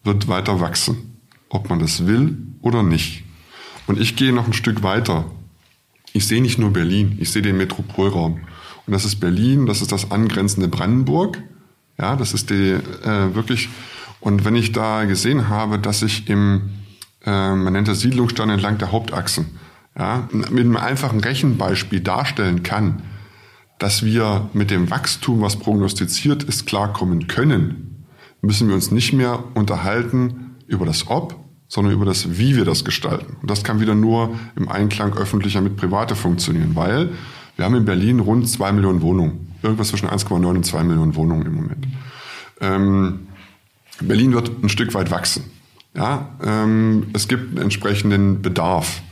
wird 0.04 0.28
weiter 0.28 0.60
wachsen, 0.60 1.18
ob 1.48 1.68
man 1.68 1.80
das 1.80 2.06
will 2.06 2.36
oder 2.62 2.84
nicht. 2.84 3.24
Und 3.88 4.00
ich 4.00 4.14
gehe 4.14 4.32
noch 4.32 4.46
ein 4.46 4.52
Stück 4.52 4.84
weiter. 4.84 5.24
Ich 6.12 6.28
sehe 6.28 6.40
nicht 6.40 6.58
nur 6.58 6.72
Berlin, 6.72 7.16
ich 7.20 7.32
sehe 7.32 7.42
den 7.42 7.56
Metropolraum. 7.56 8.34
Und 8.86 8.92
das 8.92 9.04
ist 9.04 9.16
Berlin, 9.16 9.66
das 9.66 9.82
ist 9.82 9.90
das 9.90 10.12
angrenzende 10.12 10.68
Brandenburg. 10.68 11.42
Ja, 11.98 12.14
das 12.14 12.34
ist 12.34 12.50
die 12.50 12.70
äh, 12.70 13.34
wirklich. 13.34 13.68
Und 14.20 14.44
wenn 14.44 14.54
ich 14.54 14.70
da 14.70 15.04
gesehen 15.06 15.48
habe, 15.48 15.80
dass 15.80 16.02
ich 16.02 16.28
im, 16.28 16.70
äh, 17.24 17.54
man 17.54 17.72
nennt 17.72 17.88
das 17.88 18.00
Siedlungsstand 18.00 18.52
entlang 18.52 18.78
der 18.78 18.92
Hauptachsen, 18.92 19.58
ja, 19.98 20.28
mit 20.30 20.60
einem 20.60 20.76
einfachen 20.76 21.18
Rechenbeispiel 21.18 22.00
darstellen 22.00 22.62
kann, 22.62 23.02
dass 23.80 24.04
wir 24.04 24.50
mit 24.52 24.70
dem 24.70 24.90
Wachstum, 24.90 25.40
was 25.40 25.56
prognostiziert 25.56 26.44
ist, 26.44 26.66
klarkommen 26.66 27.26
können, 27.26 28.04
müssen 28.42 28.68
wir 28.68 28.74
uns 28.74 28.90
nicht 28.90 29.14
mehr 29.14 29.42
unterhalten 29.54 30.56
über 30.66 30.84
das 30.86 31.08
Ob, 31.08 31.34
sondern 31.66 31.94
über 31.94 32.04
das 32.04 32.38
Wie 32.38 32.56
wir 32.56 32.66
das 32.66 32.84
gestalten. 32.84 33.38
Und 33.40 33.50
das 33.50 33.64
kann 33.64 33.80
wieder 33.80 33.94
nur 33.94 34.34
im 34.54 34.68
Einklang 34.68 35.14
öffentlicher 35.14 35.62
mit 35.62 35.76
Private 35.76 36.14
funktionieren, 36.14 36.76
weil 36.76 37.08
wir 37.56 37.64
haben 37.64 37.74
in 37.74 37.86
Berlin 37.86 38.20
rund 38.20 38.48
zwei 38.48 38.70
Millionen 38.70 39.00
Wohnungen. 39.00 39.54
Irgendwas 39.62 39.88
zwischen 39.88 40.08
1,9 40.08 40.46
und 40.46 40.64
2 40.64 40.84
Millionen 40.84 41.14
Wohnungen 41.16 41.46
im 41.46 41.54
Moment. 41.54 41.86
Ähm, 42.60 43.28
Berlin 44.00 44.32
wird 44.32 44.62
ein 44.62 44.68
Stück 44.68 44.92
weit 44.94 45.10
wachsen. 45.10 45.44
Ja, 45.94 46.30
ähm, 46.42 47.06
es 47.14 47.28
gibt 47.28 47.50
einen 47.50 47.64
entsprechenden 47.64 48.42
Bedarf 48.42 49.02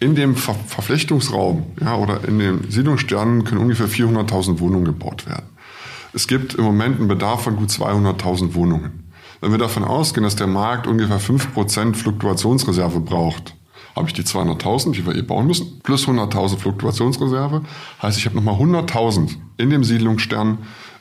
in 0.00 0.14
dem 0.14 0.36
Ver 0.36 0.54
Verflechtungsraum 0.54 1.66
ja, 1.80 1.96
oder 1.96 2.26
in 2.26 2.38
den 2.38 2.70
Siedlungssternen 2.70 3.44
können 3.44 3.60
ungefähr 3.60 3.88
400.000 3.88 4.60
Wohnungen 4.60 4.84
gebaut 4.84 5.26
werden. 5.26 5.46
Es 6.12 6.26
gibt 6.26 6.54
im 6.54 6.64
Moment 6.64 6.98
einen 6.98 7.08
Bedarf 7.08 7.44
von 7.44 7.56
gut 7.56 7.68
200.000 7.68 8.54
Wohnungen. 8.54 9.10
Wenn 9.40 9.50
wir 9.52 9.58
davon 9.58 9.84
ausgehen, 9.84 10.24
dass 10.24 10.36
der 10.36 10.46
Markt 10.46 10.86
ungefähr 10.86 11.20
5% 11.20 11.94
Fluktuationsreserve 11.94 13.00
braucht, 13.00 13.54
habe 13.94 14.08
ich 14.08 14.14
die 14.14 14.22
200.000, 14.22 14.92
die 14.92 15.06
wir 15.06 15.14
eh 15.14 15.22
bauen 15.22 15.46
müssen, 15.46 15.80
plus 15.82 16.06
100.000 16.06 16.58
Fluktuationsreserve. 16.58 17.62
Heißt, 18.00 18.18
ich 18.18 18.26
habe 18.26 18.36
nochmal 18.36 18.54
100.000 18.54 19.36
in 19.56 19.70
dem 19.70 19.84
Siedlungsstern, 19.84 20.58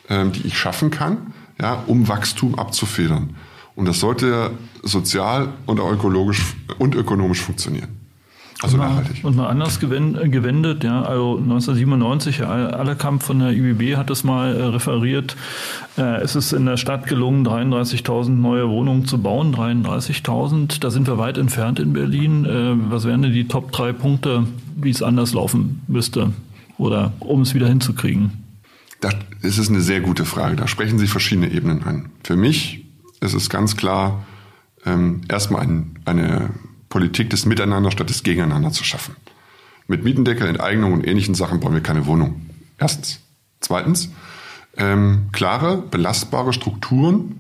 ähm, 0.10 0.32
die 0.32 0.48
ich 0.48 0.58
schaffen 0.58 0.90
kann, 0.90 1.34
ja, 1.62 1.84
um 1.88 2.08
Wachstum 2.08 2.56
abzufedern. 2.56 3.36
Und 3.76 3.88
das 3.88 4.00
sollte 4.00 4.52
sozial 4.82 5.54
und 5.68 5.80
ökologisch 5.80 6.56
und 6.80 6.96
ökonomisch 6.96 7.42
funktionieren. 7.42 8.07
Also 8.62 8.78
nachhaltig. 8.78 9.24
Und 9.24 9.36
mal 9.36 9.48
anders 9.48 9.80
gewendet, 9.80 10.84
ja, 10.84 11.04
also 11.04 11.38
1997, 11.38 12.44
Allerkamp 12.44 13.22
von 13.22 13.40
der 13.40 13.52
IBB 13.52 13.96
hat 13.98 14.10
es 14.10 14.24
mal 14.24 14.56
äh, 14.56 14.64
referiert, 14.64 15.36
äh, 15.98 16.22
es 16.22 16.36
ist 16.36 16.54
in 16.54 16.66
der 16.66 16.78
Stadt 16.78 17.06
gelungen, 17.06 17.46
33.000 17.46 18.30
neue 18.30 18.68
Wohnungen 18.68 19.06
zu 19.06 19.20
bauen, 19.20 19.54
33.000, 19.54 20.80
da 20.80 20.90
sind 20.90 21.08
wir 21.08 21.20
weit 21.20 21.38
entfernt 21.38 21.80
in 21.80 21.94
Berlin. 21.94 22.46
Äh, 22.46 22.92
was 22.92 23.06
wären 23.06 23.22
denn 23.22 23.34
die 23.34 23.48
Top 23.48 23.72
drei 23.72 23.94
Punkte, 23.94 24.48
wie 24.76 24.90
es 24.90 25.04
anders 25.04 25.34
laufen 25.34 25.82
müsste 25.88 26.34
oder 26.80 27.14
um 27.20 27.42
es 27.42 27.54
wieder 27.54 27.68
hinzukriegen? 27.68 28.44
Das 29.02 29.14
ist 29.60 29.70
eine 29.70 29.82
sehr 29.82 30.02
gute 30.02 30.26
Frage. 30.26 30.56
Da 30.56 30.68
sprechen 30.68 30.98
Sie 30.98 31.06
verschiedene 31.06 31.52
Ebenen 31.52 31.84
an. 31.84 32.10
Für 32.24 32.36
mich 32.36 32.86
ist 33.22 33.36
es 33.36 33.50
ganz 33.50 33.78
klar, 33.78 34.26
ähm, 34.84 35.22
erstmal 35.30 35.62
ein, 35.62 36.00
eine 36.06 36.50
Politik 36.98 37.30
des 37.30 37.46
Miteinander 37.46 37.92
statt 37.92 38.10
des 38.10 38.24
Gegeneinander 38.24 38.72
zu 38.72 38.84
schaffen. 38.84 39.16
Mit 39.86 40.04
Mietendeckel, 40.04 40.48
Enteignung 40.48 40.94
und 40.94 41.06
ähnlichen 41.06 41.36
Sachen 41.36 41.60
bauen 41.60 41.76
wir 41.76 41.82
keine 41.82 42.08
Wohnung. 42.08 42.42
Erstens. 42.80 43.20
Zweitens, 43.60 44.10
ähm, 44.78 45.30
klare, 45.32 45.78
belastbare 45.78 46.54
Strukturen, 46.54 47.36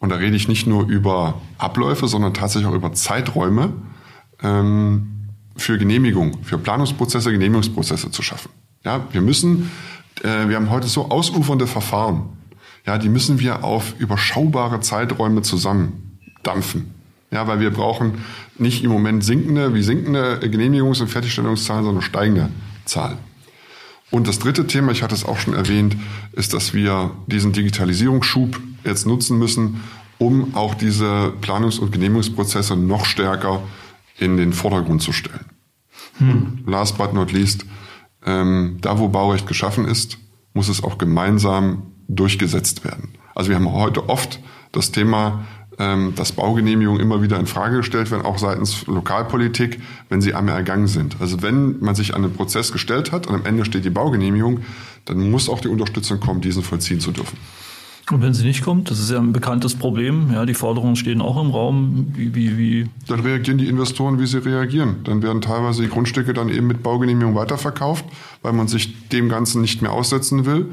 und 0.00 0.10
da 0.10 0.16
rede 0.16 0.36
ich 0.36 0.48
nicht 0.48 0.66
nur 0.66 0.86
über 0.86 1.40
Abläufe, 1.56 2.08
sondern 2.08 2.34
tatsächlich 2.34 2.70
auch 2.70 2.74
über 2.74 2.92
Zeiträume 2.92 3.72
ähm, 4.42 5.30
für 5.56 5.78
Genehmigung, 5.78 6.42
für 6.42 6.58
Planungsprozesse, 6.58 7.32
Genehmigungsprozesse 7.32 8.10
zu 8.10 8.20
schaffen. 8.20 8.50
Ja, 8.84 9.06
wir 9.12 9.22
müssen, 9.22 9.70
äh, 10.22 10.46
wir 10.46 10.56
haben 10.56 10.68
heute 10.68 10.88
so 10.88 11.08
ausufernde 11.08 11.66
Verfahren. 11.66 12.24
Ja, 12.84 12.98
die 12.98 13.08
müssen 13.08 13.40
wir 13.40 13.64
auf 13.64 13.94
überschaubare 13.98 14.80
Zeiträume 14.80 15.40
zusammendampfen. 15.40 16.99
Ja, 17.30 17.46
weil 17.46 17.60
wir 17.60 17.70
brauchen 17.70 18.24
nicht 18.58 18.82
im 18.82 18.90
Moment 18.90 19.24
sinkende, 19.24 19.72
wie 19.74 19.82
sinkende 19.82 20.40
Genehmigungs- 20.42 21.00
und 21.00 21.08
Fertigstellungszahlen, 21.08 21.84
sondern 21.84 22.02
steigende 22.02 22.50
Zahlen. 22.84 23.18
Und 24.10 24.26
das 24.26 24.40
dritte 24.40 24.66
Thema, 24.66 24.90
ich 24.90 25.02
hatte 25.02 25.14
es 25.14 25.24
auch 25.24 25.38
schon 25.38 25.54
erwähnt, 25.54 25.96
ist, 26.32 26.52
dass 26.52 26.74
wir 26.74 27.12
diesen 27.28 27.52
Digitalisierungsschub 27.52 28.60
jetzt 28.84 29.06
nutzen 29.06 29.38
müssen, 29.38 29.82
um 30.18 30.56
auch 30.56 30.74
diese 30.74 31.32
Planungs- 31.40 31.78
und 31.78 31.92
Genehmigungsprozesse 31.92 32.76
noch 32.76 33.04
stärker 33.04 33.62
in 34.18 34.36
den 34.36 34.52
Vordergrund 34.52 35.00
zu 35.00 35.12
stellen. 35.12 35.46
Hm. 36.18 36.64
last 36.66 36.98
but 36.98 37.14
not 37.14 37.32
least, 37.32 37.64
ähm, 38.26 38.76
da 38.82 38.98
wo 38.98 39.08
Baurecht 39.08 39.46
geschaffen 39.46 39.86
ist, 39.86 40.18
muss 40.52 40.68
es 40.68 40.84
auch 40.84 40.98
gemeinsam 40.98 41.92
durchgesetzt 42.08 42.84
werden. 42.84 43.14
Also 43.34 43.48
wir 43.48 43.56
haben 43.56 43.72
heute 43.72 44.08
oft 44.08 44.40
das 44.72 44.92
Thema, 44.92 45.46
ähm, 45.80 46.12
dass 46.14 46.32
Baugenehmigungen 46.32 47.00
immer 47.00 47.22
wieder 47.22 47.40
in 47.40 47.46
Frage 47.46 47.78
gestellt 47.78 48.10
werden, 48.10 48.24
auch 48.24 48.38
seitens 48.38 48.86
Lokalpolitik, 48.86 49.80
wenn 50.10 50.20
sie 50.20 50.34
einmal 50.34 50.54
ergangen 50.54 50.86
sind. 50.86 51.16
Also 51.20 51.40
wenn 51.40 51.80
man 51.80 51.94
sich 51.94 52.14
an 52.14 52.22
den 52.22 52.34
Prozess 52.34 52.70
gestellt 52.70 53.12
hat 53.12 53.26
und 53.26 53.34
am 53.34 53.46
Ende 53.46 53.64
steht 53.64 53.86
die 53.86 53.90
Baugenehmigung, 53.90 54.60
dann 55.06 55.30
muss 55.30 55.48
auch 55.48 55.60
die 55.60 55.68
Unterstützung 55.68 56.20
kommen, 56.20 56.42
diesen 56.42 56.62
vollziehen 56.62 57.00
zu 57.00 57.12
dürfen. 57.12 57.38
Und 58.10 58.22
wenn 58.22 58.34
sie 58.34 58.44
nicht 58.44 58.62
kommt, 58.62 58.90
das 58.90 58.98
ist 58.98 59.10
ja 59.10 59.18
ein 59.18 59.32
bekanntes 59.32 59.74
Problem, 59.74 60.30
ja, 60.32 60.44
die 60.44 60.54
Forderungen 60.54 60.96
stehen 60.96 61.22
auch 61.22 61.40
im 61.40 61.50
Raum, 61.50 62.08
wie, 62.14 62.34
wie, 62.34 62.58
wie. 62.58 62.88
Dann 63.06 63.20
reagieren 63.20 63.56
die 63.56 63.68
Investoren, 63.68 64.18
wie 64.18 64.26
sie 64.26 64.44
reagieren. 64.44 64.96
Dann 65.04 65.22
werden 65.22 65.40
teilweise 65.40 65.82
die 65.82 65.88
Grundstücke 65.88 66.34
dann 66.34 66.48
eben 66.50 66.66
mit 66.66 66.82
Baugenehmigung 66.82 67.34
weiterverkauft, 67.36 68.04
weil 68.42 68.52
man 68.52 68.68
sich 68.68 69.08
dem 69.08 69.28
Ganzen 69.28 69.60
nicht 69.62 69.80
mehr 69.80 69.92
aussetzen 69.92 70.44
will. 70.44 70.66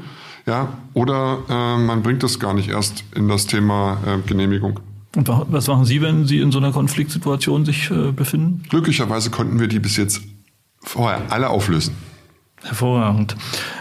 Ja, 0.46 0.68
oder 0.94 1.38
äh, 1.48 1.78
man 1.78 2.02
bringt 2.02 2.24
es 2.24 2.40
gar 2.40 2.54
nicht 2.54 2.70
erst 2.70 3.04
in 3.14 3.28
das 3.28 3.46
Thema 3.46 3.98
äh, 4.06 4.18
Genehmigung. 4.26 4.80
Und 5.16 5.28
was 5.28 5.66
machen 5.68 5.84
Sie, 5.84 6.02
wenn 6.02 6.26
Sie 6.26 6.38
in 6.38 6.52
so 6.52 6.58
einer 6.58 6.72
Konfliktsituation 6.72 7.64
sich 7.64 7.90
äh, 7.90 8.12
befinden? 8.12 8.62
Glücklicherweise 8.68 9.30
konnten 9.30 9.58
wir 9.58 9.68
die 9.68 9.78
bis 9.78 9.96
jetzt 9.96 10.20
vorher 10.82 11.22
alle 11.30 11.48
auflösen. 11.48 11.94
Hervorragend. 12.62 13.36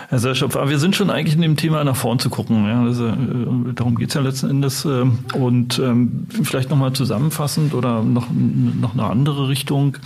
Herr 0.09 0.19
Seilschopf, 0.19 0.55
aber 0.55 0.69
wir 0.69 0.79
sind 0.79 0.95
schon 0.95 1.09
eigentlich 1.09 1.35
in 1.35 1.41
dem 1.41 1.57
Thema 1.57 1.83
nach 1.83 1.95
vorn 1.95 2.19
zu 2.19 2.29
gucken. 2.29 2.65
Ja, 2.65 2.83
also, 2.83 3.07
äh, 3.07 3.73
darum 3.73 3.95
geht's 3.95 4.13
ja 4.13 4.21
letzten 4.21 4.49
Endes. 4.49 4.85
Äh, 4.85 5.05
und 5.33 5.79
ähm, 5.79 6.27
vielleicht 6.43 6.69
nochmal 6.69 6.93
zusammenfassend 6.93 7.73
oder 7.73 8.03
noch, 8.03 8.27
noch 8.31 8.93
eine 8.93 9.03
andere 9.03 9.49
Richtung 9.49 9.97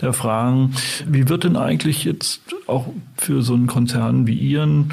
der 0.00 0.12
Fragen. 0.12 0.74
Wie 1.06 1.28
wird 1.28 1.44
denn 1.44 1.56
eigentlich 1.56 2.04
jetzt 2.04 2.42
auch 2.66 2.88
für 3.16 3.42
so 3.42 3.54
einen 3.54 3.66
Konzern 3.66 4.26
wie 4.26 4.34
Ihren 4.34 4.92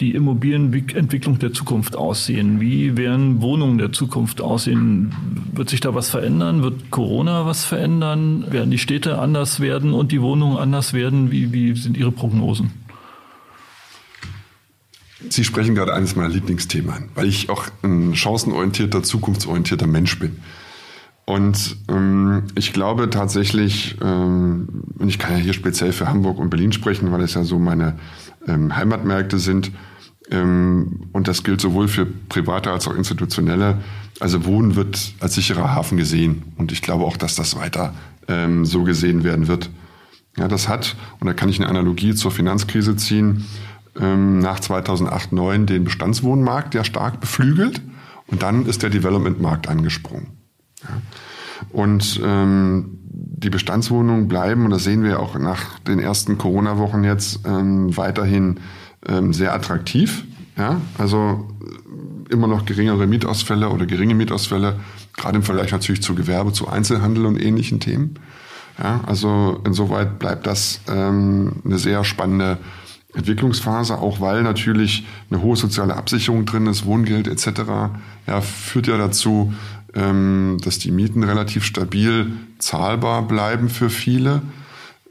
die 0.00 0.14
Immobilienentwicklung 0.14 1.38
der 1.38 1.52
Zukunft 1.52 1.94
aussehen? 1.94 2.60
Wie 2.60 2.96
werden 2.96 3.42
Wohnungen 3.42 3.78
der 3.78 3.92
Zukunft 3.92 4.40
aussehen? 4.40 5.14
Wird 5.52 5.68
sich 5.68 5.80
da 5.80 5.94
was 5.94 6.08
verändern? 6.08 6.62
Wird 6.62 6.90
Corona 6.90 7.44
was 7.44 7.64
verändern? 7.64 8.50
Werden 8.50 8.70
die 8.70 8.78
Städte 8.78 9.18
anders 9.18 9.60
werden 9.60 9.92
und 9.92 10.12
die 10.12 10.22
Wohnungen 10.22 10.56
anders 10.56 10.92
werden? 10.92 11.30
Wie, 11.30 11.52
wie 11.52 11.76
sind 11.76 11.96
Ihre 11.96 12.12
Prognosen? 12.12 12.72
Sie 15.28 15.44
sprechen 15.44 15.74
gerade 15.74 15.92
eines 15.92 16.16
meiner 16.16 16.30
Lieblingsthemen 16.30 17.10
weil 17.14 17.26
ich 17.26 17.50
auch 17.50 17.66
ein 17.82 18.14
chancenorientierter, 18.14 19.02
zukunftsorientierter 19.02 19.86
Mensch 19.86 20.18
bin. 20.18 20.38
Und 21.30 21.76
ähm, 21.88 22.42
ich 22.56 22.72
glaube 22.72 23.08
tatsächlich, 23.08 23.96
ähm, 24.02 24.66
und 24.98 25.08
ich 25.08 25.20
kann 25.20 25.36
ja 25.36 25.38
hier 25.38 25.52
speziell 25.52 25.92
für 25.92 26.08
Hamburg 26.08 26.38
und 26.38 26.50
Berlin 26.50 26.72
sprechen, 26.72 27.12
weil 27.12 27.20
es 27.20 27.34
ja 27.34 27.44
so 27.44 27.60
meine 27.60 28.00
ähm, 28.48 28.74
Heimatmärkte 28.74 29.38
sind, 29.38 29.70
ähm, 30.32 31.08
und 31.12 31.28
das 31.28 31.44
gilt 31.44 31.60
sowohl 31.60 31.86
für 31.86 32.04
private 32.04 32.72
als 32.72 32.88
auch 32.88 32.96
institutionelle. 32.96 33.78
Also 34.18 34.44
Wohnen 34.44 34.74
wird 34.74 35.14
als 35.20 35.36
sicherer 35.36 35.72
Hafen 35.72 35.96
gesehen. 35.96 36.42
Und 36.58 36.72
ich 36.72 36.82
glaube 36.82 37.04
auch, 37.04 37.16
dass 37.16 37.36
das 37.36 37.54
weiter 37.54 37.94
ähm, 38.26 38.64
so 38.64 38.82
gesehen 38.82 39.22
werden 39.22 39.46
wird. 39.46 39.70
Ja, 40.36 40.48
das 40.48 40.68
hat, 40.68 40.96
und 41.20 41.28
da 41.28 41.32
kann 41.32 41.48
ich 41.48 41.60
eine 41.60 41.68
Analogie 41.68 42.12
zur 42.12 42.32
Finanzkrise 42.32 42.96
ziehen, 42.96 43.46
ähm, 44.00 44.40
nach 44.40 44.58
2008, 44.58 45.30
2009 45.30 45.66
den 45.66 45.84
Bestandswohnmarkt 45.84 46.74
ja 46.74 46.82
stark 46.82 47.20
beflügelt. 47.20 47.82
Und 48.26 48.42
dann 48.42 48.66
ist 48.66 48.82
der 48.82 48.90
Development-Markt 48.90 49.68
angesprungen. 49.68 50.39
Ja. 50.82 51.00
Und 51.70 52.20
ähm, 52.24 52.98
die 53.02 53.50
Bestandswohnungen 53.50 54.28
bleiben, 54.28 54.64
und 54.64 54.70
das 54.70 54.84
sehen 54.84 55.02
wir 55.02 55.20
auch 55.20 55.38
nach 55.38 55.78
den 55.80 55.98
ersten 55.98 56.38
Corona-Wochen 56.38 57.04
jetzt, 57.04 57.40
ähm, 57.46 57.96
weiterhin 57.96 58.60
ähm, 59.06 59.32
sehr 59.32 59.54
attraktiv. 59.54 60.24
Ja? 60.56 60.80
Also 60.98 61.48
äh, 62.28 62.32
immer 62.32 62.46
noch 62.46 62.66
geringere 62.66 63.06
Mietausfälle 63.06 63.68
oder 63.70 63.86
geringe 63.86 64.14
Mietausfälle, 64.14 64.76
gerade 65.16 65.36
im 65.36 65.42
Vergleich 65.42 65.72
natürlich 65.72 66.02
zu 66.02 66.14
Gewerbe, 66.14 66.52
zu 66.52 66.68
Einzelhandel 66.68 67.26
und 67.26 67.40
ähnlichen 67.42 67.80
Themen. 67.80 68.14
Ja? 68.78 69.00
Also 69.06 69.60
insoweit 69.64 70.18
bleibt 70.18 70.46
das 70.46 70.80
ähm, 70.88 71.56
eine 71.64 71.78
sehr 71.78 72.04
spannende 72.04 72.58
Entwicklungsphase, 73.14 73.98
auch 73.98 74.20
weil 74.20 74.42
natürlich 74.42 75.06
eine 75.30 75.42
hohe 75.42 75.56
soziale 75.56 75.96
Absicherung 75.96 76.46
drin 76.46 76.66
ist, 76.66 76.86
Wohngeld 76.86 77.26
etc. 77.26 77.62
Ja, 78.26 78.40
führt 78.40 78.86
ja 78.86 78.96
dazu, 78.98 79.52
dass 79.92 80.78
die 80.78 80.92
Mieten 80.92 81.24
relativ 81.24 81.64
stabil 81.64 82.30
zahlbar 82.58 83.26
bleiben 83.26 83.68
für 83.68 83.90
viele. 83.90 84.42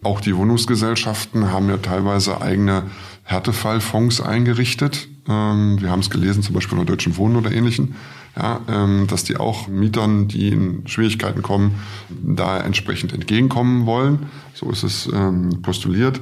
Auch 0.01 0.21
die 0.21 0.35
Wohnungsgesellschaften 0.35 1.51
haben 1.51 1.67
ja 1.67 1.77
teilweise 1.77 2.41
eigene 2.41 2.83
Härtefallfonds 3.23 4.21
eingerichtet. 4.21 5.07
Ähm, 5.27 5.81
wir 5.81 5.91
haben 5.91 5.99
es 5.99 6.09
gelesen, 6.09 6.41
zum 6.41 6.55
Beispiel 6.55 6.77
bei 6.77 6.85
Deutschen 6.85 7.17
Wohnen 7.17 7.35
oder 7.35 7.51
ähnlichen, 7.51 7.95
ja, 8.37 8.61
ähm, 8.69 9.07
dass 9.07 9.25
die 9.25 9.37
auch 9.37 9.67
Mietern, 9.67 10.27
die 10.29 10.49
in 10.49 10.87
Schwierigkeiten 10.87 11.41
kommen, 11.41 11.75
da 12.09 12.59
entsprechend 12.59 13.13
entgegenkommen 13.13 13.85
wollen. 13.85 14.27
So 14.53 14.71
ist 14.71 14.83
es 14.83 15.09
ähm, 15.13 15.61
postuliert. 15.61 16.21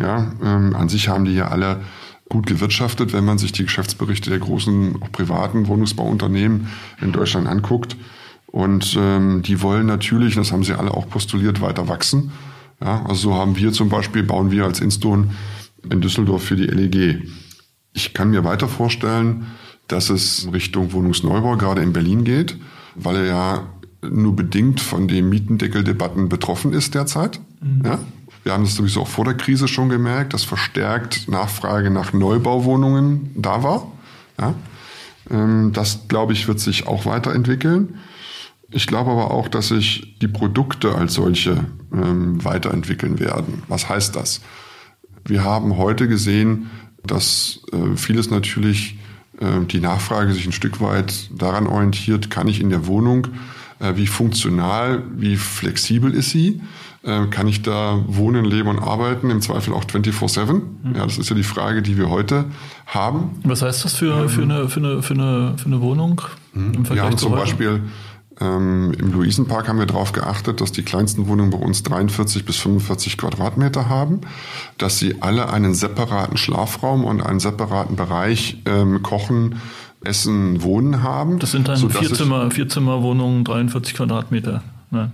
Ja, 0.00 0.32
an 0.40 0.88
sich 0.88 1.08
haben 1.08 1.24
die 1.24 1.36
ja 1.36 1.46
alle 1.46 1.80
gut 2.28 2.46
gewirtschaftet, 2.46 3.12
wenn 3.12 3.24
man 3.24 3.38
sich 3.38 3.52
die 3.52 3.64
Geschäftsberichte 3.64 4.30
der 4.30 4.38
großen, 4.38 5.02
auch 5.02 5.12
privaten 5.12 5.66
Wohnungsbauunternehmen 5.66 6.68
in 7.00 7.12
Deutschland 7.12 7.46
anguckt. 7.46 7.96
Und 8.46 8.96
ähm, 8.98 9.42
die 9.42 9.62
wollen 9.62 9.86
natürlich, 9.86 10.36
das 10.36 10.52
haben 10.52 10.64
sie 10.64 10.78
alle 10.78 10.94
auch 10.94 11.08
postuliert, 11.08 11.60
weiter 11.60 11.88
wachsen. 11.88 12.32
Ja, 12.80 13.04
also 13.04 13.30
so 13.30 13.34
haben 13.34 13.56
wir 13.56 13.72
zum 13.72 13.88
Beispiel, 13.88 14.22
bauen 14.22 14.50
wir 14.50 14.64
als 14.64 14.80
Inston 14.80 15.32
in 15.90 16.00
Düsseldorf 16.00 16.44
für 16.44 16.56
die 16.56 16.66
LEG. 16.66 17.22
Ich 17.92 18.14
kann 18.14 18.30
mir 18.30 18.44
weiter 18.44 18.68
vorstellen, 18.68 19.46
dass 19.88 20.10
es 20.10 20.48
Richtung 20.52 20.92
Wohnungsneubau 20.92 21.56
gerade 21.56 21.82
in 21.82 21.92
Berlin 21.92 22.24
geht, 22.24 22.56
weil 22.94 23.16
er 23.16 23.24
ja 23.24 23.66
nur 24.02 24.36
bedingt 24.36 24.80
von 24.80 25.08
den 25.08 25.28
Mietendeckeldebatten 25.28 26.28
betroffen 26.28 26.72
ist 26.72 26.94
derzeit. 26.94 27.40
Mhm. 27.60 27.82
Ja? 27.84 27.98
Wir 28.44 28.52
haben 28.52 28.64
das 28.64 28.74
sowieso 28.74 29.00
auch 29.00 29.08
vor 29.08 29.24
der 29.24 29.34
Krise 29.34 29.66
schon 29.66 29.88
gemerkt, 29.88 30.34
dass 30.34 30.44
verstärkt 30.44 31.28
Nachfrage 31.28 31.90
nach 31.90 32.12
Neubauwohnungen 32.12 33.30
da 33.34 33.62
war. 33.62 33.90
Ja? 34.38 34.54
Ähm, 35.30 35.72
das, 35.72 36.06
glaube 36.08 36.34
ich, 36.34 36.46
wird 36.46 36.60
sich 36.60 36.86
auch 36.86 37.06
weiterentwickeln. 37.06 37.98
Ich 38.70 38.86
glaube 38.86 39.10
aber 39.12 39.30
auch, 39.30 39.48
dass 39.48 39.68
sich 39.68 40.18
die 40.20 40.28
Produkte 40.28 40.94
als 40.94 41.14
solche 41.14 41.64
ähm, 41.92 42.44
weiterentwickeln 42.44 43.18
werden. 43.18 43.62
Was 43.68 43.88
heißt 43.88 44.14
das? 44.14 44.40
Wir 45.24 45.42
haben 45.42 45.78
heute 45.78 46.06
gesehen, 46.06 46.70
dass 47.02 47.60
äh, 47.72 47.96
vieles 47.96 48.30
natürlich 48.30 48.98
äh, 49.40 49.64
die 49.64 49.80
Nachfrage 49.80 50.32
sich 50.34 50.44
ein 50.44 50.52
Stück 50.52 50.80
weit 50.82 51.30
daran 51.34 51.66
orientiert, 51.66 52.30
kann 52.30 52.48
ich 52.48 52.60
in 52.60 52.68
der 52.68 52.86
Wohnung, 52.86 53.28
äh, 53.78 53.96
wie 53.96 54.06
funktional, 54.06 55.02
wie 55.16 55.36
flexibel 55.36 56.12
ist 56.12 56.30
sie, 56.30 56.60
äh, 57.04 57.26
kann 57.26 57.46
ich 57.46 57.62
da 57.62 58.02
wohnen, 58.06 58.44
leben 58.44 58.68
und 58.68 58.78
arbeiten, 58.78 59.30
im 59.30 59.40
Zweifel 59.40 59.74
auch 59.74 59.84
24-7? 59.84 60.52
Mhm. 60.52 60.62
Ja, 60.94 61.04
das 61.04 61.18
ist 61.18 61.28
ja 61.28 61.36
die 61.36 61.42
Frage, 61.42 61.82
die 61.82 61.96
wir 61.96 62.10
heute 62.10 62.46
haben. 62.86 63.40
Was 63.44 63.62
heißt 63.62 63.84
das 63.84 63.94
für, 63.94 64.28
für, 64.28 64.42
eine, 64.42 64.68
für, 64.68 64.80
eine, 64.80 65.02
für, 65.02 65.14
eine, 65.14 65.54
für 65.56 65.66
eine 65.66 65.80
Wohnung? 65.80 66.20
Mhm. 66.52 66.88
wir 66.88 67.02
haben 67.02 67.18
zum 67.18 67.32
heute? 67.32 67.40
Beispiel 67.40 67.80
ähm, 68.40 68.92
Im 68.98 69.12
Luisenpark 69.12 69.68
haben 69.68 69.78
wir 69.78 69.86
darauf 69.86 70.12
geachtet, 70.12 70.60
dass 70.60 70.72
die 70.72 70.82
kleinsten 70.82 71.28
Wohnungen 71.28 71.50
bei 71.50 71.58
uns 71.58 71.82
43 71.82 72.44
bis 72.44 72.56
45 72.56 73.16
Quadratmeter 73.16 73.88
haben, 73.88 74.22
dass 74.78 74.98
sie 74.98 75.22
alle 75.22 75.50
einen 75.50 75.74
separaten 75.74 76.36
Schlafraum 76.36 77.04
und 77.04 77.20
einen 77.20 77.40
separaten 77.40 77.96
Bereich 77.96 78.58
ähm, 78.66 79.02
Kochen, 79.02 79.60
Essen, 80.02 80.62
Wohnen 80.62 81.02
haben. 81.02 81.38
Das 81.38 81.52
sind 81.52 81.68
dann 81.68 81.90
Vierzimmer, 81.90 82.50
Vierzimmerwohnungen, 82.50 83.44
43 83.44 83.94
Quadratmeter. 83.94 84.62
Ne? 84.90 85.12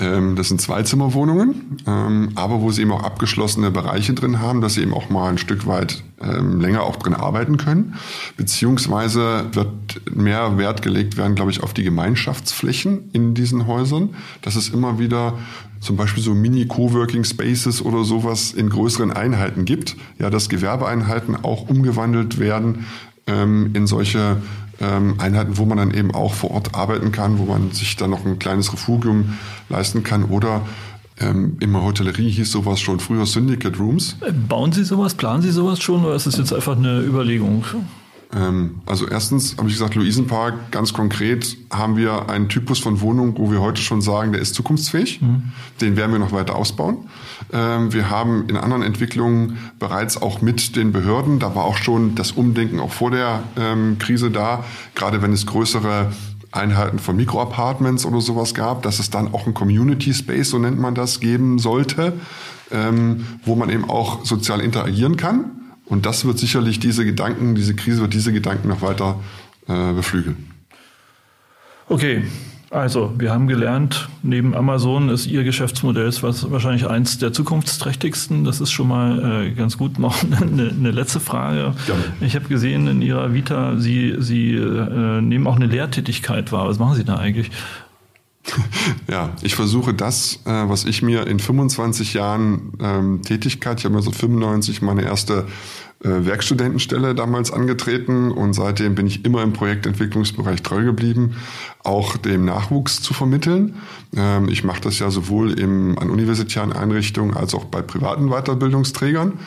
Ähm, 0.00 0.36
das 0.36 0.48
sind 0.48 0.60
Zweizimmerwohnungen, 0.60 1.78
ähm, 1.86 2.30
aber 2.36 2.60
wo 2.60 2.70
sie 2.70 2.82
eben 2.82 2.92
auch 2.92 3.02
abgeschlossene 3.02 3.70
Bereiche 3.70 4.14
drin 4.14 4.40
haben, 4.40 4.60
dass 4.60 4.74
sie 4.74 4.82
eben 4.82 4.94
auch 4.94 5.10
mal 5.10 5.28
ein 5.28 5.38
Stück 5.38 5.66
weit 5.66 6.04
ähm, 6.20 6.60
länger 6.60 6.82
auch 6.84 6.96
drin 6.96 7.14
arbeiten 7.14 7.56
können. 7.56 7.94
Beziehungsweise 8.36 9.46
wird 9.52 9.70
mehr 10.14 10.56
Wert 10.56 10.82
gelegt 10.82 11.16
werden, 11.16 11.34
glaube 11.34 11.50
ich, 11.50 11.62
auf 11.62 11.74
die 11.74 11.82
Gemeinschaftsflächen 11.82 13.10
in 13.12 13.34
diesen 13.34 13.66
Häusern, 13.66 14.10
dass 14.42 14.54
es 14.54 14.68
immer 14.68 15.00
wieder 15.00 15.34
zum 15.80 15.96
Beispiel 15.96 16.22
so 16.22 16.34
Mini-Coworking 16.34 17.24
Spaces 17.24 17.84
oder 17.84 18.04
sowas 18.04 18.52
in 18.52 18.68
größeren 18.68 19.12
Einheiten 19.12 19.64
gibt. 19.64 19.96
Ja, 20.18 20.30
dass 20.30 20.48
Gewerbeeinheiten 20.48 21.36
auch 21.36 21.68
umgewandelt 21.68 22.38
werden 22.38 22.86
in 23.26 23.86
solche 23.86 24.38
Einheiten, 24.84 25.58
wo 25.58 25.64
man 25.64 25.78
dann 25.78 25.90
eben 25.92 26.14
auch 26.14 26.34
vor 26.34 26.52
Ort 26.52 26.74
arbeiten 26.74 27.12
kann, 27.12 27.38
wo 27.38 27.44
man 27.44 27.72
sich 27.72 27.96
dann 27.96 28.10
noch 28.10 28.24
ein 28.24 28.38
kleines 28.38 28.72
Refugium 28.72 29.38
leisten 29.68 30.02
kann 30.02 30.24
oder 30.24 30.62
ähm, 31.20 31.56
in 31.60 31.72
der 31.72 31.82
Hotellerie 31.82 32.30
hieß 32.30 32.50
sowas 32.50 32.80
schon 32.80 33.00
früher 33.00 33.26
Syndicate 33.26 33.78
Rooms. 33.78 34.16
Bauen 34.48 34.72
Sie 34.72 34.84
sowas, 34.84 35.14
planen 35.14 35.42
Sie 35.42 35.50
sowas 35.50 35.80
schon 35.80 36.04
oder 36.04 36.14
ist 36.14 36.26
das 36.26 36.38
jetzt 36.38 36.52
einfach 36.52 36.76
eine 36.76 37.00
Überlegung? 37.00 37.64
Ähm, 38.34 38.80
also 38.84 39.08
erstens 39.08 39.56
habe 39.56 39.68
ich 39.68 39.74
gesagt, 39.74 39.94
Luisenpark, 39.94 40.70
ganz 40.70 40.92
konkret 40.92 41.56
haben 41.70 41.96
wir 41.96 42.28
einen 42.28 42.48
Typus 42.48 42.78
von 42.78 43.00
Wohnung, 43.00 43.34
wo 43.38 43.50
wir 43.50 43.60
heute 43.60 43.80
schon 43.80 44.02
sagen, 44.02 44.32
der 44.32 44.42
ist 44.42 44.54
zukunftsfähig. 44.54 45.22
Mhm. 45.22 45.52
Den 45.80 45.96
werden 45.96 46.12
wir 46.12 46.18
noch 46.18 46.32
weiter 46.32 46.56
ausbauen. 46.56 47.08
Ähm, 47.52 47.92
wir 47.92 48.10
haben 48.10 48.48
in 48.48 48.56
anderen 48.56 48.82
Entwicklungen 48.82 49.58
bereits 49.78 50.20
auch 50.20 50.42
mit 50.42 50.76
den 50.76 50.92
Behörden, 50.92 51.38
da 51.38 51.54
war 51.54 51.64
auch 51.64 51.78
schon 51.78 52.14
das 52.14 52.32
Umdenken 52.32 52.80
auch 52.80 52.92
vor 52.92 53.10
der 53.10 53.42
ähm, 53.56 53.98
Krise 53.98 54.30
da, 54.30 54.64
gerade 54.94 55.22
wenn 55.22 55.32
es 55.32 55.46
größere 55.46 56.12
Einheiten 56.50 56.98
von 56.98 57.16
Mikroapartments 57.16 58.04
oder 58.04 58.20
sowas 58.20 58.54
gab, 58.54 58.82
dass 58.82 58.98
es 58.98 59.10
dann 59.10 59.32
auch 59.34 59.46
ein 59.46 59.54
Community 59.54 60.12
Space, 60.14 60.50
so 60.50 60.58
nennt 60.58 60.78
man 60.78 60.94
das, 60.94 61.20
geben 61.20 61.58
sollte, 61.58 62.14
wo 63.44 63.54
man 63.54 63.68
eben 63.68 63.88
auch 63.88 64.24
sozial 64.24 64.60
interagieren 64.60 65.18
kann 65.18 65.57
und 65.88 66.06
das 66.06 66.24
wird 66.24 66.38
sicherlich 66.38 66.80
diese 66.80 67.04
Gedanken, 67.04 67.54
diese 67.54 67.74
Krise 67.74 68.00
wird 68.02 68.14
diese 68.14 68.32
Gedanken 68.32 68.68
noch 68.68 68.82
weiter 68.82 69.20
äh, 69.68 69.92
beflügeln. 69.92 70.50
Okay, 71.88 72.24
also 72.70 73.14
wir 73.16 73.32
haben 73.32 73.48
gelernt, 73.48 74.10
neben 74.22 74.54
Amazon 74.54 75.08
ist 75.08 75.26
Ihr 75.26 75.42
Geschäftsmodell 75.42 76.12
was 76.20 76.50
wahrscheinlich 76.50 76.86
eins 76.86 77.16
der 77.16 77.32
zukunftsträchtigsten. 77.32 78.44
Das 78.44 78.60
ist 78.60 78.70
schon 78.70 78.88
mal 78.88 79.46
äh, 79.46 79.50
ganz 79.52 79.78
gut. 79.78 79.98
Noch 79.98 80.22
eine, 80.22 80.68
eine 80.68 80.90
letzte 80.90 81.18
Frage. 81.20 81.74
Ja. 81.86 81.94
Ich 82.20 82.34
habe 82.34 82.46
gesehen 82.46 82.86
in 82.86 83.00
Ihrer 83.00 83.32
Vita, 83.32 83.78
Sie, 83.78 84.16
Sie 84.18 84.52
äh, 84.52 85.20
nehmen 85.22 85.46
auch 85.46 85.56
eine 85.56 85.66
Lehrtätigkeit 85.66 86.52
wahr. 86.52 86.68
Was 86.68 86.78
machen 86.78 86.94
Sie 86.94 87.04
da 87.04 87.16
eigentlich? 87.16 87.50
Ja, 89.10 89.30
ich 89.42 89.54
versuche 89.54 89.94
das, 89.94 90.40
äh, 90.44 90.50
was 90.50 90.84
ich 90.84 91.02
mir 91.02 91.26
in 91.26 91.38
25 91.38 92.14
Jahren 92.14 92.72
ähm, 92.80 93.22
Tätigkeit, 93.22 93.78
ich 93.78 93.84
habe 93.84 93.94
mir 93.94 94.02
so 94.02 94.10
95 94.10 94.82
meine 94.82 95.02
erste 95.02 95.46
äh, 96.04 96.26
Werkstudentenstelle 96.26 97.14
damals 97.14 97.50
angetreten 97.50 98.30
und 98.30 98.52
seitdem 98.52 98.94
bin 98.94 99.06
ich 99.06 99.24
immer 99.24 99.42
im 99.42 99.52
Projektentwicklungsbereich 99.52 100.62
treu 100.62 100.84
geblieben, 100.84 101.36
auch 101.82 102.16
dem 102.16 102.44
Nachwuchs 102.44 103.02
zu 103.02 103.14
vermitteln. 103.14 103.76
Ähm, 104.16 104.48
ich 104.48 104.62
mache 104.62 104.80
das 104.80 104.98
ja 105.00 105.10
sowohl 105.10 105.58
im, 105.58 105.98
an 105.98 106.10
universitären 106.10 106.72
Einrichtungen 106.72 107.36
als 107.36 107.54
auch 107.54 107.64
bei 107.64 107.82
privaten 107.82 108.28
Weiterbildungsträgern. 108.28 109.40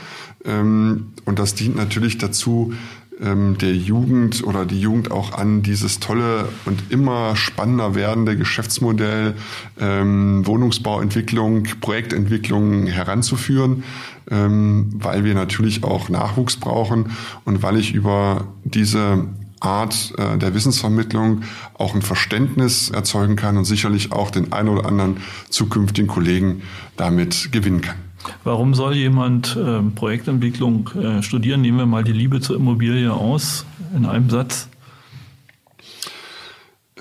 Ähm, 0.44 1.14
und 1.24 1.40
das 1.40 1.56
dient 1.56 1.76
natürlich 1.76 2.18
dazu, 2.18 2.74
ähm, 3.20 3.58
der 3.58 3.76
Jugend 3.76 4.44
oder 4.44 4.66
die 4.66 4.80
Jugend 4.80 5.12
auch 5.12 5.34
an 5.34 5.62
dieses 5.62 6.00
tolle 6.00 6.50
und 6.66 6.92
immer 6.92 7.36
spannender 7.36 7.96
werdende 7.96 8.38
Geschäftsmodell 8.38 9.36
ähm, 9.80 10.46
Wohnungsbauentwicklung, 10.46 11.64
Projektentwicklung 11.82 12.88
heranzuführen, 12.88 13.84
ähm, 14.30 14.90
weil 14.94 15.24
wir 15.24 15.34
natürlich 15.34 15.84
auch 15.84 16.10
Nachwuchs 16.10 16.58
brauchen 16.58 17.12
und 17.46 17.64
weil 17.64 17.78
ich 17.78 17.94
über 17.94 18.48
diese 18.64 19.26
Art 19.60 20.14
äh, 20.18 20.38
der 20.38 20.54
Wissensvermittlung 20.54 21.44
auch 21.76 21.94
ein 21.94 22.02
Verständnis 22.02 22.90
erzeugen 22.90 23.36
kann 23.36 23.58
und 23.58 23.66
sicherlich 23.66 24.12
auch 24.12 24.32
den 24.32 24.52
einen 24.52 24.70
oder 24.70 24.86
anderen 24.88 25.18
zukünftigen 25.50 26.08
Kollegen 26.08 26.64
damit 26.98 27.52
gewinnen 27.52 27.82
kann. 27.82 28.11
Warum 28.44 28.74
soll 28.74 28.96
jemand 28.96 29.56
äh, 29.56 29.82
Projektentwicklung 29.82 30.90
äh, 30.96 31.24
studieren? 31.24 31.62
Nehmen 31.62 31.78
wir 31.78 31.86
mal 31.86 32.04
die 32.04 32.12
Liebe 32.12 32.42
zur 32.42 32.56
Immobilie 32.56 33.12
aus 33.12 33.66
in 33.96 34.06
einem 34.06 34.30
Satz. 34.30 34.70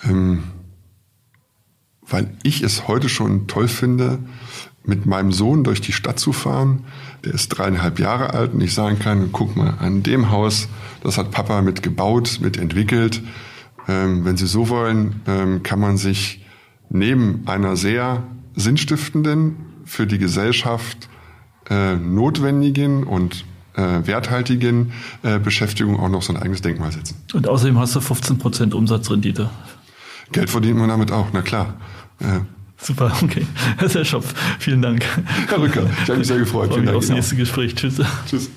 Ähm, 0.02 0.44
weil 2.06 2.30
ich 2.42 2.62
es 2.62 2.88
heute 2.88 3.08
schon 3.08 3.46
toll 3.46 3.68
finde, 3.68 4.18
mit 4.84 5.06
meinem 5.06 5.32
Sohn 5.32 5.62
durch 5.62 5.80
die 5.80 5.92
Stadt 5.92 6.18
zu 6.18 6.32
fahren. 6.32 6.84
Der 7.24 7.34
ist 7.34 7.48
dreieinhalb 7.48 7.98
Jahre 7.98 8.34
alt 8.34 8.54
und 8.54 8.60
ich 8.60 8.74
sagen 8.74 8.98
kann, 8.98 9.30
guck 9.32 9.56
mal, 9.56 9.74
an 9.78 10.02
dem 10.02 10.30
Haus, 10.30 10.68
das 11.02 11.18
hat 11.18 11.30
Papa 11.30 11.62
mit 11.62 11.82
gebaut, 11.82 12.38
mit 12.40 12.56
entwickelt. 12.56 13.22
Ähm, 13.88 14.24
wenn 14.24 14.36
Sie 14.36 14.46
so 14.46 14.68
wollen, 14.68 15.20
ähm, 15.26 15.62
kann 15.62 15.80
man 15.80 15.96
sich 15.96 16.44
neben 16.88 17.42
einer 17.46 17.76
sehr 17.76 18.24
sinnstiftenden, 18.56 19.56
für 19.84 20.06
die 20.06 20.18
Gesellschaft 20.18 21.08
äh, 21.68 21.96
notwendigen 21.96 23.04
und 23.04 23.44
äh, 23.74 24.06
werthaltigen 24.06 24.92
äh, 25.22 25.38
Beschäftigung 25.38 25.98
auch 25.98 26.08
noch 26.08 26.22
so 26.22 26.32
ein 26.32 26.36
eigenes 26.40 26.62
Denkmal 26.62 26.92
setzen. 26.92 27.16
Und 27.32 27.48
außerdem 27.48 27.78
hast 27.78 27.94
du 27.94 28.00
15% 28.00 28.72
Umsatzrendite. 28.74 29.50
Geld 30.32 30.50
verdient 30.50 30.78
man 30.78 30.88
damit 30.88 31.12
auch, 31.12 31.28
na 31.32 31.42
klar. 31.42 31.74
Äh, 32.20 32.40
Super, 32.76 33.12
okay. 33.22 33.46
Herr 33.76 34.04
Schopf, 34.04 34.34
vielen 34.58 34.80
Dank. 34.80 35.04
Herr 35.48 35.60
Rücker, 35.60 35.88
ich 36.02 36.08
habe 36.08 36.18
mich 36.18 36.28
sehr 36.28 36.38
gefreut. 36.38 36.72
Vielen 36.72 36.86
Dank. 36.86 36.96
Aufs 36.96 37.10
nächste 37.10 37.36
Gespräch. 37.36 37.74
Tschüss. 37.74 38.00
Tschüss. 38.26 38.50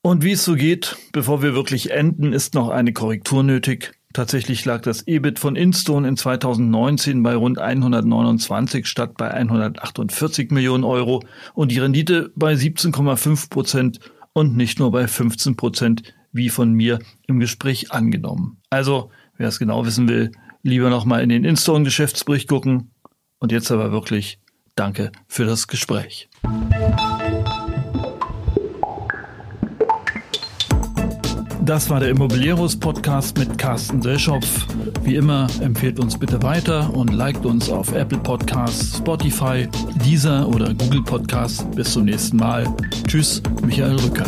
Und 0.00 0.24
wie 0.24 0.32
es 0.32 0.44
so 0.44 0.54
geht, 0.54 0.96
bevor 1.12 1.42
wir 1.42 1.54
wirklich 1.54 1.90
enden, 1.90 2.32
ist 2.32 2.54
noch 2.54 2.70
eine 2.70 2.92
Korrektur 2.92 3.42
nötig. 3.42 3.92
Tatsächlich 4.12 4.64
lag 4.64 4.82
das 4.82 5.06
EBIT 5.06 5.38
von 5.38 5.56
Instone 5.56 6.06
in 6.06 6.16
2019 6.16 7.22
bei 7.22 7.34
rund 7.34 7.58
129 7.58 8.86
statt 8.86 9.16
bei 9.16 9.30
148 9.30 10.50
Millionen 10.50 10.84
Euro 10.84 11.22
und 11.54 11.70
die 11.72 11.78
Rendite 11.78 12.30
bei 12.34 12.52
17,5 12.52 13.48
Prozent 13.48 14.00
und 14.34 14.56
nicht 14.56 14.78
nur 14.78 14.90
bei 14.92 15.08
15 15.08 15.56
Prozent, 15.56 16.14
wie 16.32 16.48
von 16.48 16.72
mir 16.72 16.98
im 17.26 17.40
Gespräch 17.40 17.92
angenommen. 17.92 18.58
Also, 18.70 19.10
wer 19.36 19.48
es 19.48 19.58
genau 19.58 19.86
wissen 19.86 20.08
will, 20.08 20.32
lieber 20.62 20.90
nochmal 20.90 21.22
in 21.22 21.28
den 21.28 21.44
Instone-Geschäftsbericht 21.44 22.48
gucken. 22.48 22.90
Und 23.38 23.50
jetzt 23.50 23.70
aber 23.70 23.92
wirklich 23.92 24.38
danke 24.76 25.10
für 25.26 25.44
das 25.44 25.66
Gespräch. 25.68 26.28
Das 31.64 31.88
war 31.88 32.00
der 32.00 32.10
Immobilieros 32.10 32.76
Podcast 32.76 33.38
mit 33.38 33.56
Carsten 33.56 34.02
Selschopf. 34.02 34.66
Wie 35.04 35.14
immer 35.14 35.46
empfehlt 35.60 36.00
uns 36.00 36.18
bitte 36.18 36.42
weiter 36.42 36.92
und 36.92 37.12
liked 37.12 37.46
uns 37.46 37.70
auf 37.70 37.94
Apple 37.94 38.18
Podcasts, 38.18 38.98
Spotify, 38.98 39.68
Deezer 40.04 40.48
oder 40.48 40.74
Google 40.74 41.02
Podcasts. 41.02 41.64
Bis 41.76 41.92
zum 41.92 42.06
nächsten 42.06 42.36
Mal. 42.36 42.66
Tschüss, 43.06 43.40
Michael 43.64 43.96
Rücker. 43.96 44.26